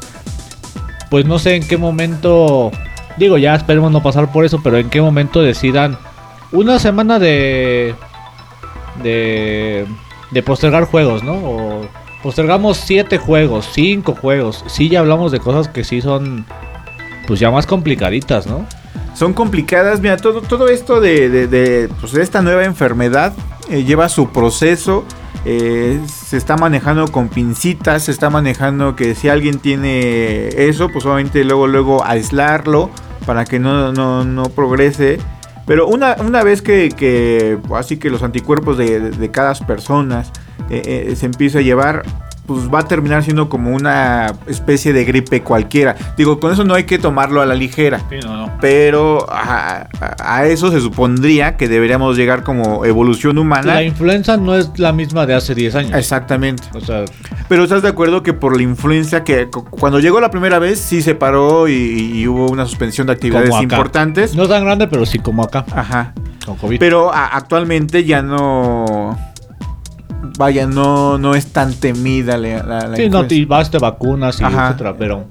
pues 1.10 1.26
no 1.26 1.40
sé 1.40 1.56
en 1.56 1.68
qué 1.68 1.78
momento, 1.78 2.72
digo, 3.18 3.38
ya 3.38 3.56
esperemos 3.56 3.92
no 3.92 4.04
pasar 4.04 4.32
por 4.32 4.46
eso, 4.46 4.62
pero 4.64 4.78
en 4.78 4.90
qué 4.90 5.02
momento 5.02 5.42
decidan 5.42 5.98
una 6.52 6.80
semana 6.80 7.20
de 7.20 7.96
de, 9.04 9.86
de 10.32 10.44
postergar 10.44 10.86
juegos, 10.86 11.24
¿no? 11.24 11.34
O 11.34 11.82
postergamos 12.24 12.78
siete 12.78 13.18
juegos, 13.18 13.70
cinco 13.74 14.16
juegos. 14.16 14.64
Sí, 14.68 14.90
ya 14.90 15.00
hablamos 15.00 15.32
de 15.32 15.40
cosas 15.40 15.68
que 15.68 15.84
sí 15.84 16.02
son, 16.02 16.46
pues 17.28 17.40
ya 17.40 17.52
más 17.52 17.66
complicaditas, 17.66 18.48
¿no? 18.48 18.66
Son 19.18 19.34
complicadas, 19.34 19.99
mira, 19.99 20.15
todo, 20.18 20.41
todo 20.41 20.68
esto 20.68 21.01
de, 21.01 21.47
de, 21.47 21.89
pues, 21.99 22.13
esta 22.13 22.43
nueva 22.43 22.65
enfermedad 22.65 23.34
eh, 23.68 23.84
lleva 23.84 24.09
su 24.09 24.30
proceso. 24.30 25.05
eh, 25.43 25.99
se 26.07 26.38
está 26.38 26.55
manejando 26.55 27.07
con 27.07 27.28
pincitas, 27.30 28.03
se 28.03 28.11
está 28.11 28.30
manejando 28.30 28.95
que 28.95 29.15
si 29.15 29.28
alguien 29.28 29.57
tiene 29.59 30.49
eso, 30.49 30.89
pues 30.89 31.03
obviamente 31.05 31.43
luego, 31.45 31.65
luego 31.68 32.03
aislarlo 32.05 32.91
para 33.26 33.45
que 33.45 33.57
no, 33.57 33.91
no, 33.91 34.24
no 34.24 34.43
progrese. 34.49 35.18
Pero 35.65 35.88
una, 35.88 36.15
una 36.20 36.43
vez 36.43 36.61
que, 36.61 36.89
que, 36.95 37.57
así 37.74 37.97
que 37.97 38.09
los 38.11 38.22
anticuerpos 38.22 38.78
de, 38.78 38.99
de- 39.11 39.32
cada 39.32 39.53
persona 39.55 40.26
eh, 40.70 41.13
se 41.18 41.26
empieza 41.26 41.57
a 41.59 41.61
llevar, 41.61 42.03
pues 42.48 42.74
va 42.74 42.80
a 42.80 42.84
terminar 42.88 43.24
siendo 43.24 43.50
como 43.50 43.76
una 43.76 44.34
especie 44.48 44.93
de 44.93 45.04
gripe 45.06 45.43
cualquiera. 45.43 45.95
Digo, 46.18 46.39
con 46.39 46.52
eso 46.54 46.64
no 46.64 46.74
hay 46.74 46.86
que 46.86 46.98
tomarlo 46.98 47.41
a 47.41 47.45
la 47.45 47.54
ligera. 47.54 48.00
Sí, 48.10 48.16
no, 48.24 48.38
no. 48.38 48.58
Pero 48.62 49.26
a, 49.30 49.88
eso 50.45 50.72
se 50.72 50.80
supondría 50.80 51.58
que 51.58 51.68
deberíamos 51.68 52.16
llegar 52.18 52.43
como 52.43 52.86
evolución 52.86 53.38
humana. 53.38 53.76
La 53.76 53.84
influenza 53.84 54.38
no 54.38 54.56
es 54.56 54.72
la 54.80 54.93
misma 54.93 55.26
de 55.26 55.36
hace 55.36 55.54
10 55.54 55.76
años. 55.76 55.93
Exactamente. 55.93 56.64
O 56.74 56.80
sea, 56.80 57.04
Pero 57.50 57.64
estás 57.66 57.82
de 57.82 57.89
acuerdo 57.89 58.24
que 58.24 58.34
por 58.34 58.56
la 58.56 58.64
influencia 58.64 59.24
que 59.26 59.48
cu- 59.50 59.66
cuando 59.66 60.00
llegó 60.00 60.22
la 60.22 60.32
primera 60.32 60.58
vez 60.58 60.80
sí 60.80 61.02
se 61.02 61.16
paró 61.16 61.68
y, 61.68 61.74
y 61.74 62.28
hubo 62.28 62.48
una 62.50 62.66
suspensión 62.66 63.08
de 63.08 63.14
actividades 63.14 63.54
importantes. 63.62 64.36
No 64.36 64.48
tan 64.48 64.64
grande, 64.64 64.88
pero 64.88 65.06
sí 65.06 65.20
como 65.20 65.43
acá, 65.43 65.66
Ajá. 65.76 66.14
con 66.45 66.56
COVID. 66.56 66.80
Pero 66.80 67.14
a- 67.14 67.28
actualmente 67.36 68.06
ya 68.06 68.22
no. 68.22 69.18
Vaya, 70.38 70.68
no, 70.68 71.18
no 71.18 71.36
es 71.36 71.47
tan 71.47 71.74
temida 71.74 72.38
la, 72.38 72.63
la- 72.63 72.88
la 72.88 72.95
sí, 72.97 73.09
no, 73.09 73.26
y 73.30 73.45
vas, 73.45 73.72
te 73.72 73.78
vacunas 73.80 74.39
y 74.41 74.43
Ajá. 74.43 74.68
etcétera, 74.68 74.95
pero... 74.97 75.26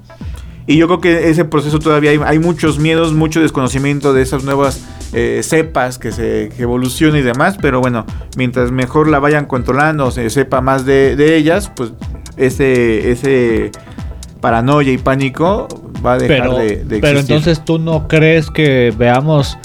Y 0.69 0.75
yo 0.75 0.87
creo 0.87 0.99
que 0.99 1.29
ese 1.29 1.45
proceso 1.45 1.79
todavía 1.79 2.11
hay, 2.11 2.19
hay 2.25 2.39
muchos 2.39 2.77
miedos, 2.77 3.13
mucho 3.13 3.39
desconocimiento 3.41 4.11
de 4.13 4.21
esas 4.21 4.43
nuevas 4.43 4.83
eh, 5.13 5.39
cepas 5.41 5.97
que 5.97 6.11
se 6.11 6.49
que 6.57 6.63
evolucionan 6.63 7.21
y 7.21 7.23
demás. 7.23 7.57
Pero 7.61 7.79
bueno, 7.79 8.05
mientras 8.35 8.71
mejor 8.71 9.07
la 9.07 9.19
vayan 9.19 9.45
controlando, 9.45 10.11
se 10.11 10.29
sepa 10.29 10.59
más 10.59 10.85
de, 10.85 11.15
de 11.15 11.37
ellas, 11.37 11.71
pues 11.73 11.93
ese, 12.35 13.11
ese 13.13 13.71
paranoia 14.41 14.91
y 14.91 14.97
pánico 14.97 15.69
va 16.05 16.13
a 16.13 16.17
dejar 16.17 16.49
Pero, 16.49 16.57
de, 16.57 16.83
de 16.83 16.99
pero 16.99 17.19
existir. 17.19 17.35
entonces 17.37 17.63
tú 17.63 17.79
no 17.79 18.09
crees 18.09 18.51
que 18.51 18.93
veamos 18.97 19.57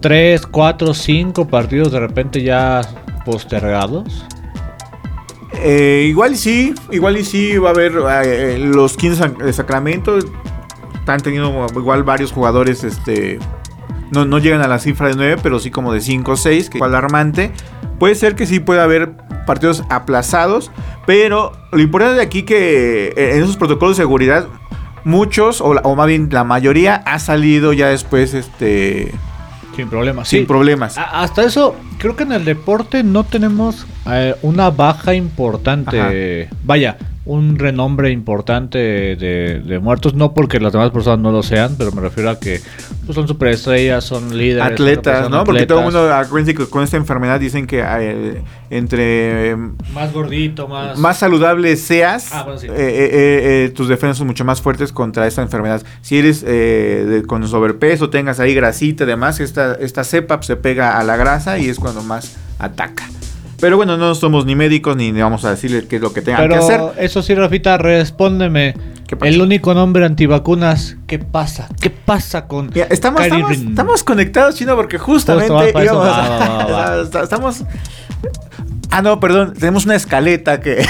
3, 0.00 0.44
4, 0.46 0.92
5 0.92 1.46
partidos 1.46 1.92
de 1.92 2.00
repente 2.00 2.42
ya 2.42 2.80
postergados? 3.24 4.24
Eh, 5.62 6.06
igual 6.08 6.32
y 6.32 6.36
sí, 6.36 6.74
igual 6.90 7.16
y 7.16 7.24
sí 7.24 7.56
va 7.58 7.68
a 7.70 7.72
haber 7.72 7.92
eh, 8.24 8.58
los 8.58 8.96
15 8.96 9.28
de 9.44 9.52
Sacramento. 9.52 10.18
Están 10.94 11.20
teniendo 11.20 11.66
igual 11.74 12.02
varios 12.04 12.30
jugadores, 12.32 12.84
este, 12.84 13.38
no, 14.12 14.24
no 14.24 14.38
llegan 14.38 14.60
a 14.62 14.68
la 14.68 14.78
cifra 14.78 15.08
de 15.08 15.14
9, 15.16 15.36
pero 15.42 15.58
sí 15.58 15.70
como 15.70 15.92
de 15.92 16.00
5 16.00 16.32
o 16.32 16.36
6, 16.36 16.70
que 16.70 16.78
es 16.78 16.84
alarmante. 16.84 17.50
Puede 17.98 18.14
ser 18.14 18.34
que 18.36 18.46
sí 18.46 18.60
pueda 18.60 18.84
haber 18.84 19.12
partidos 19.46 19.82
aplazados, 19.90 20.70
pero 21.06 21.52
lo 21.72 21.80
importante 21.80 22.16
de 22.16 22.22
aquí 22.22 22.42
que 22.44 23.08
eh, 23.16 23.36
en 23.36 23.42
esos 23.42 23.56
protocolos 23.56 23.96
de 23.96 24.02
seguridad 24.04 24.46
muchos 25.04 25.60
o, 25.60 25.74
la- 25.74 25.80
o 25.82 25.96
más 25.96 26.06
bien 26.06 26.28
la 26.30 26.44
mayoría 26.44 26.94
ha 27.06 27.18
salido 27.18 27.72
ya 27.72 27.88
después 27.88 28.34
este 28.34 29.12
Sin 29.74 29.88
problema. 29.88 30.24
sin 30.24 30.40
Sí. 30.40 30.46
problemas. 30.46 30.96
A- 30.98 31.22
Hasta 31.22 31.42
eso, 31.42 31.74
creo 31.98 32.14
que 32.14 32.22
en 32.22 32.30
el 32.32 32.44
deporte 32.44 33.02
no 33.02 33.24
tenemos 33.24 33.86
eh, 34.06 34.34
una 34.42 34.70
baja 34.70 35.14
importante. 35.14 36.48
Vaya, 36.64 36.96
un 37.24 37.56
renombre 37.56 38.10
importante 38.10 38.78
de, 38.78 39.62
de 39.64 39.78
muertos. 39.78 40.14
No 40.14 40.34
porque 40.34 40.58
las 40.58 40.72
demás 40.72 40.90
personas 40.90 41.20
no 41.20 41.30
lo 41.30 41.44
sean, 41.44 41.76
pero 41.78 41.92
me 41.92 42.00
refiero 42.00 42.30
a 42.30 42.40
que 42.40 42.60
pues, 43.06 43.14
son 43.14 43.28
superestrellas, 43.28 44.02
son 44.02 44.36
líderes. 44.36 44.64
Atletas, 44.72 45.30
¿no? 45.30 45.44
Porque 45.44 45.64
todo 45.66 45.78
el 45.78 45.84
mundo, 45.84 46.12
acuérdense 46.12 46.54
que 46.56 46.68
con 46.68 46.82
esta 46.82 46.96
enfermedad 46.96 47.38
dicen 47.38 47.68
que 47.68 47.80
eh, 47.86 48.42
entre 48.70 49.50
eh, 49.52 49.56
Más 49.94 50.12
gordito, 50.12 50.66
más. 50.66 50.98
más 50.98 51.18
saludable 51.18 51.76
seas, 51.76 52.30
Ah, 52.32 52.42
bueno, 52.42 52.58
sí. 52.58 52.66
eh, 52.68 52.72
eh, 52.76 53.72
tus 53.72 53.86
defensas 53.86 54.18
son 54.18 54.26
mucho 54.26 54.44
más 54.44 54.60
fuertes 54.60 54.90
contra 54.92 55.24
esta 55.28 55.42
enfermedad. 55.42 55.80
Si 56.00 56.18
eres 56.18 56.42
eh, 56.44 57.06
de- 57.08 57.22
con 57.22 57.46
sobrepeso, 57.46 58.10
tengas 58.10 58.40
ahí 58.40 58.52
grasita 58.52 59.04
y 59.04 59.06
demás, 59.06 59.38
esta, 59.38 59.74
esta 59.76 60.02
cepa 60.02 60.42
se 60.42 60.56
pega 60.56 60.98
a 60.98 61.04
la 61.04 61.16
grasa 61.16 61.56
y 61.60 61.68
es 61.68 61.78
cuando 61.78 62.02
más 62.02 62.36
ataca. 62.58 63.04
Pero 63.62 63.76
bueno, 63.76 63.96
no 63.96 64.12
somos 64.16 64.44
ni 64.44 64.56
médicos 64.56 64.96
ni 64.96 65.12
vamos 65.12 65.44
a 65.44 65.50
decirle 65.50 65.86
qué 65.86 65.94
es 65.94 66.02
lo 66.02 66.12
que 66.12 66.20
tengan 66.20 66.48
que 66.48 66.56
hacer. 66.56 66.80
Pero 66.80 66.94
eso 66.98 67.22
sí, 67.22 67.32
Rafita, 67.32 67.78
respóndeme. 67.78 68.74
El 69.22 69.40
único 69.40 69.72
nombre 69.72 70.04
antivacunas, 70.04 70.96
¿qué 71.06 71.20
pasa? 71.20 71.68
¿Qué 71.80 71.88
pasa 71.88 72.48
con 72.48 72.72
Mira, 72.74 72.88
estamos, 72.90 73.22
estamos, 73.22 74.02
conectados, 74.02 74.56
Chino, 74.56 74.74
porque 74.74 74.98
justamente 74.98 75.52
Justo, 75.52 75.80
íbamos 75.80 76.08
a- 76.08 77.02
estamos... 77.22 77.62
Ah, 78.90 79.00
no, 79.00 79.20
perdón, 79.20 79.54
tenemos 79.54 79.84
una 79.84 79.94
escaleta 79.94 80.60
que... 80.60 80.84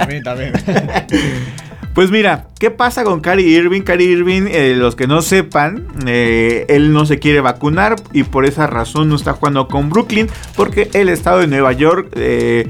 A 0.00 0.04
mí 0.06 0.20
también. 0.20 0.52
Pues 1.94 2.10
mira, 2.10 2.48
¿qué 2.58 2.72
pasa 2.72 3.04
con 3.04 3.20
Kyrie 3.20 3.56
Irving? 3.56 3.82
Kyrie 3.82 4.08
Irving, 4.08 4.46
eh, 4.48 4.74
los 4.76 4.96
que 4.96 5.06
no 5.06 5.22
sepan, 5.22 5.86
eh, 6.06 6.66
él 6.68 6.92
no 6.92 7.06
se 7.06 7.20
quiere 7.20 7.40
vacunar 7.40 7.94
y 8.12 8.24
por 8.24 8.46
esa 8.46 8.66
razón 8.66 9.08
no 9.08 9.14
está 9.14 9.34
jugando 9.34 9.68
con 9.68 9.90
Brooklyn 9.90 10.28
porque 10.56 10.90
el 10.92 11.08
estado 11.08 11.38
de 11.38 11.46
Nueva 11.46 11.72
York 11.72 12.08
eh, 12.16 12.68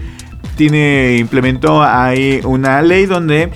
tiene 0.57 1.17
implementó 1.19 1.83
ahí 1.83 2.43
una 2.45 2.83
ley 2.83 3.07
donde 3.07 3.51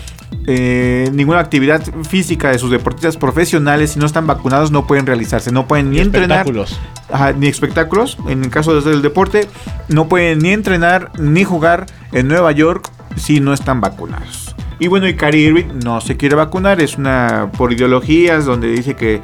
eh, 0.46 1.10
ninguna 1.12 1.40
actividad 1.40 1.82
física 2.08 2.50
de 2.50 2.58
sus 2.58 2.70
deportistas 2.70 3.18
profesionales 3.18 3.90
si 3.90 3.98
no 3.98 4.06
están 4.06 4.26
vacunados 4.26 4.70
no 4.70 4.86
pueden 4.86 5.04
realizarse, 5.04 5.52
no 5.52 5.68
pueden 5.68 5.90
ni 5.90 6.00
entrenar 6.00 6.46
Espectáculos. 6.46 6.80
Ajá, 7.12 7.32
ni 7.32 7.46
espectáculos, 7.46 8.16
en 8.26 8.44
el 8.44 8.50
caso 8.50 8.80
del 8.80 9.02
deporte, 9.02 9.46
no 9.88 10.08
pueden 10.08 10.38
ni 10.38 10.50
entrenar 10.50 11.12
ni 11.18 11.44
jugar 11.44 11.84
en 12.12 12.28
Nueva 12.28 12.52
York 12.52 12.90
si 13.16 13.40
no 13.40 13.52
están 13.52 13.82
vacunados. 13.82 14.54
Y 14.78 14.86
bueno, 14.86 15.08
y 15.08 15.14
Kyrie 15.14 15.48
Irving 15.48 15.80
no 15.84 16.00
se 16.00 16.16
quiere 16.16 16.36
vacunar, 16.36 16.80
es 16.80 16.96
una 16.96 17.50
por 17.56 17.72
ideologías 17.72 18.44
donde 18.44 18.68
dice 18.68 18.94
que... 18.94 19.16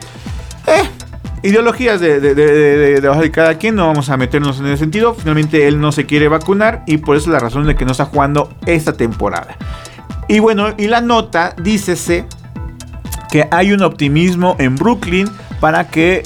Eh, 0.66 0.88
ideologías 1.42 2.00
de, 2.00 2.20
de, 2.20 2.34
de, 2.34 3.00
de- 3.00 3.30
cada 3.30 3.58
quien, 3.58 3.74
no 3.74 3.86
vamos 3.86 4.08
a 4.08 4.16
meternos 4.16 4.58
en 4.60 4.66
ese 4.66 4.78
sentido. 4.78 5.14
Finalmente 5.14 5.68
él 5.68 5.78
no 5.80 5.92
se 5.92 6.06
quiere 6.06 6.26
vacunar 6.28 6.82
y 6.86 6.96
por 6.96 7.16
eso 7.16 7.26
es 7.26 7.32
la 7.32 7.38
razón 7.38 7.66
de 7.66 7.76
que 7.76 7.84
no 7.84 7.92
está 7.92 8.06
jugando 8.06 8.52
esta 8.66 8.94
temporada. 8.94 9.56
Y 10.26 10.38
bueno, 10.38 10.74
y 10.78 10.88
la 10.88 11.02
nota, 11.02 11.54
dícese 11.62 12.24
que 13.30 13.46
hay 13.50 13.72
un 13.72 13.82
optimismo 13.82 14.56
en 14.58 14.74
Brooklyn 14.76 15.28
para 15.60 15.88
que 15.88 16.22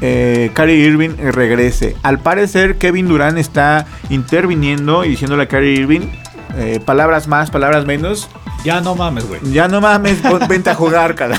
eh, 0.00 0.50
Irving 0.56 1.16
regrese. 1.18 1.94
Al 2.02 2.18
parecer, 2.18 2.76
Kevin 2.78 3.08
Durant 3.08 3.36
está 3.36 3.86
interviniendo 4.08 5.04
y 5.04 5.10
diciéndole 5.10 5.42
a 5.44 5.48
Kyrie 5.48 5.74
Irving 5.80 6.08
eh, 6.56 6.80
palabras 6.84 7.28
más, 7.28 7.50
palabras 7.50 7.84
menos. 7.84 8.30
Ya 8.66 8.80
no 8.80 8.94
mames, 8.96 9.26
güey. 9.28 9.40
Ya 9.52 9.68
no 9.68 9.80
mames, 9.80 10.18
vente 10.48 10.70
a 10.70 10.74
jugar, 10.74 11.14
cara. 11.14 11.38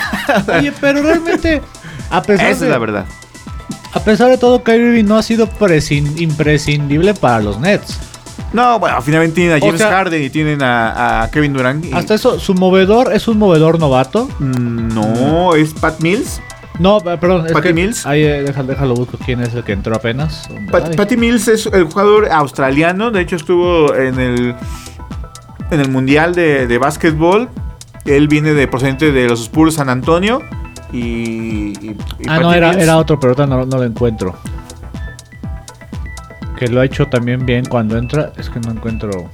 Oye, 0.57 0.71
pero 0.79 1.01
realmente, 1.01 1.61
a 2.09 2.21
pesar, 2.21 2.45
Esa 2.47 2.51
es 2.53 2.59
de, 2.61 2.69
la 2.69 2.77
verdad. 2.77 3.05
a 3.93 3.99
pesar 3.99 4.29
de 4.29 4.37
todo, 4.37 4.63
Kyrie 4.63 4.87
Irving 4.87 5.05
no 5.05 5.17
ha 5.17 5.23
sido 5.23 5.47
prescin- 5.49 6.19
imprescindible 6.19 7.13
para 7.13 7.41
los 7.41 7.59
Nets. 7.59 7.99
No, 8.53 8.79
bueno, 8.79 9.01
finalmente 9.01 9.35
tienen 9.35 9.53
a 9.55 9.57
O 9.57 9.59
James 9.67 9.81
sea- 9.81 9.89
Harden 9.91 10.23
y 10.23 10.29
tienen 10.29 10.61
a, 10.63 11.23
a 11.23 11.31
Kevin 11.31 11.51
Durant. 11.53 11.83
y- 11.85 11.91
Hasta 11.91 12.13
eso, 12.15 12.39
su 12.39 12.53
movedor 12.53 13.11
es 13.13 13.27
un 13.27 13.37
movedor 13.39 13.77
novato. 13.77 14.29
Mm, 14.39 14.93
No, 14.95 15.53
es 15.55 15.73
Pat 15.73 15.99
Mills. 15.99 16.41
No, 16.79 16.99
eh, 16.99 17.17
perdón. 17.17 17.47
es 17.47 17.51
¿Patty 17.53 17.67
que- 17.69 17.73
Mills? 17.73 18.05
Ahí, 18.05 18.21
eh, 18.23 18.43
déjalo, 18.43 18.67
déjalo, 18.67 18.93
busco 18.93 19.17
quién 19.25 19.41
es 19.41 19.53
el 19.53 19.63
que 19.63 19.73
entró 19.73 19.95
apenas. 19.95 20.47
Pat-. 20.71 20.95
Patty 20.95 21.17
Mills 21.17 21.47
es 21.49 21.65
el 21.65 21.85
jugador 21.85 22.29
australiano. 22.31 23.09
De 23.11 23.19
hecho, 23.21 23.35
estuvo 23.35 23.93
en 23.95 24.19
el 24.19 24.55
en 25.71 25.79
el 25.81 25.89
mundial 25.91 26.33
de, 26.35 26.67
de 26.67 26.77
básquetbol. 26.77 27.49
Él 28.05 28.27
viene 28.27 28.53
de 28.53 28.67
procedente 28.67 29.11
de 29.11 29.27
los 29.27 29.41
Spurs 29.41 29.75
San 29.75 29.89
Antonio. 29.89 30.41
Y. 30.93 31.73
y- 31.81 31.97
y 32.19 32.25
Ah, 32.29 32.39
no, 32.39 32.53
era, 32.53 32.71
era 32.73 32.97
otro, 32.97 33.19
pero 33.19 33.35
no, 33.45 33.65
no 33.65 33.77
lo 33.77 33.83
encuentro. 33.83 34.35
Que 36.57 36.67
lo 36.67 36.79
ha 36.81 36.85
hecho 36.85 37.07
también 37.07 37.45
bien 37.45 37.65
cuando 37.65 37.97
entra. 37.97 38.31
Es 38.37 38.49
que 38.49 38.59
no 38.59 38.71
encuentro. 38.71 39.29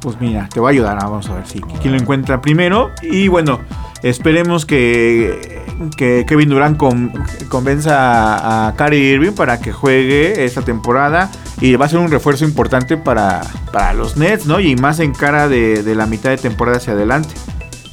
Pues 0.00 0.18
mira, 0.20 0.48
te 0.52 0.60
voy 0.60 0.68
a 0.68 0.72
ayudar. 0.72 0.98
ah, 1.00 1.06
Vamos 1.08 1.28
a 1.28 1.34
ver 1.34 1.46
si 1.46 1.60
quién 1.60 1.92
lo 1.94 1.98
encuentra 2.00 2.40
primero. 2.40 2.90
Y 3.02 3.28
bueno, 3.28 3.60
esperemos 4.02 4.64
que, 4.64 5.62
que 5.96 6.24
Kevin 6.26 6.48
Durant 6.48 6.76
con- 6.78 7.12
convenza 7.48 7.96
a, 7.98 8.68
a 8.68 8.74
Kyrie 8.76 9.12
Irving 9.14 9.32
para 9.32 9.60
que 9.60 9.72
juegue 9.72 10.44
esta 10.44 10.62
temporada. 10.62 11.30
Y 11.60 11.74
va 11.76 11.84
a 11.84 11.88
ser 11.90 11.98
un 11.98 12.10
refuerzo 12.10 12.46
importante 12.46 12.96
para, 12.96 13.42
para 13.72 13.92
los 13.92 14.16
Nets, 14.16 14.46
¿no? 14.46 14.60
Y 14.60 14.74
más 14.76 14.98
en 15.00 15.12
cara 15.12 15.48
de, 15.48 15.82
de 15.82 15.94
la 15.94 16.06
mitad 16.06 16.30
de 16.30 16.38
temporada 16.38 16.78
hacia 16.78 16.94
adelante. 16.94 17.34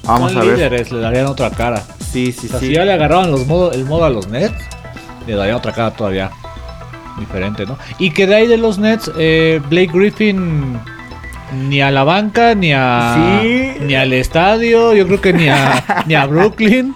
Vamos 0.05 0.31
Son 0.31 0.41
a 0.41 0.45
ver. 0.45 0.55
líderes, 0.55 0.89
le 0.93 1.01
darían 1.01 1.25
otra 1.25 1.49
cara. 1.51 1.83
Sí, 1.99 2.31
sí, 2.31 2.47
O 2.47 2.51
sea, 2.51 2.59
sí. 2.61 2.67
si 2.67 2.73
ya 2.73 2.85
le 2.85 2.93
agarraban 2.93 3.29
los 3.29 3.45
modo, 3.45 3.73
el 3.73 3.83
modo 3.83 4.05
a 4.05 4.09
los 4.09 4.29
Nets, 4.29 4.55
le 5.27 5.35
darían 5.35 5.57
otra 5.57 5.73
cara 5.73 5.91
todavía. 5.91 6.31
diferente, 7.19 7.65
¿no? 7.65 7.77
Y 7.99 8.11
que 8.11 8.25
de 8.27 8.35
ahí 8.35 8.47
de 8.47 8.55
los 8.57 8.79
Nets, 8.79 9.11
eh, 9.17 9.59
Blake 9.69 9.91
Griffin 9.93 10.79
ni 11.53 11.81
a 11.81 11.91
la 11.91 12.03
banca, 12.03 12.55
ni 12.55 12.73
a 12.73 13.39
Sí. 13.41 13.71
ni 13.85 13.95
al 13.95 14.13
estadio, 14.13 14.93
yo 14.93 15.05
creo 15.07 15.21
que 15.21 15.33
ni 15.33 15.47
a, 15.49 16.03
ni 16.07 16.15
a 16.15 16.25
Brooklyn. 16.25 16.93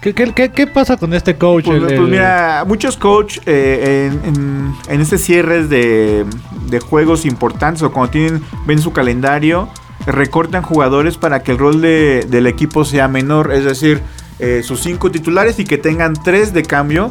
¿Qué, 0.00 0.14
qué, 0.14 0.32
qué- 0.32 0.50
qué 0.50 0.66
pasa 0.66 0.96
con 0.96 1.12
este 1.12 1.36
coach? 1.36 1.66
Pues, 1.66 1.76
El- 1.76 1.82
pues 1.86 1.98
el- 1.98 2.06
mira, 2.06 2.64
muchos 2.66 2.96
coach 2.96 3.38
eh, 3.44 4.10
en, 4.10 4.34
en, 4.34 4.74
en 4.88 5.00
este 5.02 5.18
cierres 5.18 5.68
de, 5.68 6.24
de 6.68 6.80
juegos 6.80 7.26
importantes 7.26 7.82
o 7.82 7.92
cuando 7.92 8.10
tienen 8.10 8.42
ven 8.66 8.78
su 8.78 8.92
calendario, 8.94 9.68
recortan 10.06 10.62
jugadores 10.62 11.18
para 11.18 11.42
que 11.42 11.52
el 11.52 11.58
rol 11.58 11.82
de- 11.82 12.26
del 12.30 12.46
equipo 12.46 12.86
sea 12.86 13.08
menor, 13.08 13.52
es 13.52 13.64
decir, 13.64 14.00
eh, 14.38 14.62
sus 14.64 14.80
cinco 14.80 15.10
titulares 15.10 15.58
y 15.58 15.64
que 15.64 15.76
tengan 15.76 16.14
tres 16.14 16.54
de 16.54 16.62
cambio. 16.62 17.10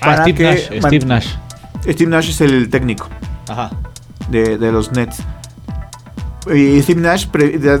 Ah, 0.00 0.16
Steve 0.22 0.34
que 0.34 0.42
Nash, 0.44 0.80
Steve 0.80 1.04
Nash. 1.04 1.34
Steve 1.82 2.10
Nash 2.10 2.30
es 2.30 2.40
el 2.40 2.70
técnico 2.70 3.06
Ajá. 3.48 3.70
de, 4.30 4.56
de 4.56 4.72
los 4.72 4.92
Nets. 4.92 5.18
Y 6.52 6.80
Steve 6.82 7.00
Nash 7.00 7.26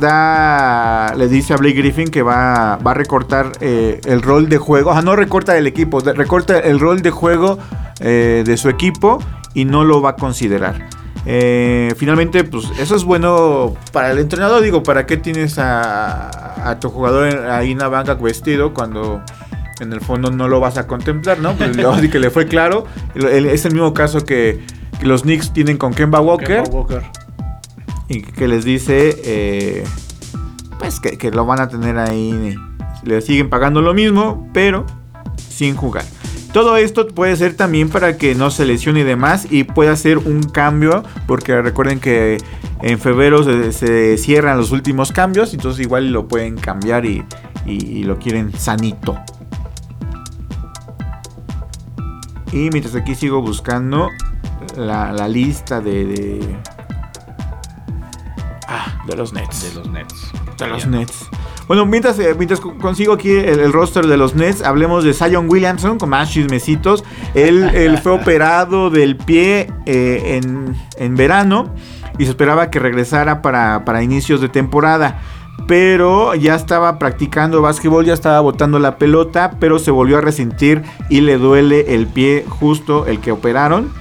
da- 0.00 1.14
le 1.16 1.28
dice 1.28 1.54
a 1.54 1.56
Blake 1.56 1.76
Griffin 1.76 2.08
que 2.08 2.22
va, 2.22 2.76
va 2.84 2.90
a 2.90 2.94
recortar 2.94 3.52
eh, 3.60 4.00
el 4.04 4.22
rol 4.22 4.48
de 4.48 4.58
juego. 4.58 4.90
Ajá, 4.90 5.02
no 5.02 5.16
recorta 5.16 5.56
el 5.56 5.66
equipo, 5.66 6.00
recorta 6.00 6.58
el 6.58 6.78
rol 6.78 7.00
de 7.02 7.10
juego 7.10 7.58
eh, 8.00 8.42
de 8.44 8.56
su 8.56 8.68
equipo 8.68 9.18
y 9.54 9.64
no 9.64 9.84
lo 9.84 10.02
va 10.02 10.10
a 10.10 10.16
considerar. 10.16 10.88
Eh, 11.26 11.94
finalmente, 11.96 12.44
pues 12.44 12.66
eso 12.78 12.96
es 12.96 13.04
bueno 13.04 13.74
para 13.92 14.10
el 14.10 14.18
entrenador. 14.18 14.62
Digo, 14.62 14.82
¿para 14.82 15.06
qué 15.06 15.16
tienes 15.16 15.58
a, 15.58 16.68
a 16.70 16.78
tu 16.80 16.90
jugador 16.90 17.46
ahí 17.50 17.72
en 17.72 17.78
la 17.78 17.88
banca 17.88 18.14
vestido 18.14 18.72
cuando 18.74 19.22
en 19.80 19.92
el 19.92 20.00
fondo 20.00 20.30
no 20.30 20.48
lo 20.48 20.60
vas 20.60 20.76
a 20.78 20.86
contemplar, 20.86 21.38
¿no? 21.40 21.54
Pues 21.54 21.76
que 22.10 22.18
le 22.18 22.30
fue 22.30 22.46
claro. 22.46 22.84
Es 23.14 23.64
el 23.64 23.72
mismo 23.72 23.94
caso 23.94 24.20
que, 24.24 24.64
que 24.98 25.06
los 25.06 25.22
Knicks 25.22 25.52
tienen 25.52 25.76
con 25.78 25.92
Kemba 25.94 26.20
Walker 26.20 26.62
Kemba 26.62 26.70
Walker. 26.70 27.02
Y 28.10 28.22
que 28.22 28.48
les 28.48 28.64
dice 28.64 29.16
eh, 29.24 29.84
pues 30.80 30.98
que, 30.98 31.30
lo 31.30 31.46
van 31.46 31.60
a 31.60 31.68
tener 31.68 31.96
ahí 31.96 32.56
le 33.04 33.20
siguen 33.22 33.48
pagando 33.48 33.80
lo 33.80 33.94
mismo 33.94 34.50
pero 34.52 34.84
sin 35.36 35.76
jugar. 35.76 36.04
Todo 36.52 36.76
esto 36.76 37.06
puede 37.06 37.36
ser 37.36 37.54
también 37.54 37.88
para 37.88 38.16
que 38.16 38.34
no 38.34 38.50
se 38.50 38.64
lesione 38.64 39.00
y 39.00 39.04
demás 39.04 39.46
y 39.48 39.62
pueda 39.62 39.92
hacer 39.92 40.18
un 40.18 40.42
cambio 40.42 41.04
porque 41.28 41.62
recuerden 41.62 42.00
que 42.00 42.38
en 42.82 42.98
febrero 42.98 43.44
se, 43.72 44.18
cierran 44.18 44.56
los 44.58 44.72
últimos 44.72 45.12
cambios 45.12 45.54
entonces 45.54 45.80
igual 45.80 46.12
lo 46.12 46.26
pueden 46.26 46.56
cambiar 46.56 47.06
y, 47.06 47.24
y- 47.64 48.02
lo 48.02 48.18
quieren 48.18 48.52
sanito. 48.58 49.16
Y 52.52 52.68
mientras 52.70 52.96
aquí 52.96 53.14
sigo 53.14 53.40
buscando 53.40 54.08
la, 54.76 55.28
lista 55.28 55.80
de, 55.80 56.40
de 59.10 59.16
los 59.16 59.32
Nets. 59.32 59.62
De 59.74 59.74
los 59.80 59.90
Nets. 59.90 60.30
De 60.56 60.66
los 60.68 60.86
Nets. 60.86 61.28
Bueno, 61.66 61.84
mientras, 61.86 62.18
eh, 62.18 62.34
mientras 62.36 62.60
co- 62.60 62.76
consigo 62.78 63.12
aquí 63.12 63.30
el, 63.30 63.60
el 63.60 63.72
roster 63.72 64.06
de 64.06 64.16
los 64.16 64.34
Nets, 64.34 64.62
hablemos 64.62 65.04
de 65.04 65.12
Zion 65.12 65.48
Williamson 65.50 65.98
con 65.98 66.08
más 66.08 66.30
chismecitos. 66.30 67.04
Él, 67.34 67.70
él 67.74 67.98
fue 67.98 68.12
operado 68.20 68.90
del 68.90 69.16
pie 69.16 69.70
eh, 69.86 70.40
en, 70.42 70.76
en 70.96 71.16
verano 71.16 71.74
y 72.18 72.24
se 72.24 72.30
esperaba 72.30 72.70
que 72.70 72.78
regresara 72.78 73.42
para, 73.42 73.84
para 73.84 74.02
inicios 74.02 74.40
de 74.40 74.48
temporada. 74.48 75.20
Pero 75.66 76.34
ya 76.34 76.54
estaba 76.56 76.98
practicando 76.98 77.62
básquetbol, 77.62 78.04
ya 78.04 78.14
estaba 78.14 78.40
botando 78.40 78.78
la 78.78 78.96
pelota, 78.96 79.52
pero 79.60 79.78
se 79.78 79.90
volvió 79.90 80.18
a 80.18 80.20
resentir 80.20 80.82
y 81.08 81.20
le 81.20 81.36
duele 81.38 81.94
el 81.94 82.06
pie 82.06 82.44
justo 82.48 83.06
el 83.06 83.20
que 83.20 83.30
operaron 83.30 83.92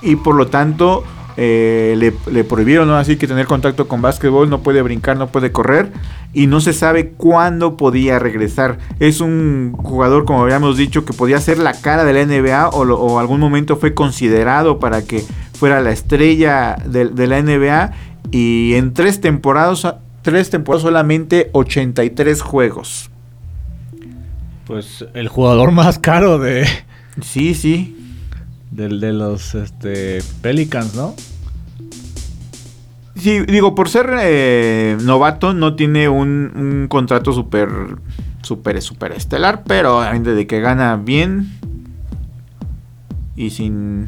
y 0.00 0.16
por 0.16 0.34
lo 0.34 0.48
tanto 0.48 1.04
eh, 1.36 1.94
le, 1.98 2.12
le 2.32 2.44
prohibieron 2.44 2.88
¿no? 2.88 2.96
así 2.96 3.16
que 3.16 3.26
tener 3.26 3.46
contacto 3.46 3.88
con 3.88 4.02
básquetbol, 4.02 4.50
no 4.50 4.60
puede 4.62 4.82
brincar, 4.82 5.16
no 5.16 5.28
puede 5.28 5.50
correr 5.52 5.90
y 6.34 6.46
no 6.46 6.60
se 6.60 6.72
sabe 6.72 7.10
cuándo 7.10 7.76
podía 7.76 8.18
regresar. 8.18 8.78
Es 9.00 9.20
un 9.20 9.72
jugador, 9.76 10.24
como 10.24 10.42
habíamos 10.42 10.76
dicho, 10.76 11.04
que 11.04 11.12
podía 11.12 11.40
ser 11.40 11.58
la 11.58 11.72
cara 11.72 12.04
de 12.04 12.12
la 12.12 12.24
NBA 12.26 12.68
o, 12.70 12.84
lo- 12.84 13.00
o 13.00 13.18
algún 13.18 13.40
momento 13.40 13.76
fue 13.76 13.94
considerado 13.94 14.78
para 14.78 15.02
que 15.02 15.22
fuera 15.54 15.80
la 15.80 15.90
estrella 15.92 16.76
de, 16.86 17.06
de 17.08 17.26
la 17.26 17.40
NBA 17.42 17.92
y 18.30 18.74
en 18.74 18.92
tres 18.94 19.20
temporadas, 19.20 19.86
tres 20.22 20.50
temporadas 20.50 20.82
solamente 20.82 21.50
83 21.52 22.40
juegos. 22.42 23.10
Pues 24.66 25.04
el 25.14 25.28
jugador 25.28 25.72
más 25.72 25.98
caro 25.98 26.38
de, 26.38 26.66
Sí, 27.20 27.54
sí, 27.54 27.96
del, 28.72 29.00
de 29.00 29.12
los 29.12 29.54
este, 29.54 30.22
Pelicans, 30.40 30.94
¿no? 30.94 31.14
Sí, 33.14 33.40
digo, 33.46 33.74
por 33.74 33.88
ser 33.88 34.10
eh, 34.20 34.96
novato 35.02 35.52
no 35.52 35.76
tiene 35.76 36.08
un, 36.08 36.86
contrato 36.88 37.32
súper, 37.32 37.68
súper, 38.42 38.82
súper 38.82 39.12
estelar, 39.12 39.62
pero 39.64 40.00
de 40.00 40.46
que 40.46 40.60
gana 40.60 40.96
bien 40.96 41.52
y 43.36 43.50
sin 43.50 44.06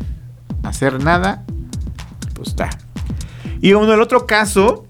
hacer 0.63 1.03
nada, 1.05 1.45
pues 2.35 2.49
está. 2.49 2.71
Y 3.61 3.73
bueno, 3.73 3.93
el 3.93 4.01
otro 4.01 4.27
caso, 4.27 4.87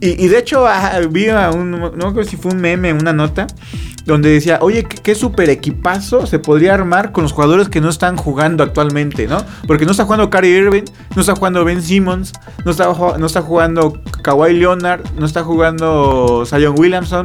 y, 0.00 0.28
de 0.28 0.38
hecho 0.38 0.66
ah, 0.66 0.98
vi 1.10 1.28
a 1.28 1.50
un, 1.50 1.70
no 1.70 2.14
sé 2.14 2.24
si 2.24 2.36
fue 2.36 2.52
un 2.52 2.60
meme, 2.60 2.92
una 2.92 3.12
nota, 3.12 3.46
donde 4.04 4.30
decía, 4.30 4.58
oye, 4.60 4.84
¿qué, 4.84 4.96
qué 4.98 5.14
super 5.14 5.48
equipazo 5.50 6.26
se 6.26 6.38
podría 6.38 6.74
armar 6.74 7.12
con 7.12 7.22
los 7.22 7.32
jugadores 7.32 7.68
que 7.68 7.80
no 7.80 7.88
están 7.88 8.16
jugando 8.16 8.64
actualmente, 8.64 9.26
¿no? 9.26 9.44
Porque 9.66 9.84
no 9.84 9.92
está 9.92 10.04
jugando 10.04 10.30
Kyrie 10.30 10.58
Irving, 10.58 10.84
no 11.14 11.20
está 11.20 11.34
jugando 11.34 11.64
Ben 11.64 11.82
Simmons, 11.82 12.32
no 12.64 12.70
está, 12.70 12.92
no 13.18 13.26
está 13.26 13.42
jugando 13.42 14.00
Kawhi 14.22 14.54
Leonard, 14.54 15.02
no 15.18 15.26
está 15.26 15.44
jugando 15.44 16.44
Zion 16.46 16.74
Williamson. 16.78 17.24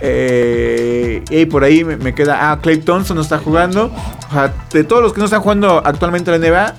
eh, 0.00 1.24
y 1.30 1.46
por 1.46 1.64
ahí 1.64 1.82
me, 1.82 1.96
me 1.96 2.14
queda, 2.14 2.52
ah, 2.52 2.60
Clay 2.60 2.78
Thompson 2.78 3.16
no 3.16 3.22
está 3.22 3.38
jugando. 3.38 3.90
O 4.28 4.32
sea, 4.32 4.52
de 4.72 4.84
todos 4.84 5.02
los 5.02 5.12
que 5.12 5.18
no 5.18 5.24
están 5.24 5.40
jugando 5.40 5.82
actualmente 5.84 6.32
en 6.32 6.40
la 6.40 6.48
NBA, 6.48 6.74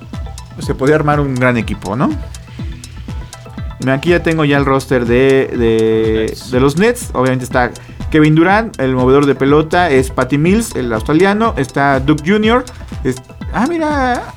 se 0.61 0.75
podría 0.75 0.95
armar 0.95 1.19
un 1.19 1.35
gran 1.35 1.57
equipo, 1.57 1.95
¿no? 1.95 2.09
Aquí 3.87 4.09
ya 4.09 4.23
tengo 4.23 4.43
ya 4.45 4.57
el 4.57 4.65
roster 4.65 5.05
de, 5.05 6.33
de, 6.51 6.59
los 6.59 6.77
Nets. 6.77 7.09
Obviamente 7.13 7.45
está 7.45 7.71
Kevin 8.09 8.33
Durant, 8.35 8.79
el 8.79 8.95
movedor 8.95 9.25
de 9.25 9.35
pelota. 9.35 9.89
Es 9.91 10.09
Patty 10.09 10.37
Mills, 10.37 10.75
el 10.75 10.91
australiano. 10.93 11.53
Está 11.57 11.99
Duke 11.99 12.23
Jr. 12.25 12.65
es- 13.03 13.21
ah, 13.53 13.67
mira. 13.69 14.33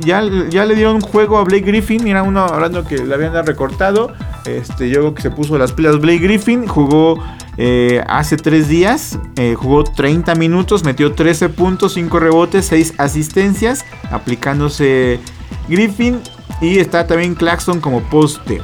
Ya, 0.00 0.22
ya 0.50 0.66
le 0.66 0.74
dieron 0.74 0.96
un 0.96 1.00
juego 1.00 1.38
a 1.38 1.44
Blake 1.44 1.64
Griffin. 1.64 2.04
Mira, 2.04 2.22
uno 2.22 2.40
hablando 2.44 2.84
que 2.84 2.98
le 2.98 3.14
habían 3.14 3.32
recortado. 3.46 4.12
Este, 4.44 4.90
yo 4.90 5.00
creo 5.00 5.14
que 5.14 5.22
se 5.22 5.30
puso 5.30 5.56
las 5.56 5.72
pilas 5.72 5.98
Blake 6.00 6.18
Griffin. 6.18 6.66
Jugó 6.66 7.18
eh, 7.56 8.02
hace 8.08 8.36
tres 8.36 8.68
días. 8.68 9.18
eh, 9.36 9.54
jugó 9.56 9.84
30 9.84 10.34
minutos. 10.34 10.84
Metió 10.84 11.12
13 11.12 11.48
puntos, 11.48 11.94
5 11.94 12.18
rebotes, 12.20 12.66
6 12.66 12.94
asistencias. 12.98 13.86
Aplicándose 14.10 15.18
Griffin. 15.68 16.20
Y 16.60 16.78
está 16.78 17.06
también 17.06 17.34
Claxton 17.34 17.80
como 17.80 18.00
poste. 18.02 18.62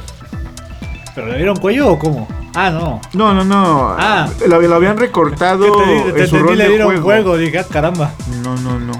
¿Pero 1.15 1.27
le 1.27 1.37
dieron 1.37 1.57
cuello 1.57 1.91
o 1.91 1.99
cómo? 1.99 2.27
Ah, 2.55 2.69
no. 2.69 3.01
No, 3.13 3.33
no, 3.33 3.43
no. 3.43 3.95
Ah. 3.97 4.29
Lo, 4.47 4.61
lo 4.61 4.75
habían 4.75 4.97
recortado 4.97 5.65
¿Qué 5.77 6.03
te, 6.05 6.11
te 6.13 6.21
en 6.21 6.27
su 6.27 6.39
rol 6.39 6.57
le 6.57 6.67
dieron 6.67 6.87
juego. 6.87 7.03
juego. 7.03 7.37
Dije, 7.37 7.59
ah, 7.59 7.65
caramba. 7.69 8.13
No, 8.43 8.55
no, 8.57 8.79
no. 8.79 8.93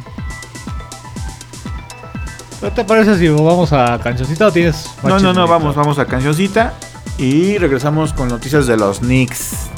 ¿No 2.62 2.72
te 2.72 2.86
parece 2.86 3.18
si 3.18 3.28
vamos 3.28 3.74
a 3.74 4.00
cancioncita 4.00 4.48
o 4.48 4.52
tienes 4.52 4.90
No, 5.04 5.20
no, 5.20 5.34
no, 5.34 5.48
vamos, 5.48 5.76
vamos 5.76 6.00
a 6.00 6.06
cancioncita. 6.06 6.74
Y 7.18 7.58
regresamos 7.58 8.14
con 8.14 8.30
noticias 8.30 8.66
de 8.68 8.78
los 8.78 9.00
Knicks. 9.00 9.70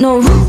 No 0.00 0.20
roots, 0.20 0.47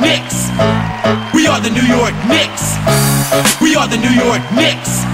Knicks. 0.00 0.50
We 1.34 1.46
are 1.46 1.60
the 1.60 1.70
New 1.70 1.86
York 1.86 2.14
Knicks. 2.26 2.76
We 3.60 3.76
are 3.76 3.88
the 3.88 3.96
New 3.96 4.10
York 4.10 4.42
Knicks. 4.52 5.04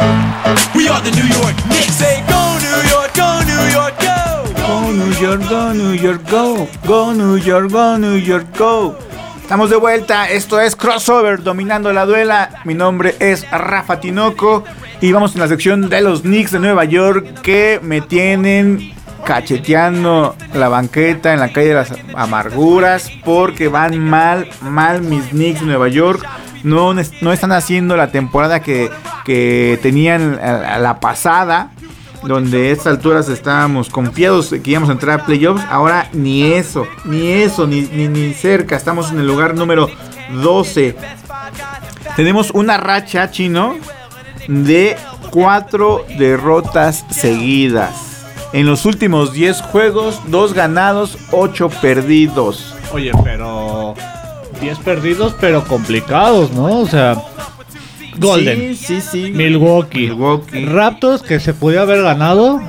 We 0.75 0.89
are 0.89 1.01
the 1.01 1.11
New 1.13 1.29
York 1.41 1.57
Knicks. 1.69 1.95
Say 1.95 2.23
go 2.29 2.59
New 2.59 2.81
York, 2.91 3.15
go 3.15 3.43
New 3.43 3.65
York, 3.73 3.95
go. 4.01 4.21
Go 4.67 4.93
New 4.93 5.13
York, 5.21 5.49
go 5.49 5.73
New 5.73 5.95
York, 5.95 6.23
go. 6.31 6.69
Go 6.87 7.13
New 7.13 7.37
York, 7.37 7.71
go 7.71 7.99
New 7.99 8.17
York, 8.17 8.47
go. 8.59 8.97
Estamos 9.41 9.69
de 9.69 9.77
vuelta, 9.77 10.31
esto 10.31 10.59
es 10.59 10.75
Crossover, 10.75 11.43
dominando 11.43 11.93
la 11.93 12.07
duela. 12.07 12.63
Mi 12.65 12.73
nombre 12.73 13.15
es 13.21 13.49
Rafa 13.51 14.01
Tinoco 14.01 14.65
y 15.03 15.13
vamos 15.13 15.35
en 15.35 15.43
la 15.43 15.49
sección 15.49 15.91
de 15.91 16.01
los 16.01 16.23
Knicks 16.23 16.51
de 16.51 16.61
Nueva 16.61 16.87
York 16.87 17.43
que 17.43 17.79
me 17.83 18.01
tienen 18.01 18.94
cacheteando 19.25 20.37
la 20.53 20.69
banqueta 20.69 21.33
en 21.33 21.41
la 21.41 21.53
calle 21.53 21.69
de 21.69 21.75
las 21.75 21.93
amarguras 22.15 23.11
porque 23.25 23.69
van 23.69 23.99
mal, 23.99 24.49
mal 24.61 25.03
mis 25.03 25.25
Knicks 25.29 25.61
de 25.61 25.67
Nueva 25.67 25.89
York. 25.89 26.25
No, 26.63 26.95
no 26.95 27.33
están 27.33 27.53
haciendo 27.53 27.97
la 27.97 28.11
temporada 28.11 28.61
que, 28.61 28.91
que 29.25 29.79
tenían 29.83 30.37
la 30.37 30.99
pasada 31.01 31.71
donde 32.23 32.69
a 32.69 32.73
estas 32.73 32.87
alturas 32.87 33.29
estábamos 33.29 33.91
confiados 33.91 34.49
que 34.49 34.71
íbamos 34.71 34.89
a 34.89 34.93
entrar 34.93 35.21
a 35.21 35.27
playoffs, 35.27 35.63
ahora 35.71 36.09
ni 36.13 36.53
eso, 36.53 36.87
ni 37.05 37.31
eso, 37.31 37.67
ni, 37.67 37.83
ni, 37.83 38.09
ni 38.09 38.33
cerca, 38.33 38.77
estamos 38.77 39.11
en 39.11 39.19
el 39.19 39.27
lugar 39.27 39.55
número 39.55 39.91
12. 40.43 40.97
Tenemos 42.17 42.51
una 42.53 42.77
racha 42.77 43.31
chino 43.31 43.77
de 44.49 44.97
cuatro 45.31 46.05
derrotas 46.19 47.05
seguidas. 47.11 48.14
En 48.55 48.67
los 48.67 48.87
últimos 48.87 49.33
10 49.33 49.63
juegos, 49.63 50.21
2 50.29 50.55
ganados, 50.55 51.19
8 51.33 51.69
perdidos. 51.83 52.73
Oye, 52.93 53.11
pero 53.25 53.95
10 54.61 54.79
perdidos, 54.79 55.35
pero 55.41 55.65
complicados, 55.65 56.53
¿no? 56.53 56.79
O 56.79 56.87
sea, 56.87 57.21
Golden, 58.17 58.77
Sí, 58.77 59.01
sí, 59.01 59.01
sí. 59.01 59.33
Milwaukee, 59.33 60.09
Milwaukee. 60.09 60.67
Raptors 60.67 61.21
que 61.23 61.41
se 61.41 61.53
podía 61.53 61.83
haber 61.83 62.03
ganado, 62.03 62.63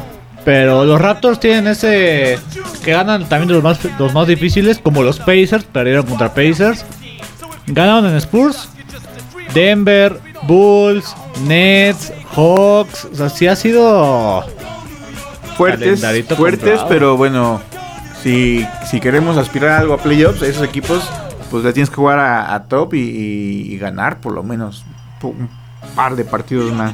pero 0.44 0.86
los 0.86 1.00
Raptors 1.00 1.40
tienen 1.40 1.68
ese 1.68 2.40
que 2.84 2.92
ganan 2.92 3.30
también 3.30 3.52
los 3.54 3.62
más 3.62 3.80
los 4.00 4.12
más 4.12 4.26
difíciles, 4.26 4.80
como 4.80 5.04
los 5.04 5.20
Pacers, 5.20 5.66
perdieron 5.66 6.08
contra 6.08 6.34
Pacers. 6.34 6.84
Ganaron 7.68 8.08
en 8.08 8.16
Spurs, 8.16 8.70
Denver, 9.54 10.20
Bulls, 10.48 11.16
Nets, 11.46 12.12
Hawks, 12.36 13.06
o 13.06 13.16
sea, 13.16 13.30
sí 13.30 13.46
ha 13.46 13.56
sido 13.56 14.44
fuertes, 15.56 16.02
fuertes, 16.38 16.80
pero 16.90 17.18
bueno, 17.18 17.62
si, 18.22 18.66
si 18.90 19.00
queremos 19.00 19.38
aspirar 19.38 19.72
a 19.72 19.78
algo 19.80 19.94
a 19.94 19.98
playoffs, 19.98 20.42
esos 20.42 20.64
equipos, 20.64 21.08
pues 21.52 21.64
le 21.64 21.74
tienes 21.74 21.90
que 21.90 21.96
jugar 21.96 22.20
a, 22.20 22.54
a 22.54 22.64
top 22.66 22.94
y, 22.96 23.00
y- 23.00 23.74
y 23.74 23.78
ganar 23.78 24.20
por 24.20 24.34
lo 24.34 24.44
menos 24.44 24.84
un 25.22 25.50
par 25.96 26.16
de 26.16 26.26
partidos 26.26 26.72
más. 26.74 26.94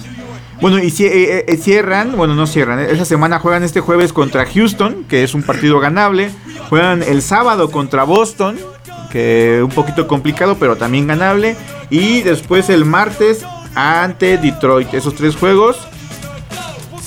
Bueno, 0.61 0.77
y 0.77 0.87
eh, 0.99 1.45
eh, 1.47 1.57
cierran, 1.57 2.15
bueno, 2.15 2.35
no 2.35 2.45
cierran, 2.45 2.79
eh, 2.79 2.87
esa 2.91 3.03
semana 3.05 3.39
juegan 3.39 3.63
este 3.63 3.79
jueves 3.81 4.13
contra 4.13 4.45
Houston, 4.45 5.05
que 5.09 5.23
es 5.23 5.33
un 5.33 5.41
partido 5.43 5.79
ganable. 5.79 6.29
Juegan 6.69 7.01
el 7.01 7.21
sábado 7.23 7.71
contra 7.71 8.03
Boston, 8.03 8.57
que 9.11 9.61
un 9.63 9.71
poquito 9.71 10.07
complicado, 10.07 10.57
pero 10.59 10.75
también 10.75 11.07
ganable. 11.07 11.55
Y 11.89 12.21
después 12.21 12.69
el 12.69 12.85
martes 12.85 13.43
ante 13.73 14.37
Detroit. 14.37 14.93
Esos 14.93 15.15
tres 15.15 15.35
juegos 15.35 15.77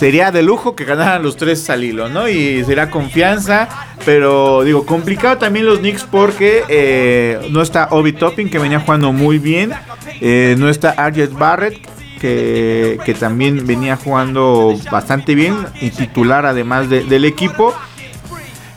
sería 0.04 0.30
de 0.30 0.42
lujo 0.42 0.76
que 0.76 0.84
ganaran 0.84 1.22
los 1.22 1.38
tres 1.38 1.70
al 1.70 1.82
hilo, 1.82 2.10
¿no? 2.10 2.28
Y 2.28 2.62
sería 2.66 2.90
confianza, 2.90 3.70
pero 4.04 4.62
digo, 4.62 4.84
complicado 4.84 5.38
también 5.38 5.64
los 5.64 5.78
Knicks 5.78 6.02
porque 6.02 6.62
eh, 6.68 7.48
no 7.50 7.62
está 7.62 7.88
Obi 7.90 8.12
Topping, 8.12 8.50
que 8.50 8.58
venía 8.58 8.80
jugando 8.80 9.14
muy 9.14 9.38
bien, 9.38 9.72
eh, 10.20 10.56
no 10.58 10.68
está 10.68 10.90
Arjet 10.90 11.32
Barrett, 11.32 11.78
que, 12.20 12.98
que, 13.02 13.14
también 13.14 13.66
venía 13.66 13.96
jugando 13.96 14.78
bastante 14.92 15.34
bien 15.34 15.56
y 15.80 15.88
titular 15.88 16.44
además 16.44 16.90
de, 16.90 17.04
del 17.04 17.24
equipo. 17.24 17.74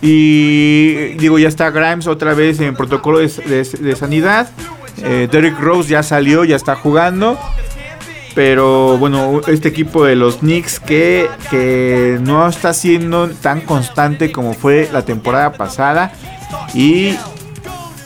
Y 0.01 1.09
digo, 1.17 1.39
ya 1.39 1.49
está 1.49 1.71
Grimes 1.71 2.07
otra 2.07 2.35
vez 2.35 2.61
en 2.61 2.73
protocolo 2.73 3.19
de, 3.19 3.27
de, 3.27 3.63
de 3.63 3.95
sanidad. 3.97 4.49
Eh, 5.03 5.27
Derrick 5.29 5.59
Rose 5.59 5.89
ya 5.89 6.03
salió, 6.03 6.45
ya 6.45 6.55
está 6.55 6.75
jugando. 6.75 7.37
Pero 8.37 8.99
bueno, 8.99 9.41
este 9.47 9.69
equipo 9.69 10.05
de 10.05 10.15
los 10.15 10.37
Knicks 10.37 10.79
que, 10.79 11.27
que 11.49 12.19
no 12.21 12.47
está 12.47 12.71
siendo 12.71 13.27
tan 13.29 13.61
constante 13.61 14.31
como 14.31 14.53
fue 14.53 14.87
la 14.93 15.03
temporada 15.03 15.53
pasada. 15.53 16.11
Y, 16.75 17.15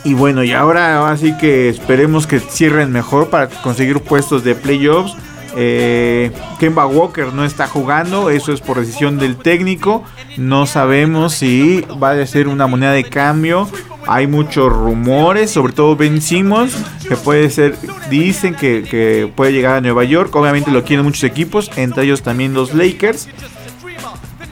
y 0.05 0.13
bueno, 0.13 0.45
y 0.45 0.53
ahora 0.53 1.11
así 1.11 1.36
que 1.38 1.67
esperemos 1.67 2.27
que 2.27 2.39
cierren 2.39 2.93
mejor 2.93 3.29
para 3.29 3.49
conseguir 3.49 3.99
puestos 3.99 4.45
de 4.45 4.55
playoffs. 4.55 5.17
Eh, 5.57 6.32
Kemba 6.61 6.86
Walker 6.86 7.34
no 7.34 7.43
está 7.43 7.67
jugando, 7.67 8.29
eso 8.29 8.53
es 8.53 8.61
por 8.61 8.79
decisión 8.79 9.19
del 9.19 9.36
técnico. 9.36 10.01
No 10.38 10.65
sabemos 10.65 11.34
si 11.34 11.82
va 12.01 12.11
a 12.11 12.25
ser 12.25 12.47
una 12.47 12.67
moneda 12.67 12.93
de 12.93 13.03
cambio. 13.03 13.67
Hay 14.07 14.27
muchos 14.27 14.71
rumores, 14.71 15.51
sobre 15.51 15.73
todo 15.73 15.95
Ben 15.95 16.21
Simmons, 16.21 16.75
que 17.07 17.15
puede 17.15 17.49
ser, 17.49 17.75
dicen 18.09 18.55
que, 18.55 19.31
puede 19.35 19.53
llegar 19.53 19.77
a 19.77 19.81
Nueva 19.81 20.03
York. 20.03 20.35
Obviamente 20.35 20.71
lo 20.71 20.83
quieren 20.83 21.05
muchos 21.05 21.23
equipos, 21.23 21.71
entre 21.75 22.03
ellos 22.03 22.21
también 22.21 22.53
los 22.53 22.73
Lakers. 22.73 23.27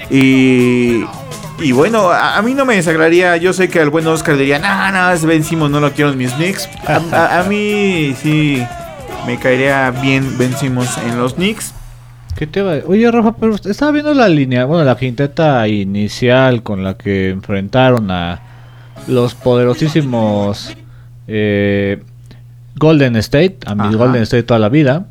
Y, 0.10 1.04
y 1.60 1.72
bueno, 1.72 2.10
a, 2.12 2.42
mí 2.42 2.54
no 2.54 2.66
me 2.66 2.76
desagradaría. 2.76 3.38
Yo 3.38 3.54
sé 3.54 3.70
que 3.70 3.80
al 3.80 3.90
buen 3.90 4.08
Oscar 4.08 4.38
diría, 4.38 4.60
no, 4.60 4.92
no, 4.92 5.12
es 5.12 5.26
Ben 5.26 5.44
Simmons, 5.44 5.72
no 5.72 5.80
lo 5.80 5.92
quiero 5.92 6.12
en 6.12 6.18
mis 6.18 6.32
Knicks. 6.34 6.70
A, 6.88 7.46
mí 7.48 8.16
sí 8.22 8.64
me 9.26 9.38
caería 9.40 9.92
bien 9.92 10.38
Ben 10.38 10.56
Simmons 10.56 10.98
en 11.00 11.18
los 11.18 11.34
Knicks. 11.36 11.74
Oye, 12.88 13.12
Rafa, 13.12 13.36
pero 13.36 13.56
estaba 13.56 13.92
viendo 13.92 14.14
la 14.14 14.30
línea, 14.30 14.64
bueno, 14.64 14.86
la 14.86 14.96
quinteta 14.96 15.68
inicial 15.68 16.64
con 16.64 16.86
la 16.86 16.94
que 16.94 17.32
enfrentaron 17.32 18.10
a 18.12 18.49
los 19.08 19.36
poderosísimos 19.36 20.76
eh, 21.28 22.02
Golden 22.76 23.16
State, 23.18 23.58
a 23.66 23.76
mis 23.76 23.96
Golden 23.96 24.24
State 24.24 24.44
toda 24.44 24.60
la 24.60 24.70
vida. 24.70 25.08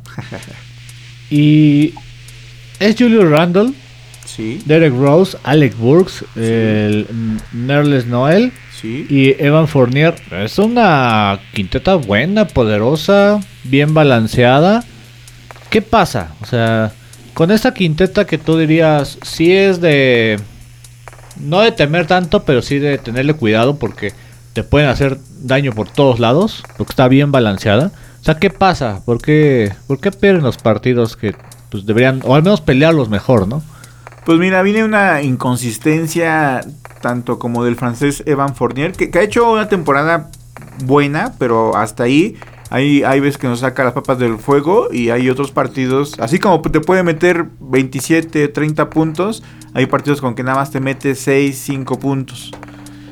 y 1.29 1.93
es 2.79 2.95
Julius 2.97 3.29
Randle, 3.29 3.73
sí. 4.25 4.61
Derek 4.65 4.93
Rose, 4.93 5.37
Alec 5.43 5.77
Burks, 5.77 6.25
sí. 6.33 6.41
el 6.41 7.07
Nerles 7.53 8.07
Noel 8.07 8.51
sí. 8.79 9.05
y 9.09 9.41
Evan 9.43 9.67
Fournier. 9.67 10.15
Es 10.31 10.57
una 10.57 11.39
quinteta 11.53 11.95
buena, 11.95 12.47
poderosa, 12.47 13.39
bien 13.63 13.93
balanceada. 13.93 14.83
¿Qué 15.69 15.81
pasa? 15.81 16.33
O 16.41 16.45
sea, 16.45 16.91
con 17.33 17.51
esta 17.51 17.73
quinteta 17.73 18.25
que 18.25 18.37
tú 18.37 18.57
dirías, 18.57 19.17
sí 19.21 19.51
es 19.53 19.79
de... 19.79 20.39
No 21.39 21.61
de 21.61 21.71
temer 21.71 22.07
tanto, 22.07 22.43
pero 22.43 22.61
sí 22.61 22.79
de 22.79 22.97
tenerle 22.97 23.33
cuidado 23.33 23.77
porque 23.77 24.13
te 24.53 24.63
pueden 24.63 24.89
hacer 24.89 25.17
daño 25.41 25.71
por 25.73 25.89
todos 25.89 26.19
lados, 26.19 26.63
porque 26.77 26.91
está 26.91 27.07
bien 27.07 27.31
balanceada. 27.31 27.91
O 28.21 28.23
sea, 28.23 28.35
¿qué 28.35 28.49
pasa? 28.49 29.01
¿Por 29.05 29.21
qué, 29.21 29.73
¿Por 29.87 29.99
qué 29.99 30.11
pierden 30.11 30.43
los 30.43 30.57
partidos 30.57 31.15
que 31.15 31.35
pues, 31.69 31.85
deberían, 31.85 32.21
o 32.25 32.35
al 32.35 32.43
menos 32.43 32.61
pelearlos 32.61 33.09
mejor, 33.09 33.47
no? 33.47 33.61
Pues 34.25 34.37
mira, 34.37 34.61
viene 34.61 34.83
una 34.83 35.21
inconsistencia 35.21 36.61
tanto 37.01 37.39
como 37.39 37.63
del 37.63 37.77
francés 37.77 38.23
Evan 38.25 38.55
Fournier, 38.55 38.91
que, 38.91 39.09
que 39.09 39.19
ha 39.19 39.23
hecho 39.23 39.49
una 39.51 39.69
temporada 39.69 40.29
buena, 40.83 41.33
pero 41.39 41.75
hasta 41.75 42.03
ahí 42.03 42.35
hay, 42.69 43.03
hay 43.03 43.19
veces 43.19 43.37
que 43.37 43.47
nos 43.47 43.59
saca 43.59 43.83
las 43.83 43.93
papas 43.93 44.19
del 44.19 44.37
fuego 44.37 44.89
y 44.91 45.09
hay 45.09 45.29
otros 45.29 45.51
partidos, 45.51 46.19
así 46.19 46.39
como 46.39 46.61
te 46.61 46.81
puede 46.81 47.03
meter 47.03 47.47
27, 47.59 48.47
30 48.47 48.89
puntos, 48.89 49.43
hay 49.73 49.85
partidos 49.85 50.21
con 50.21 50.35
que 50.35 50.43
nada 50.43 50.57
más 50.57 50.71
te 50.71 50.79
mete 50.79 51.15
6, 51.15 51.57
5 51.57 51.99
puntos. 51.99 52.51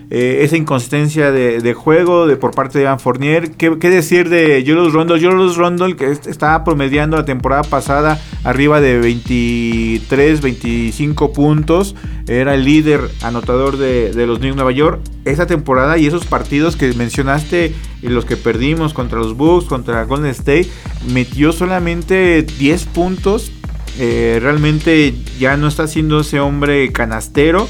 Eh, 0.09 0.39
esa 0.43 0.55
inconsistencia 0.55 1.33
de, 1.33 1.73
juego 1.73 2.27
de 2.27 2.37
por 2.37 2.51
parte 2.51 2.77
de 2.77 2.85
Evan 2.85 2.99
Fournier. 2.99 3.51
¿Qué, 3.51 3.89
decir 3.89 4.29
de 4.29 4.63
Julius 4.65 4.93
Rondle? 4.93 5.19
Julius 5.19 5.57
Rondle 5.57 5.97
que 5.97 6.11
estaba 6.11 6.63
promediando 6.63 7.17
la 7.17 7.25
temporada 7.25 7.63
pasada 7.63 8.21
arriba 8.45 8.79
de 8.79 8.99
23, 8.99 10.41
25 10.41 11.33
puntos. 11.33 11.95
Era 12.25 12.55
el 12.55 12.63
líder 12.63 13.01
anotador 13.21 13.75
de, 13.77 14.13
los 14.25 14.39
Knicks 14.39 14.55
Nueva 14.55 14.71
York. 14.71 15.01
Esa 15.25 15.45
temporada 15.45 15.97
y 15.97 16.05
esos 16.05 16.25
partidos 16.25 16.77
que 16.77 16.93
mencionaste, 16.93 17.75
los 18.01 18.23
que 18.23 18.37
perdimos 18.37 18.93
contra 18.93 19.19
los 19.19 19.35
Bucks, 19.35 19.65
contra 19.65 20.05
Golden 20.05 20.31
State, 20.31 20.69
metió 21.11 21.51
solamente 21.51 22.43
10 22.43 22.85
puntos. 22.85 23.51
Eh, 23.99 24.39
realmente 24.41 25.13
ya 25.37 25.57
no 25.57 25.67
está 25.67 25.85
siendo 25.87 26.21
ese 26.21 26.39
hombre 26.39 26.93
canastero. 26.93 27.67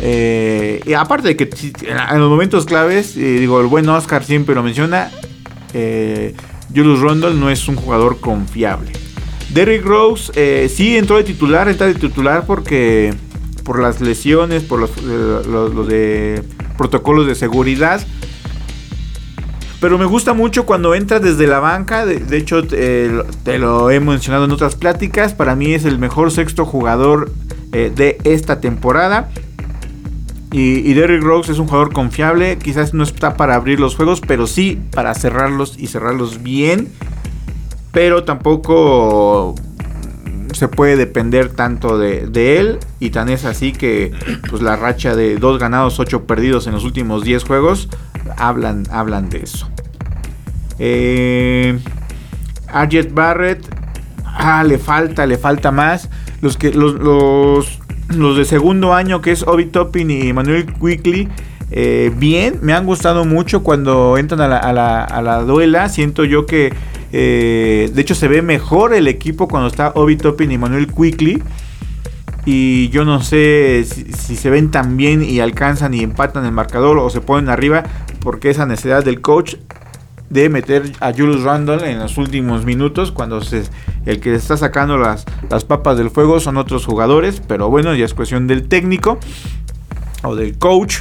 Eh, 0.00 0.80
y 0.86 0.92
aparte 0.92 1.28
de 1.28 1.36
que 1.36 1.50
en 1.86 2.20
los 2.20 2.30
momentos 2.30 2.64
claves, 2.66 3.16
eh, 3.16 3.38
digo, 3.40 3.60
el 3.60 3.66
buen 3.66 3.88
Oscar 3.88 4.24
siempre 4.24 4.54
lo 4.54 4.62
menciona, 4.62 5.10
eh, 5.74 6.34
Julius 6.74 7.00
Rondle 7.00 7.34
no 7.34 7.50
es 7.50 7.66
un 7.68 7.76
jugador 7.76 8.20
confiable. 8.20 8.92
Derrick 9.50 9.84
Rose 9.84 10.32
eh, 10.34 10.68
sí 10.68 10.96
entró 10.96 11.16
de 11.16 11.24
titular, 11.24 11.68
está 11.68 11.86
de 11.86 11.94
titular 11.94 12.44
porque 12.46 13.14
por 13.64 13.80
las 13.80 14.00
lesiones, 14.00 14.62
por 14.62 14.80
los, 14.80 15.02
los, 15.02 15.46
los 15.46 15.88
de 15.88 16.42
protocolos 16.76 17.26
de 17.26 17.34
seguridad. 17.34 18.06
Pero 19.80 19.96
me 19.96 20.06
gusta 20.06 20.32
mucho 20.32 20.66
cuando 20.66 20.94
entra 20.94 21.20
desde 21.20 21.46
la 21.46 21.60
banca. 21.60 22.04
De, 22.04 22.36
hecho, 22.36 22.66
te, 22.66 23.58
lo 23.58 23.90
he 23.90 24.00
mencionado 24.00 24.44
en 24.44 24.50
otras 24.50 24.74
pláticas. 24.74 25.34
Para 25.34 25.54
mí 25.54 25.72
es 25.72 25.84
el 25.84 25.98
mejor 25.98 26.32
sexto 26.32 26.64
jugador 26.64 27.30
eh, 27.72 27.92
de 27.94 28.18
esta 28.24 28.60
temporada. 28.60 29.30
Y, 30.50 30.94
Derrick 30.94 31.22
Rose 31.22 31.52
es 31.52 31.58
un 31.58 31.66
jugador 31.66 31.92
confiable. 31.92 32.58
Quizás 32.58 32.94
no 32.94 33.04
está 33.04 33.36
para 33.36 33.54
abrir 33.54 33.80
los 33.80 33.96
juegos, 33.96 34.20
pero 34.20 34.46
sí 34.46 34.80
para 34.92 35.14
cerrarlos 35.14 35.78
y 35.78 35.88
cerrarlos 35.88 36.42
bien. 36.42 36.88
Pero 37.92 38.24
tampoco 38.24 39.54
se 40.52 40.68
puede 40.68 40.96
depender 40.96 41.50
tanto 41.50 41.98
de, 41.98 42.58
él. 42.58 42.78
Y 42.98 43.10
tan 43.10 43.28
es 43.28 43.44
así 43.44 43.72
que 43.72 44.12
pues, 44.48 44.62
la 44.62 44.76
racha 44.76 45.14
de 45.14 45.36
dos 45.36 45.58
ganados, 45.58 46.00
ocho 46.00 46.24
perdidos 46.24 46.66
en 46.66 46.72
los 46.72 46.84
últimos 46.84 47.24
10 47.24 47.44
juegos 47.44 47.88
hablan, 48.36 48.84
hablan 48.90 49.28
de 49.28 49.38
eso. 49.38 49.68
Eh, 50.78 51.78
Arjet 52.68 53.12
Barrett. 53.12 53.66
Ah, 54.24 54.62
le 54.64 54.78
falta, 54.78 55.26
le 55.26 55.36
falta 55.36 55.70
más. 55.72 56.08
Los 56.40 56.56
que. 56.56 56.72
Los 56.72 57.80
los 58.08 58.36
de 58.36 58.44
segundo 58.44 58.94
año, 58.94 59.20
que 59.20 59.32
es 59.32 59.42
Obi 59.46 59.66
Toppin 59.66 60.10
y 60.10 60.32
Manuel 60.32 60.66
Quickly, 60.72 61.28
eh, 61.70 62.10
bien, 62.16 62.58
me 62.62 62.72
han 62.72 62.86
gustado 62.86 63.24
mucho 63.24 63.62
cuando 63.62 64.16
entran 64.16 64.40
a 64.40 64.48
la, 64.48 65.04
a 65.04 65.22
la, 65.22 65.42
duela. 65.42 65.88
Siento 65.88 66.24
yo 66.24 66.46
que, 66.46 66.72
eh, 67.12 67.90
de 67.92 68.00
hecho, 68.00 68.14
se 68.14 68.28
ve 68.28 68.42
mejor 68.42 68.94
el 68.94 69.06
equipo 69.06 69.48
cuando 69.48 69.68
está 69.68 69.92
Obi 69.94 70.16
Toppin 70.16 70.50
y 70.50 70.58
Manuel 70.58 70.86
Quickly. 70.92 71.42
Y 72.46 72.88
yo 72.88 73.04
no 73.04 73.20
sé 73.20 73.84
si, 73.84 74.36
se 74.36 74.48
ven 74.48 74.70
tan 74.70 74.96
bien 74.96 75.22
y 75.22 75.40
alcanzan 75.40 75.92
y 75.92 76.00
empatan 76.00 76.46
el 76.46 76.52
marcador 76.52 76.96
o 76.98 77.10
se 77.10 77.20
ponen 77.20 77.50
arriba, 77.50 77.84
porque 78.20 78.48
esa 78.48 78.64
necesidad 78.64 79.04
del 79.04 79.20
coach 79.20 79.56
de 80.30 80.48
meter 80.48 80.92
a 81.00 81.12
Julius 81.12 81.42
Randle 81.42 81.90
en 81.90 81.98
los 81.98 82.18
últimos 82.18 82.64
minutos 82.64 83.12
cuando 83.12 83.40
el 84.06 84.20
que 84.20 84.34
está 84.34 84.56
sacando 84.56 84.98
las, 84.98 85.24
las 85.50 85.64
papas 85.64 85.96
del 85.96 86.10
fuego 86.10 86.40
son 86.40 86.56
otros 86.56 86.84
jugadores, 86.86 87.42
pero 87.46 87.70
bueno, 87.70 87.94
ya 87.94 88.04
es 88.04 88.14
cuestión 88.14 88.46
del 88.46 88.68
técnico 88.68 89.18
o 90.22 90.34
del 90.34 90.58
coach. 90.58 90.98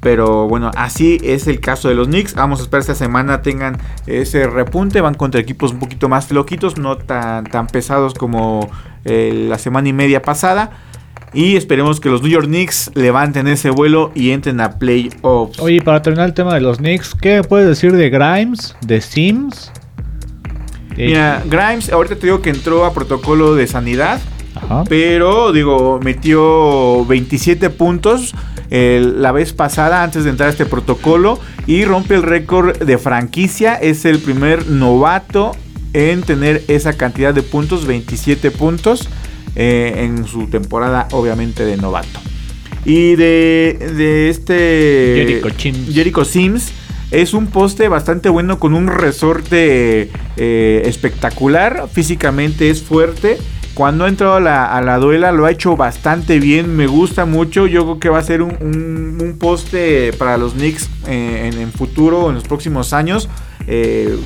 Pero 0.00 0.48
bueno, 0.48 0.70
así 0.76 1.18
es 1.24 1.46
el 1.46 1.60
caso 1.60 1.88
de 1.88 1.94
los 1.94 2.08
Knicks. 2.08 2.34
Vamos 2.34 2.60
a 2.60 2.64
esperar 2.64 2.82
esta 2.82 2.94
semana 2.94 3.40
tengan 3.40 3.78
ese 4.06 4.46
repunte. 4.46 5.00
Van 5.00 5.14
contra 5.14 5.40
equipos 5.40 5.72
un 5.72 5.78
poquito 5.78 6.10
más 6.10 6.26
floquitos, 6.26 6.76
no 6.76 6.98
tan, 6.98 7.44
tan 7.44 7.68
pesados 7.68 8.12
como 8.12 8.68
eh, 9.06 9.46
la 9.48 9.56
semana 9.56 9.88
y 9.88 9.94
media 9.94 10.20
pasada. 10.20 10.72
Y 11.34 11.56
esperemos 11.56 11.98
que 11.98 12.08
los 12.08 12.22
New 12.22 12.30
York 12.30 12.46
Knicks 12.46 12.92
levanten 12.94 13.48
ese 13.48 13.70
vuelo 13.70 14.12
y 14.14 14.30
entren 14.30 14.60
a 14.60 14.78
playoffs. 14.78 15.58
Oye, 15.58 15.82
para 15.82 16.00
terminar 16.00 16.28
el 16.28 16.34
tema 16.34 16.54
de 16.54 16.60
los 16.60 16.78
Knicks, 16.78 17.14
¿qué 17.20 17.42
puedes 17.42 17.66
decir 17.66 17.92
de 17.92 18.08
Grimes, 18.08 18.76
de 18.86 19.00
Sims? 19.00 19.72
Mira, 20.96 21.42
Grimes, 21.46 21.90
ahorita 21.90 22.14
te 22.14 22.26
digo 22.26 22.40
que 22.40 22.50
entró 22.50 22.84
a 22.84 22.94
protocolo 22.94 23.56
de 23.56 23.66
sanidad. 23.66 24.20
Ajá. 24.54 24.84
Pero, 24.88 25.52
digo, 25.52 25.98
metió 26.02 27.04
27 27.06 27.70
puntos 27.70 28.32
eh, 28.70 29.12
la 29.16 29.32
vez 29.32 29.52
pasada 29.52 30.04
antes 30.04 30.22
de 30.22 30.30
entrar 30.30 30.48
a 30.48 30.52
este 30.52 30.66
protocolo. 30.66 31.40
Y 31.66 31.84
rompe 31.84 32.14
el 32.14 32.22
récord 32.22 32.78
de 32.78 32.96
franquicia. 32.98 33.74
Es 33.74 34.04
el 34.04 34.20
primer 34.20 34.68
novato 34.68 35.56
en 35.94 36.22
tener 36.22 36.62
esa 36.68 36.92
cantidad 36.92 37.34
de 37.34 37.42
puntos, 37.42 37.86
27 37.86 38.52
puntos. 38.52 39.08
Eh, 39.56 39.94
en 40.04 40.26
su 40.26 40.46
temporada 40.46 41.08
obviamente 41.12 41.64
de 41.64 41.76
novato. 41.76 42.20
Y 42.84 43.14
de, 43.16 43.92
de 43.96 44.28
este 44.28 45.14
Jericho 45.26 45.48
Sims. 45.58 45.94
Jericho 45.94 46.24
Sims 46.24 46.72
es 47.10 47.32
un 47.32 47.46
poste 47.46 47.88
bastante 47.88 48.28
bueno 48.28 48.58
con 48.58 48.74
un 48.74 48.88
resorte 48.88 50.10
eh, 50.36 50.82
espectacular. 50.84 51.88
Físicamente 51.92 52.68
es 52.70 52.82
fuerte. 52.82 53.38
Cuando 53.74 54.04
ha 54.04 54.08
entrado 54.08 54.34
a 54.34 54.40
la, 54.40 54.66
a 54.66 54.80
la 54.82 54.98
duela 54.98 55.32
lo 55.32 55.46
ha 55.46 55.50
hecho 55.50 55.76
bastante 55.76 56.38
bien. 56.38 56.76
Me 56.76 56.86
gusta 56.86 57.24
mucho. 57.24 57.66
Yo 57.66 57.84
creo 57.84 57.98
que 58.00 58.08
va 58.10 58.18
a 58.18 58.22
ser 58.22 58.42
un, 58.42 58.56
un- 58.60 59.18
un 59.22 59.38
poste 59.38 60.12
para 60.12 60.36
los 60.36 60.52
Knicks 60.52 60.88
eh, 61.08 61.50
en 61.52 61.60
el 61.60 61.70
futuro, 61.72 62.28
en 62.28 62.34
los 62.34 62.44
próximos 62.44 62.92
años. 62.92 63.28
eh, 63.66 64.16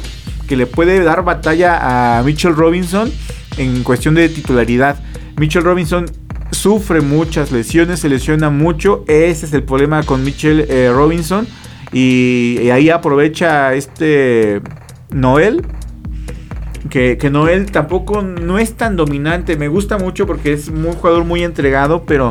que 0.49 0.57
le 0.57 0.66
puede 0.66 1.03
dar 1.05 1.22
batalla 1.24 2.18
a 2.18 2.22
Mitchell 2.22 2.57
Robinson 2.57 3.12
en 3.59 3.83
cuestión 3.83 4.15
de 4.15 4.29
titularidad. 4.29 4.99
Mitchell 5.37 5.63
Robinson 5.63 6.07
sufre 6.51 7.01
muchas 7.01 7.53
lesiones, 7.53 8.01
se 8.01 8.09
lesiona 8.09 8.51
mucho. 8.51 9.05
Ese 9.07 9.47
es 9.47 9.53
el 9.53 9.63
problema 9.63 10.03
con 10.03 10.25
Mitchell 10.25 10.67
eh, 10.69 10.91
Robinson. 10.93 11.47
Y, 11.93 12.69
ahí 12.71 12.91
aprovecha 12.91 13.75
este 13.75 14.61
Noel. 15.11 15.65
Que 16.91 17.19
Noel 17.31 17.71
tampoco 17.71 18.23
no 18.23 18.59
es 18.59 18.75
tan 18.75 18.97
dominante. 18.97 19.57
Me 19.57 19.69
gusta 19.69 19.99
mucho 19.99 20.27
porque 20.27 20.55
es 20.55 20.69
un 20.69 20.85
jugador 20.93 21.25
muy 21.25 21.45
entregado, 21.45 22.05
pero, 22.07 22.31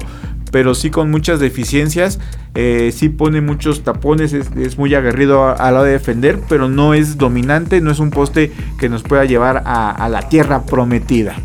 pero 0.51 0.75
sí 0.75 0.89
con 0.89 1.11
muchas 1.11 1.39
deficiencias. 1.39 2.19
Eh, 2.55 2.91
sí 2.93 3.09
pone 3.09 3.41
muchos 3.41 3.83
tapones, 3.83 4.33
es, 4.33 4.77
muy 4.77 4.93
aguerrido 4.95 5.47
a, 5.47 5.71
la 5.71 5.79
hora 5.79 5.83
de 5.83 5.91
defender, 5.91 6.39
pero 6.49 6.67
no 6.69 6.93
es 6.93 7.17
dominante, 7.17 7.81
no 7.81 7.91
es 7.91 7.99
un 7.99 8.09
poste 8.09 8.51
que 8.79 8.89
nos 8.89 9.03
pueda 9.03 9.25
llevar 9.25 9.63
a, 9.65 10.09
la 10.09 10.29
tierra 10.29 10.63
prometida. 10.63 11.35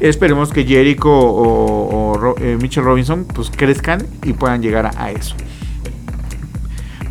Esperemos 0.00 0.50
que 0.50 0.64
Jericho 0.64 1.10
o, 1.10 2.34
eh, 2.40 2.56
Mitchell 2.60 2.84
Robinson 2.84 3.24
pues 3.24 3.50
crezcan 3.50 4.04
y 4.22 4.32
puedan 4.32 4.62
llegar 4.62 4.90
a 4.96 5.10
eso. 5.10 5.36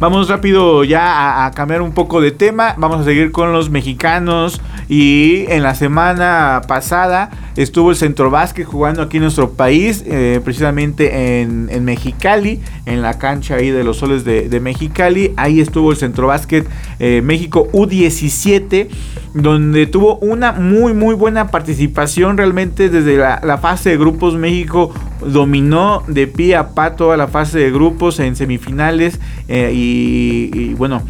Vamos 0.01 0.29
rápido 0.29 0.83
ya 0.83 1.45
a, 1.45 1.51
cambiar 1.51 1.83
un 1.83 1.91
poco 1.91 2.21
de 2.21 2.31
tema. 2.31 2.73
Vamos 2.75 3.01
a 3.01 3.03
seguir 3.03 3.31
con 3.31 3.53
los 3.53 3.69
mexicanos. 3.69 4.59
Y 4.89 5.45
en 5.47 5.61
la 5.61 5.75
semana 5.75 6.63
pasada 6.67 7.29
estuvo 7.55 7.91
el 7.91 7.95
Centro 7.95 8.31
Básquet 8.31 8.65
jugando 8.65 9.03
aquí 9.03 9.17
en 9.17 9.23
nuestro 9.23 9.51
país, 9.51 10.03
eh, 10.07 10.41
precisamente 10.43 11.41
en, 11.41 11.69
en 11.71 11.85
Mexicali, 11.85 12.61
en 12.85 13.01
la 13.01 13.17
cancha 13.17 13.55
ahí 13.55 13.69
de 13.69 13.83
los 13.83 13.97
soles 13.97 14.23
de, 14.23 14.59
Mexicali. 14.59 15.33
Ahí 15.37 15.59
estuvo 15.59 15.91
el 15.91 15.97
Centro 15.97 16.27
Básquet 16.27 16.67
eh, 16.99 17.21
México 17.23 17.67
U17, 17.71 18.87
donde 19.33 19.87
tuvo 19.87 20.17
una 20.17 20.51
muy, 20.51 20.93
muy 20.93 21.15
buena 21.15 21.47
participación. 21.47 22.37
Realmente 22.37 22.89
desde 22.89 23.17
la, 23.17 23.57
fase 23.61 23.91
de 23.91 23.97
grupos, 23.97 24.35
México 24.35 24.93
dominó 25.25 26.03
de 26.07 26.27
pie 26.27 26.55
a 26.55 26.69
pa 26.69 26.95
toda 26.95 27.17
la 27.17 27.27
fase 27.27 27.59
de 27.59 27.71
grupos 27.71 28.19
en 28.19 28.35
semifinales. 28.35 29.19
eh, 29.47 29.71
y 29.73 30.73
bueno, 30.75 31.03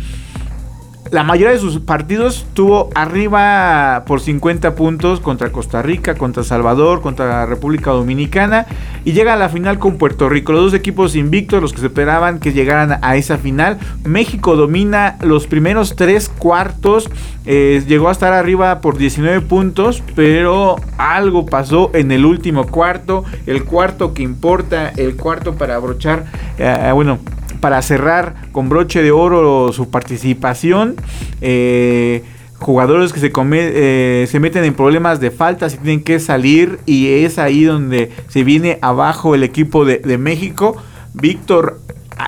la 1.11 1.23
mayoría 1.23 1.51
de 1.51 1.59
sus 1.59 1.79
partidos 1.81 2.45
tuvo 2.53 2.89
arriba 2.95 4.05
por 4.07 4.21
50 4.21 4.75
puntos 4.75 5.19
contra 5.19 5.51
Costa 5.51 5.81
Rica, 5.81 6.15
contra 6.15 6.43
Salvador, 6.43 7.01
contra 7.01 7.27
la 7.27 7.45
República 7.45 7.91
Dominicana 7.91 8.65
y 9.03 9.11
llega 9.11 9.33
a 9.33 9.35
la 9.35 9.49
final 9.49 9.77
con 9.77 9.97
Puerto 9.97 10.29
Rico. 10.29 10.53
Los 10.53 10.71
dos 10.71 10.73
equipos 10.73 11.17
invictos, 11.17 11.61
los 11.61 11.73
que 11.73 11.81
se 11.81 11.87
esperaban 11.87 12.39
que 12.39 12.53
llegaran 12.53 12.97
a 13.01 13.17
esa 13.17 13.37
final. 13.37 13.77
México 14.05 14.55
domina 14.55 15.17
los 15.21 15.47
primeros 15.47 15.97
tres 15.97 16.29
cuartos, 16.29 17.09
eh, 17.45 17.83
llegó 17.85 18.07
a 18.07 18.13
estar 18.13 18.31
arriba 18.31 18.79
por 18.79 18.97
19 18.97 19.41
puntos, 19.41 20.01
pero 20.15 20.77
algo 20.97 21.45
pasó 21.45 21.91
en 21.93 22.13
el 22.13 22.23
último 22.23 22.67
cuarto, 22.67 23.25
el 23.47 23.65
cuarto 23.65 24.13
que 24.13 24.23
importa, 24.23 24.93
el 24.95 25.17
cuarto 25.17 25.55
para 25.55 25.75
abrochar, 25.75 26.23
eh, 26.57 26.91
bueno, 26.93 27.19
para 27.61 27.81
cerrar 27.81 28.35
con 28.51 28.67
broche 28.67 29.01
de 29.01 29.11
oro 29.11 29.71
su 29.71 29.89
participación. 29.89 30.95
Eh, 31.39 32.23
jugadores 32.57 33.13
que 33.13 33.19
se, 33.19 33.31
eh, 33.33 34.27
se 34.29 34.39
meten 34.39 34.63
en 34.65 34.73
problemas 34.73 35.19
de 35.19 35.31
faltas 35.31 35.75
y 35.75 35.77
tienen 35.77 36.03
que 36.03 36.19
salir 36.19 36.79
y 36.85 37.23
es 37.23 37.39
ahí 37.39 37.63
donde 37.63 38.11
se 38.27 38.43
viene 38.43 38.77
abajo 38.81 39.33
el 39.33 39.43
equipo 39.43 39.85
de, 39.85 40.17
México. 40.17 40.75
Víctor 41.13 41.79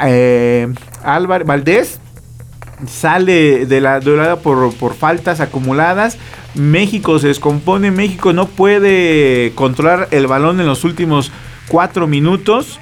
eh, 0.06 0.74
Álvarez 1.04 1.48
Valdés 1.48 2.00
sale 2.88 3.66
de 3.66 3.82
la 3.82 4.00
duelada 4.00 4.38
por, 4.38 4.74
por 4.76 4.94
faltas 4.94 5.40
acumuladas. 5.40 6.18
México 6.56 7.18
se 7.20 7.28
descompone. 7.28 7.92
México 7.92 8.34
no 8.34 8.48
puede 8.48 9.52
controlar 9.56 10.08
el 10.12 10.28
balón 10.28 10.60
en 10.60 10.68
los 10.68 10.84
últimos 10.84 11.32
cuatro 11.68 12.08
minutos. 12.08 12.80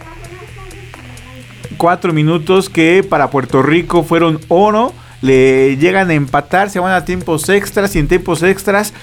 Cuatro 1.82 2.13
minutos 2.13 2.69
que 2.69 3.03
para 3.03 3.32
Puerto 3.32 3.63
Rico 3.63 4.03
fueron 4.03 4.39
oro. 4.49 4.93
Le 5.23 5.77
llegan 5.77 6.11
a 6.11 6.13
empatar, 6.13 6.69
se 6.69 6.77
van 6.77 6.93
a 6.93 7.05
tiempos 7.05 7.49
extras 7.49 7.95
y 7.95 7.99
en 7.99 8.07
tiempos 8.07 8.43
extras 8.43 8.93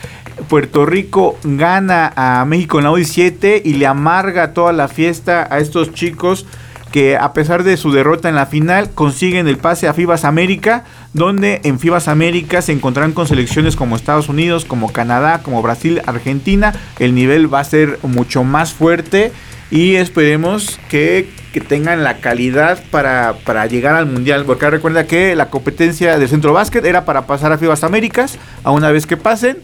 Puerto 0.49 0.87
Rico 0.87 1.37
gana 1.43 2.12
a 2.14 2.45
México 2.45 2.79
en 2.79 2.85
la 2.85 2.93
U17 2.93 3.62
y 3.64 3.72
le 3.72 3.87
amarga 3.89 4.55
toda 4.55 4.72
la 4.72 4.87
fiesta 4.87 5.49
a 5.51 5.59
estos 5.59 5.93
chicos 5.93 6.47
que 6.93 7.16
a 7.16 7.33
pesar 7.33 7.64
de 7.64 7.76
su 7.76 7.91
derrota 7.91 8.29
en 8.29 8.37
la 8.37 8.47
final 8.47 8.91
consiguen 8.95 9.49
el 9.49 9.59
pase 9.59 9.89
a 9.89 9.93
FIBAS 9.93 10.24
América, 10.24 10.85
donde 11.14 11.61
en 11.64 11.81
FIBAS 11.81 12.07
América 12.07 12.62
se 12.62 12.70
encontrarán 12.70 13.12
con 13.12 13.26
selecciones 13.26 13.74
como 13.74 13.97
Estados 13.97 14.29
Unidos, 14.29 14.64
como 14.64 14.93
Canadá, 14.93 15.41
como 15.43 15.62
Brasil, 15.62 16.01
Argentina. 16.07 16.72
El 17.01 17.16
nivel 17.16 17.53
va 17.53 17.59
a 17.59 17.64
ser 17.64 17.99
mucho 18.05 18.45
más 18.45 18.72
fuerte 18.72 19.33
y 19.70 19.97
esperemos 19.97 20.79
que, 20.89 21.29
tengan 21.61 22.05
la 22.05 22.19
calidad 22.19 22.79
para, 22.91 23.35
para 23.45 23.67
llegar 23.67 23.95
al 23.95 24.07
Mundial. 24.07 24.45
Porque 24.45 24.69
recuerda 24.71 25.07
que 25.07 25.35
la 25.37 25.51
competencia 25.51 26.19
del 26.19 26.29
Centro 26.29 26.53
Básquet 26.53 26.85
era 26.85 27.05
para 27.05 27.27
pasar 27.27 27.53
a 27.53 27.59
FIBAS 27.59 27.85
Américas, 27.85 28.39
a 28.65 28.71
una 28.71 28.91
vez 28.91 29.07
que 29.07 29.17
pasen. 29.17 29.59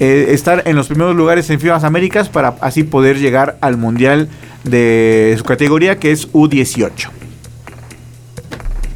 eh, 0.00 0.26
estar 0.30 0.62
en 0.66 0.74
los 0.76 0.88
primeros 0.88 1.14
lugares 1.14 1.48
en 1.50 1.60
FIBAS 1.60 1.84
Américas 1.84 2.28
para 2.28 2.56
así 2.60 2.82
poder 2.82 3.18
llegar 3.18 3.56
al 3.60 3.76
Mundial 3.76 4.28
de 4.64 5.34
su 5.38 5.44
categoría 5.44 5.98
que 5.98 6.10
es 6.10 6.32
U18. 6.32 7.10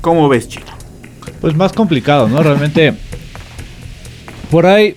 ¿Cómo 0.00 0.28
ves, 0.28 0.48
Chino? 0.48 0.66
Pues 1.40 1.54
más 1.54 1.72
complicado, 1.72 2.28
¿no? 2.28 2.42
Realmente. 2.42 2.94
Por 4.50 4.66
ahí, 4.66 4.96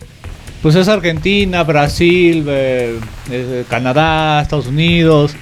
pues 0.61 0.75
es 0.75 0.87
Argentina, 0.87 1.63
Brasil, 1.63 2.45
eh, 2.47 2.99
eh, 3.29 3.65
Canadá, 3.69 4.41
Estados 4.41 4.67
Unidos. 4.67 5.35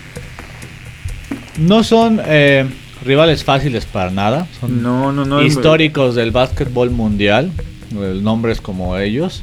No 1.60 1.84
son 1.84 2.20
eh, 2.26 2.66
rivales 3.04 3.44
fáciles 3.44 3.86
para 3.86 4.12
nada. 4.12 4.48
Son 4.60 4.82
No, 4.82 5.12
no, 5.12 5.26
no. 5.26 5.42
históricos 5.42 6.16
del 6.16 6.32
básquetbol 6.32 6.90
mundial. 6.90 7.52
Nombres 7.92 8.62
como 8.62 8.98
ellos, 8.98 9.42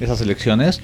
esas 0.00 0.18
selecciones. 0.18 0.80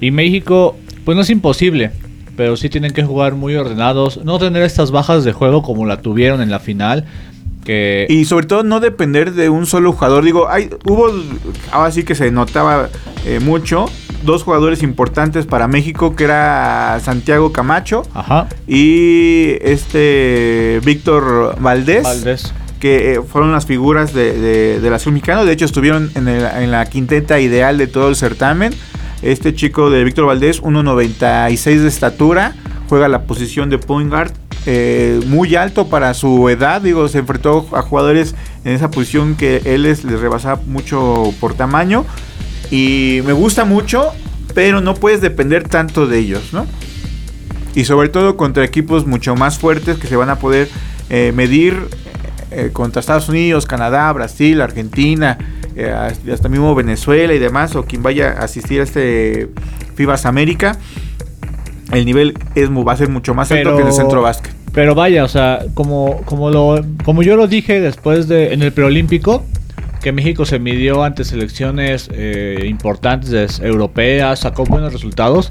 Y 0.00 0.10
México, 0.10 0.76
pues 1.04 1.16
no 1.16 1.22
es 1.22 1.30
imposible. 1.30 1.90
Pero 2.36 2.56
sí 2.56 2.68
tienen 2.68 2.92
que 2.92 3.04
jugar 3.04 3.34
muy 3.34 3.54
ordenados. 3.54 4.24
No 4.24 4.38
tener 4.38 4.62
estas 4.62 4.90
bajas 4.90 5.24
de 5.24 5.32
juego 5.32 5.62
como 5.62 5.86
la 5.86 6.00
tuvieron 6.00 6.42
en 6.42 6.50
la 6.50 6.58
final. 6.58 7.04
Que 7.64 8.06
Y 8.10 8.24
sobre 8.24 8.46
todo 8.46 8.62
no 8.62 8.80
depender 8.80 9.32
de 9.32 9.48
un 9.48 9.66
solo 9.66 9.92
jugador. 9.92 10.24
Digo, 10.24 10.48
hay, 10.48 10.68
hubo, 10.84 11.10
ahora 11.72 11.90
sí 11.92 12.02
que 12.04 12.14
se 12.14 12.30
notaba 12.30 12.88
eh, 13.24 13.40
mucho, 13.40 13.86
dos 14.24 14.42
jugadores 14.42 14.82
importantes 14.82 15.46
para 15.46 15.68
México, 15.68 16.14
que 16.16 16.24
era 16.24 16.98
Santiago 17.02 17.52
Camacho 17.52 18.02
Ajá. 18.14 18.48
y 18.66 19.56
este 19.62 20.80
Víctor 20.84 21.56
Valdés. 21.60 22.02
Valdés. 22.02 22.52
que 22.80 23.14
eh, 23.14 23.20
fueron 23.22 23.50
las 23.52 23.64
figuras 23.66 24.12
de, 24.12 24.32
de, 24.38 24.80
de 24.80 24.90
la 24.90 24.98
selección 24.98 25.14
mexicana. 25.14 25.44
De 25.44 25.52
hecho, 25.52 25.64
estuvieron 25.64 26.10
en, 26.14 26.28
el- 26.28 26.44
en 26.44 26.70
la 26.70 26.84
quinteta 26.86 27.40
ideal 27.40 27.78
de 27.78 27.86
todo 27.86 28.08
el 28.08 28.16
certamen. 28.16 28.74
Este 29.22 29.54
chico 29.54 29.88
de 29.88 30.04
Víctor 30.04 30.26
Valdés, 30.26 30.62
1.96 30.62 31.80
de 31.80 31.88
estatura, 31.88 32.54
juega 32.90 33.08
la 33.08 33.22
posición 33.22 33.70
de 33.70 33.78
point 33.78 34.10
guard. 34.10 34.32
eh, 34.66 35.20
muy 35.26 35.56
alto 35.56 35.88
para 35.88 36.12
su 36.14 36.48
edad, 36.48 36.80
digo, 36.82 37.06
se 37.08 37.18
enfrentó 37.18 37.66
a 37.72 37.82
jugadores 37.82 38.34
en 38.64 38.72
esa 38.72 38.90
posición 38.90 39.34
que 39.34 39.60
él 39.64 39.82
les, 39.82 40.04
les 40.04 40.20
rebasaba 40.20 40.60
mucho 40.66 41.32
por 41.40 41.54
tamaño. 41.54 42.04
Y 42.70 43.20
me 43.26 43.32
gusta 43.32 43.64
mucho, 43.64 44.12
pero 44.54 44.80
no 44.80 44.94
puedes 44.94 45.20
depender 45.20 45.68
tanto 45.68 46.06
de 46.06 46.18
ellos, 46.18 46.52
¿no? 46.52 46.66
Y 47.74 47.84
sobre 47.84 48.08
todo 48.08 48.36
contra 48.36 48.64
equipos 48.64 49.06
mucho 49.06 49.34
más 49.34 49.58
fuertes 49.58 49.98
que 49.98 50.06
se 50.06 50.16
van 50.16 50.30
a 50.30 50.38
poder 50.38 50.68
eh, 51.10 51.32
medir 51.34 51.88
eh, 52.50 52.70
contra 52.72 53.00
Estados 53.00 53.28
Unidos, 53.28 53.66
Canadá, 53.66 54.12
Brasil, 54.12 54.60
Argentina, 54.60 55.38
eh, 55.76 55.92
hasta 56.32 56.48
mismo 56.48 56.74
Venezuela 56.74 57.34
y 57.34 57.40
demás, 57.40 57.74
o 57.74 57.82
quien 57.82 58.02
vaya 58.02 58.36
a 58.38 58.44
asistir 58.44 58.80
a 58.80 58.84
este 58.84 59.48
FIBAS 59.96 60.24
América. 60.24 60.78
El 61.92 62.06
nivel 62.06 62.34
es, 62.54 62.70
va 62.70 62.92
a 62.92 62.96
ser 62.96 63.08
mucho 63.08 63.34
más 63.34 63.50
alto 63.50 63.74
que 63.74 63.82
en 63.82 63.88
el 63.88 63.92
centro 63.92 64.22
básquet. 64.22 64.54
Pero 64.72 64.94
vaya, 64.94 65.24
o 65.24 65.28
sea, 65.28 65.66
como, 65.74 66.22
como, 66.24 66.50
lo, 66.50 66.84
como 67.04 67.22
yo 67.22 67.36
lo 67.36 67.46
dije 67.46 67.80
después 67.80 68.28
de 68.28 68.52
en 68.54 68.62
el 68.62 68.72
preolímpico, 68.72 69.44
que 70.04 70.12
México 70.12 70.44
se 70.44 70.58
midió 70.58 71.02
ante 71.02 71.24
selecciones 71.24 72.10
eh, 72.12 72.66
importantes 72.68 73.32
es- 73.32 73.58
europeas, 73.60 74.40
sacó 74.40 74.64
buenos 74.64 74.92
resultados. 74.92 75.50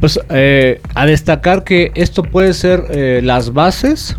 Pues 0.00 0.18
eh, 0.30 0.80
a 0.94 1.04
destacar 1.04 1.64
que 1.64 1.92
esto 1.94 2.22
puede 2.22 2.54
ser 2.54 2.84
eh, 2.88 3.20
las 3.22 3.52
bases 3.52 4.16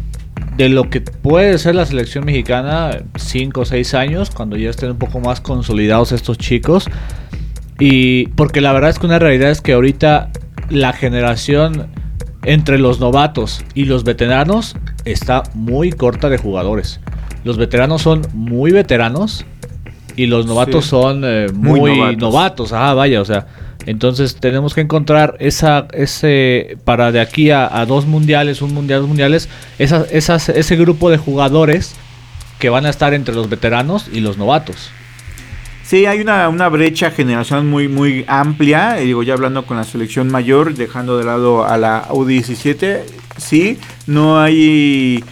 de 0.55 0.69
lo 0.69 0.89
que 0.91 1.01
puede 1.01 1.57
ser 1.57 1.73
la 1.73 1.87
selección 1.87 2.25
mexicana 2.25 2.99
5 3.17 3.61
o 3.61 3.65
6 3.65 3.93
años, 3.95 4.29
cuando 4.29 4.55
ya 4.55 4.69
estén 4.69 4.91
un 4.91 4.97
poco 4.99 5.19
más 5.19 5.41
consolidados 5.41 6.11
estos 6.11 6.37
chicos. 6.37 6.85
Y 7.79 8.27
porque 8.35 8.61
la 8.61 8.71
verdad 8.71 8.91
es 8.91 8.99
que 8.99 9.07
una 9.07 9.17
realidad 9.17 9.49
es 9.49 9.61
que 9.61 9.73
ahorita 9.73 10.29
la 10.69 10.93
generación 10.93 11.87
entre 12.43 12.77
los 12.77 12.99
novatos 12.99 13.63
y 13.73 13.85
los 13.85 14.03
veteranos 14.03 14.75
está 15.05 15.41
muy 15.55 15.91
corta 15.91 16.29
de 16.29 16.37
jugadores. 16.37 16.99
Los 17.43 17.57
veteranos 17.57 18.01
son 18.01 18.21
muy 18.33 18.71
veteranos 18.71 19.45
y 20.15 20.25
los 20.25 20.45
novatos 20.45 20.85
Sí. 20.85 20.89
son 20.91 21.21
eh, 21.25 21.47
Muy 21.53 21.79
muy, 21.79 21.95
novatos. 21.97 22.19
novatos. 22.19 22.73
Ah, 22.73 22.93
vaya, 22.93 23.21
o 23.21 23.25
sea, 23.25 23.47
entonces 23.85 24.35
tenemos 24.35 24.73
que 24.73 24.81
encontrar 24.81 25.35
esa, 25.39 25.87
ese, 25.93 26.77
para 26.83 27.11
de 27.11 27.21
aquí 27.21 27.49
a, 27.51 27.79
a 27.79 27.85
dos 27.85 28.05
mundiales, 28.05 28.61
un 28.61 28.73
mundial, 28.73 28.99
dos 29.01 29.07
mundiales, 29.07 29.47
esas, 29.79 30.11
esas, 30.11 30.49
ese 30.49 30.75
grupo 30.75 31.09
de 31.09 31.17
jugadores 31.17 31.95
que 32.59 32.69
van 32.69 32.85
a 32.85 32.89
estar 32.89 33.13
entre 33.13 33.33
los 33.33 33.49
veteranos 33.49 34.09
y 34.11 34.19
los 34.19 34.37
novatos. 34.37 34.91
Sí, 35.83 36.05
hay 36.05 36.19
una, 36.19 36.49
una 36.49 36.67
brecha 36.69 37.09
generacional 37.09 37.63
muy, 37.65 37.87
muy 37.87 38.23
amplia. 38.27 38.99
eh, 38.99 39.05
digo, 39.05 39.23
ya 39.23 39.33
hablando 39.33 39.65
con 39.65 39.77
la 39.77 39.85
selección 39.85 40.29
mayor, 40.29 40.75
dejando 40.75 41.17
de 41.17 41.23
lado 41.23 41.65
a 41.65 41.77
la 41.77 42.05
U17, 42.09 42.99
sí, 43.37 43.79
no 44.05 44.39
hay. 44.39 45.23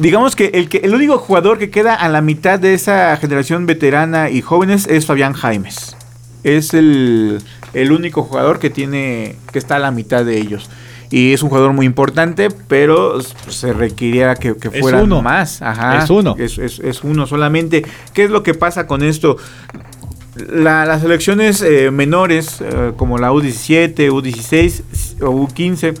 Digamos 0.00 0.34
que 0.34 0.46
el, 0.54 0.68
que 0.68 0.78
el 0.78 0.94
único 0.94 1.18
jugador 1.18 1.58
que 1.58 1.70
queda 1.70 1.94
a 1.94 2.08
la 2.08 2.22
mitad 2.22 2.58
de 2.58 2.74
esa 2.74 3.16
generación 3.18 3.66
veterana 3.66 4.30
y 4.30 4.40
jóvenes 4.40 4.86
es 4.88 5.04
Fabián 5.06 5.34
Jaimes. 5.34 5.96
Es 6.42 6.72
el, 6.72 7.42
el 7.74 7.92
único 7.92 8.22
jugador 8.22 8.58
que 8.58 8.70
tiene. 8.70 9.36
que 9.52 9.58
está 9.58 9.76
a 9.76 9.78
la 9.78 9.90
mitad 9.90 10.24
de 10.24 10.38
ellos. 10.38 10.70
Y 11.10 11.32
es 11.32 11.42
un 11.42 11.48
jugador 11.50 11.72
muy 11.74 11.84
importante, 11.86 12.48
pero 12.68 13.20
se 13.20 13.72
requería 13.72 14.36
que, 14.36 14.56
que 14.56 14.68
Es 14.72 14.80
fueran 14.80 15.02
uno. 15.02 15.22
más. 15.22 15.60
Ajá. 15.60 15.98
Es 16.02 16.08
uno. 16.08 16.34
Es, 16.38 16.56
es- 16.58 16.78
es 16.78 17.04
uno 17.04 17.26
solamente. 17.26 17.84
¿Qué 18.14 18.24
es 18.24 18.30
lo 18.30 18.42
que 18.42 18.54
pasa 18.54 18.86
con 18.86 19.02
esto? 19.02 19.36
La- 20.48 20.86
las 20.86 21.02
selecciones 21.02 21.60
eh, 21.60 21.90
menores, 21.90 22.60
eh, 22.62 22.92
como 22.96 23.18
la 23.18 23.32
U17, 23.32 24.08
U16 24.10 24.82
o 25.22 25.46
U15, 25.46 25.94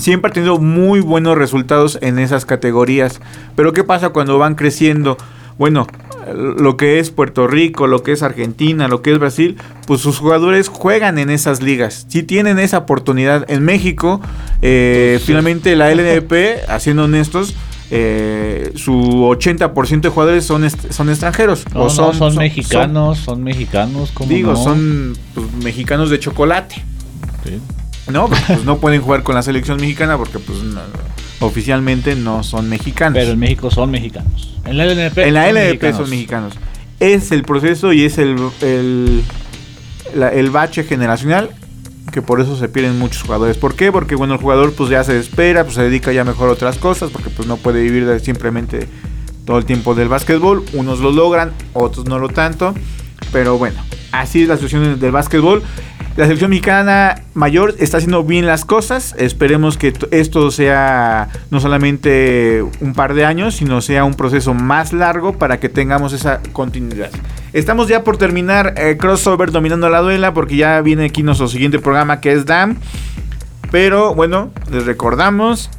siempre 0.00 0.28
han 0.28 0.34
tenido 0.34 0.58
muy 0.58 1.00
buenos 1.00 1.36
resultados 1.36 1.98
en 2.02 2.18
esas 2.18 2.44
categorías. 2.44 3.20
Pero 3.56 3.72
¿qué 3.72 3.84
pasa 3.84 4.10
cuando 4.10 4.38
van 4.38 4.54
creciendo? 4.54 5.16
Bueno, 5.58 5.86
lo 6.34 6.76
que 6.76 6.98
es 6.98 7.10
Puerto 7.10 7.46
Rico, 7.46 7.86
lo 7.86 8.02
que 8.02 8.12
es 8.12 8.22
Argentina, 8.22 8.88
lo 8.88 9.02
que 9.02 9.12
es 9.12 9.18
Brasil, 9.18 9.56
pues 9.86 10.00
sus 10.00 10.18
jugadores 10.18 10.68
juegan 10.68 11.18
en 11.18 11.28
esas 11.30 11.62
ligas. 11.62 12.06
Si 12.08 12.22
tienen 12.22 12.58
esa 12.58 12.78
oportunidad 12.78 13.50
en 13.50 13.64
México, 13.64 14.20
eh, 14.62 15.20
finalmente 15.24 15.76
la 15.76 15.90
LNP, 15.94 16.64
haciendo 16.68 17.04
honestos, 17.04 17.54
eh, 17.90 18.72
su 18.76 18.92
80% 18.92 20.00
de 20.00 20.08
jugadores 20.08 20.44
son, 20.44 20.68
son 20.70 21.10
extranjeros. 21.10 21.64
No, 21.74 21.80
o 21.80 21.84
no, 21.84 21.90
son, 21.90 22.14
son- 22.14 22.36
mexicanos, 22.36 23.18
son, 23.18 23.42
mexicanos, 23.42 24.12
como 24.12 24.30
Digo, 24.30 24.56
son 24.56 25.16
pues, 25.34 25.52
mexicanos 25.62 26.08
de 26.08 26.20
chocolate. 26.20 26.76
¿No? 28.08 28.28
Pues, 28.28 28.40
pues, 28.46 28.64
no 28.64 28.78
pueden 28.78 29.00
jugar 29.02 29.22
con 29.22 29.34
la 29.34 29.42
selección 29.42 29.80
mexicana 29.80 30.16
porque 30.16 30.38
pues 30.38 30.62
no- 30.62 30.80
oficialmente 31.40 32.14
no 32.16 32.42
son 32.42 32.68
mexicanos. 32.68 33.18
Pero 33.18 33.32
en 33.32 33.38
México 33.38 33.70
son 33.70 33.90
mexicanos. 33.90 34.58
En 34.64 34.76
la 34.76 34.84
LNP, 34.84 35.18
en 35.28 35.34
la 35.34 35.92
son 35.92 36.10
mexicanos. 36.10 36.54
Es 36.98 37.32
el 37.32 37.42
proceso 37.44 37.92
y 37.92 38.04
es 38.04 38.18
el, 38.18 38.36
el, 38.62 39.22
la- 40.14 40.28
el 40.30 40.50
bache 40.50 40.84
generacional 40.84 41.50
que 42.12 42.22
por 42.22 42.40
eso 42.40 42.56
se 42.56 42.68
pierden 42.68 42.98
muchos 42.98 43.22
jugadores. 43.22 43.56
¿Por 43.56 43.74
qué? 43.76 43.92
Porque 43.92 44.16
bueno, 44.16 44.34
el 44.34 44.40
jugador 44.40 44.72
pues 44.72 44.90
ya 44.90 45.04
se 45.04 45.18
espera, 45.18 45.62
pues 45.64 45.76
se 45.76 45.82
dedica 45.82 46.12
ya 46.12 46.24
mejor 46.24 46.48
a 46.48 46.52
otras 46.52 46.76
cosas, 46.76 47.10
porque 47.10 47.30
pues 47.30 47.46
no 47.46 47.56
puede 47.56 47.82
vivir 47.82 48.04
de 48.06 48.18
simplemente 48.18 48.88
todo 49.46 49.58
el 49.58 49.64
tiempo 49.64 49.94
del 49.94 50.08
básquetbol. 50.08 50.64
Unos 50.72 50.98
lo 50.98 51.12
logran, 51.12 51.52
otros 51.72 52.06
no 52.06 52.18
lo 52.18 52.28
tanto. 52.28 52.74
Pero 53.32 53.58
bueno, 53.58 53.80
así 54.12 54.42
es 54.42 54.48
la 54.48 54.56
situación 54.56 54.98
del 54.98 55.12
básquetbol. 55.12 55.62
La 56.16 56.24
selección 56.24 56.50
mexicana 56.50 57.22
mayor 57.34 57.76
está 57.78 57.98
haciendo 57.98 58.24
bien 58.24 58.44
las 58.44 58.64
cosas. 58.64 59.14
Esperemos 59.16 59.78
que 59.78 59.92
esto 60.10 60.50
sea 60.50 61.28
no 61.50 61.60
solamente 61.60 62.64
un 62.80 62.94
par 62.94 63.14
de 63.14 63.24
años, 63.24 63.54
sino 63.54 63.80
sea 63.80 64.04
un 64.04 64.14
proceso 64.14 64.52
más 64.52 64.92
largo 64.92 65.38
para 65.38 65.60
que 65.60 65.68
tengamos 65.68 66.12
esa 66.12 66.40
continuidad. 66.52 67.10
Estamos 67.52 67.88
ya 67.88 68.02
por 68.02 68.16
terminar 68.16 68.74
eh, 68.76 68.96
crossover 68.98 69.52
dominando 69.52 69.88
la 69.88 70.00
duela 70.00 70.34
porque 70.34 70.56
ya 70.56 70.80
viene 70.80 71.06
aquí 71.06 71.22
nuestro 71.22 71.46
siguiente 71.48 71.78
programa 71.78 72.20
que 72.20 72.32
es 72.32 72.44
DAM. 72.44 72.76
Pero 73.70 74.14
bueno, 74.14 74.50
les 74.70 74.84
recordamos 74.84 75.70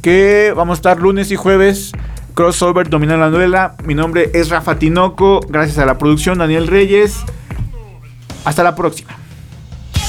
que 0.00 0.52
vamos 0.56 0.76
a 0.76 0.78
estar 0.78 1.00
lunes 1.00 1.30
y 1.30 1.36
jueves 1.36 1.92
crossover 2.36 2.88
dominando 2.88 3.24
la 3.24 3.30
duela. 3.30 3.74
Mi 3.82 3.94
nombre 3.94 4.30
es 4.34 4.50
Rafa 4.50 4.78
Tinoco. 4.78 5.40
Gracias 5.48 5.78
a 5.78 5.86
la 5.86 5.98
producción 5.98 6.38
Daniel 6.38 6.68
Reyes. 6.68 7.24
Hasta 8.44 8.62
la 8.62 8.76
próxima. 8.76 9.16
Give 9.94 10.04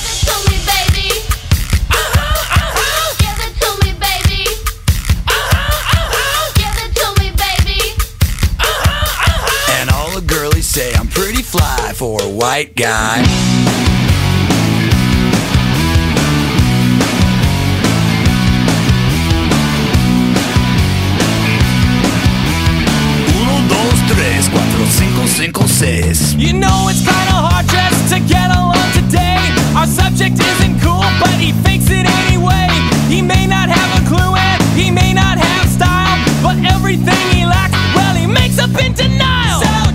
it 6.68 6.94
to 6.96 7.14
me, 12.84 13.47
seis. 25.78 26.34
You 26.34 26.54
know 26.54 26.88
it's 26.90 27.06
kinda 27.06 27.38
hard 27.38 27.68
just 27.70 28.10
to 28.12 28.20
get 28.20 28.50
along 28.50 28.90
today. 28.98 29.38
Our 29.78 29.86
subject 29.86 30.40
isn't 30.40 30.82
cool, 30.82 31.06
but 31.22 31.38
he 31.38 31.54
fakes 31.62 31.92
it 31.92 32.06
anyway. 32.26 32.68
He 33.08 33.22
may 33.22 33.46
not 33.46 33.70
have 33.70 33.90
a 34.02 34.04
clue 34.10 34.34
and 34.34 34.60
he 34.74 34.90
may 34.90 35.14
not 35.14 35.38
have 35.38 35.70
style, 35.70 36.18
but 36.42 36.58
everything 36.74 37.24
he 37.30 37.46
lacks, 37.46 37.78
well, 37.94 38.16
he 38.16 38.26
makes 38.26 38.58
up 38.58 38.74
in 38.84 38.94
denial. 38.94 39.62
So 39.62 39.87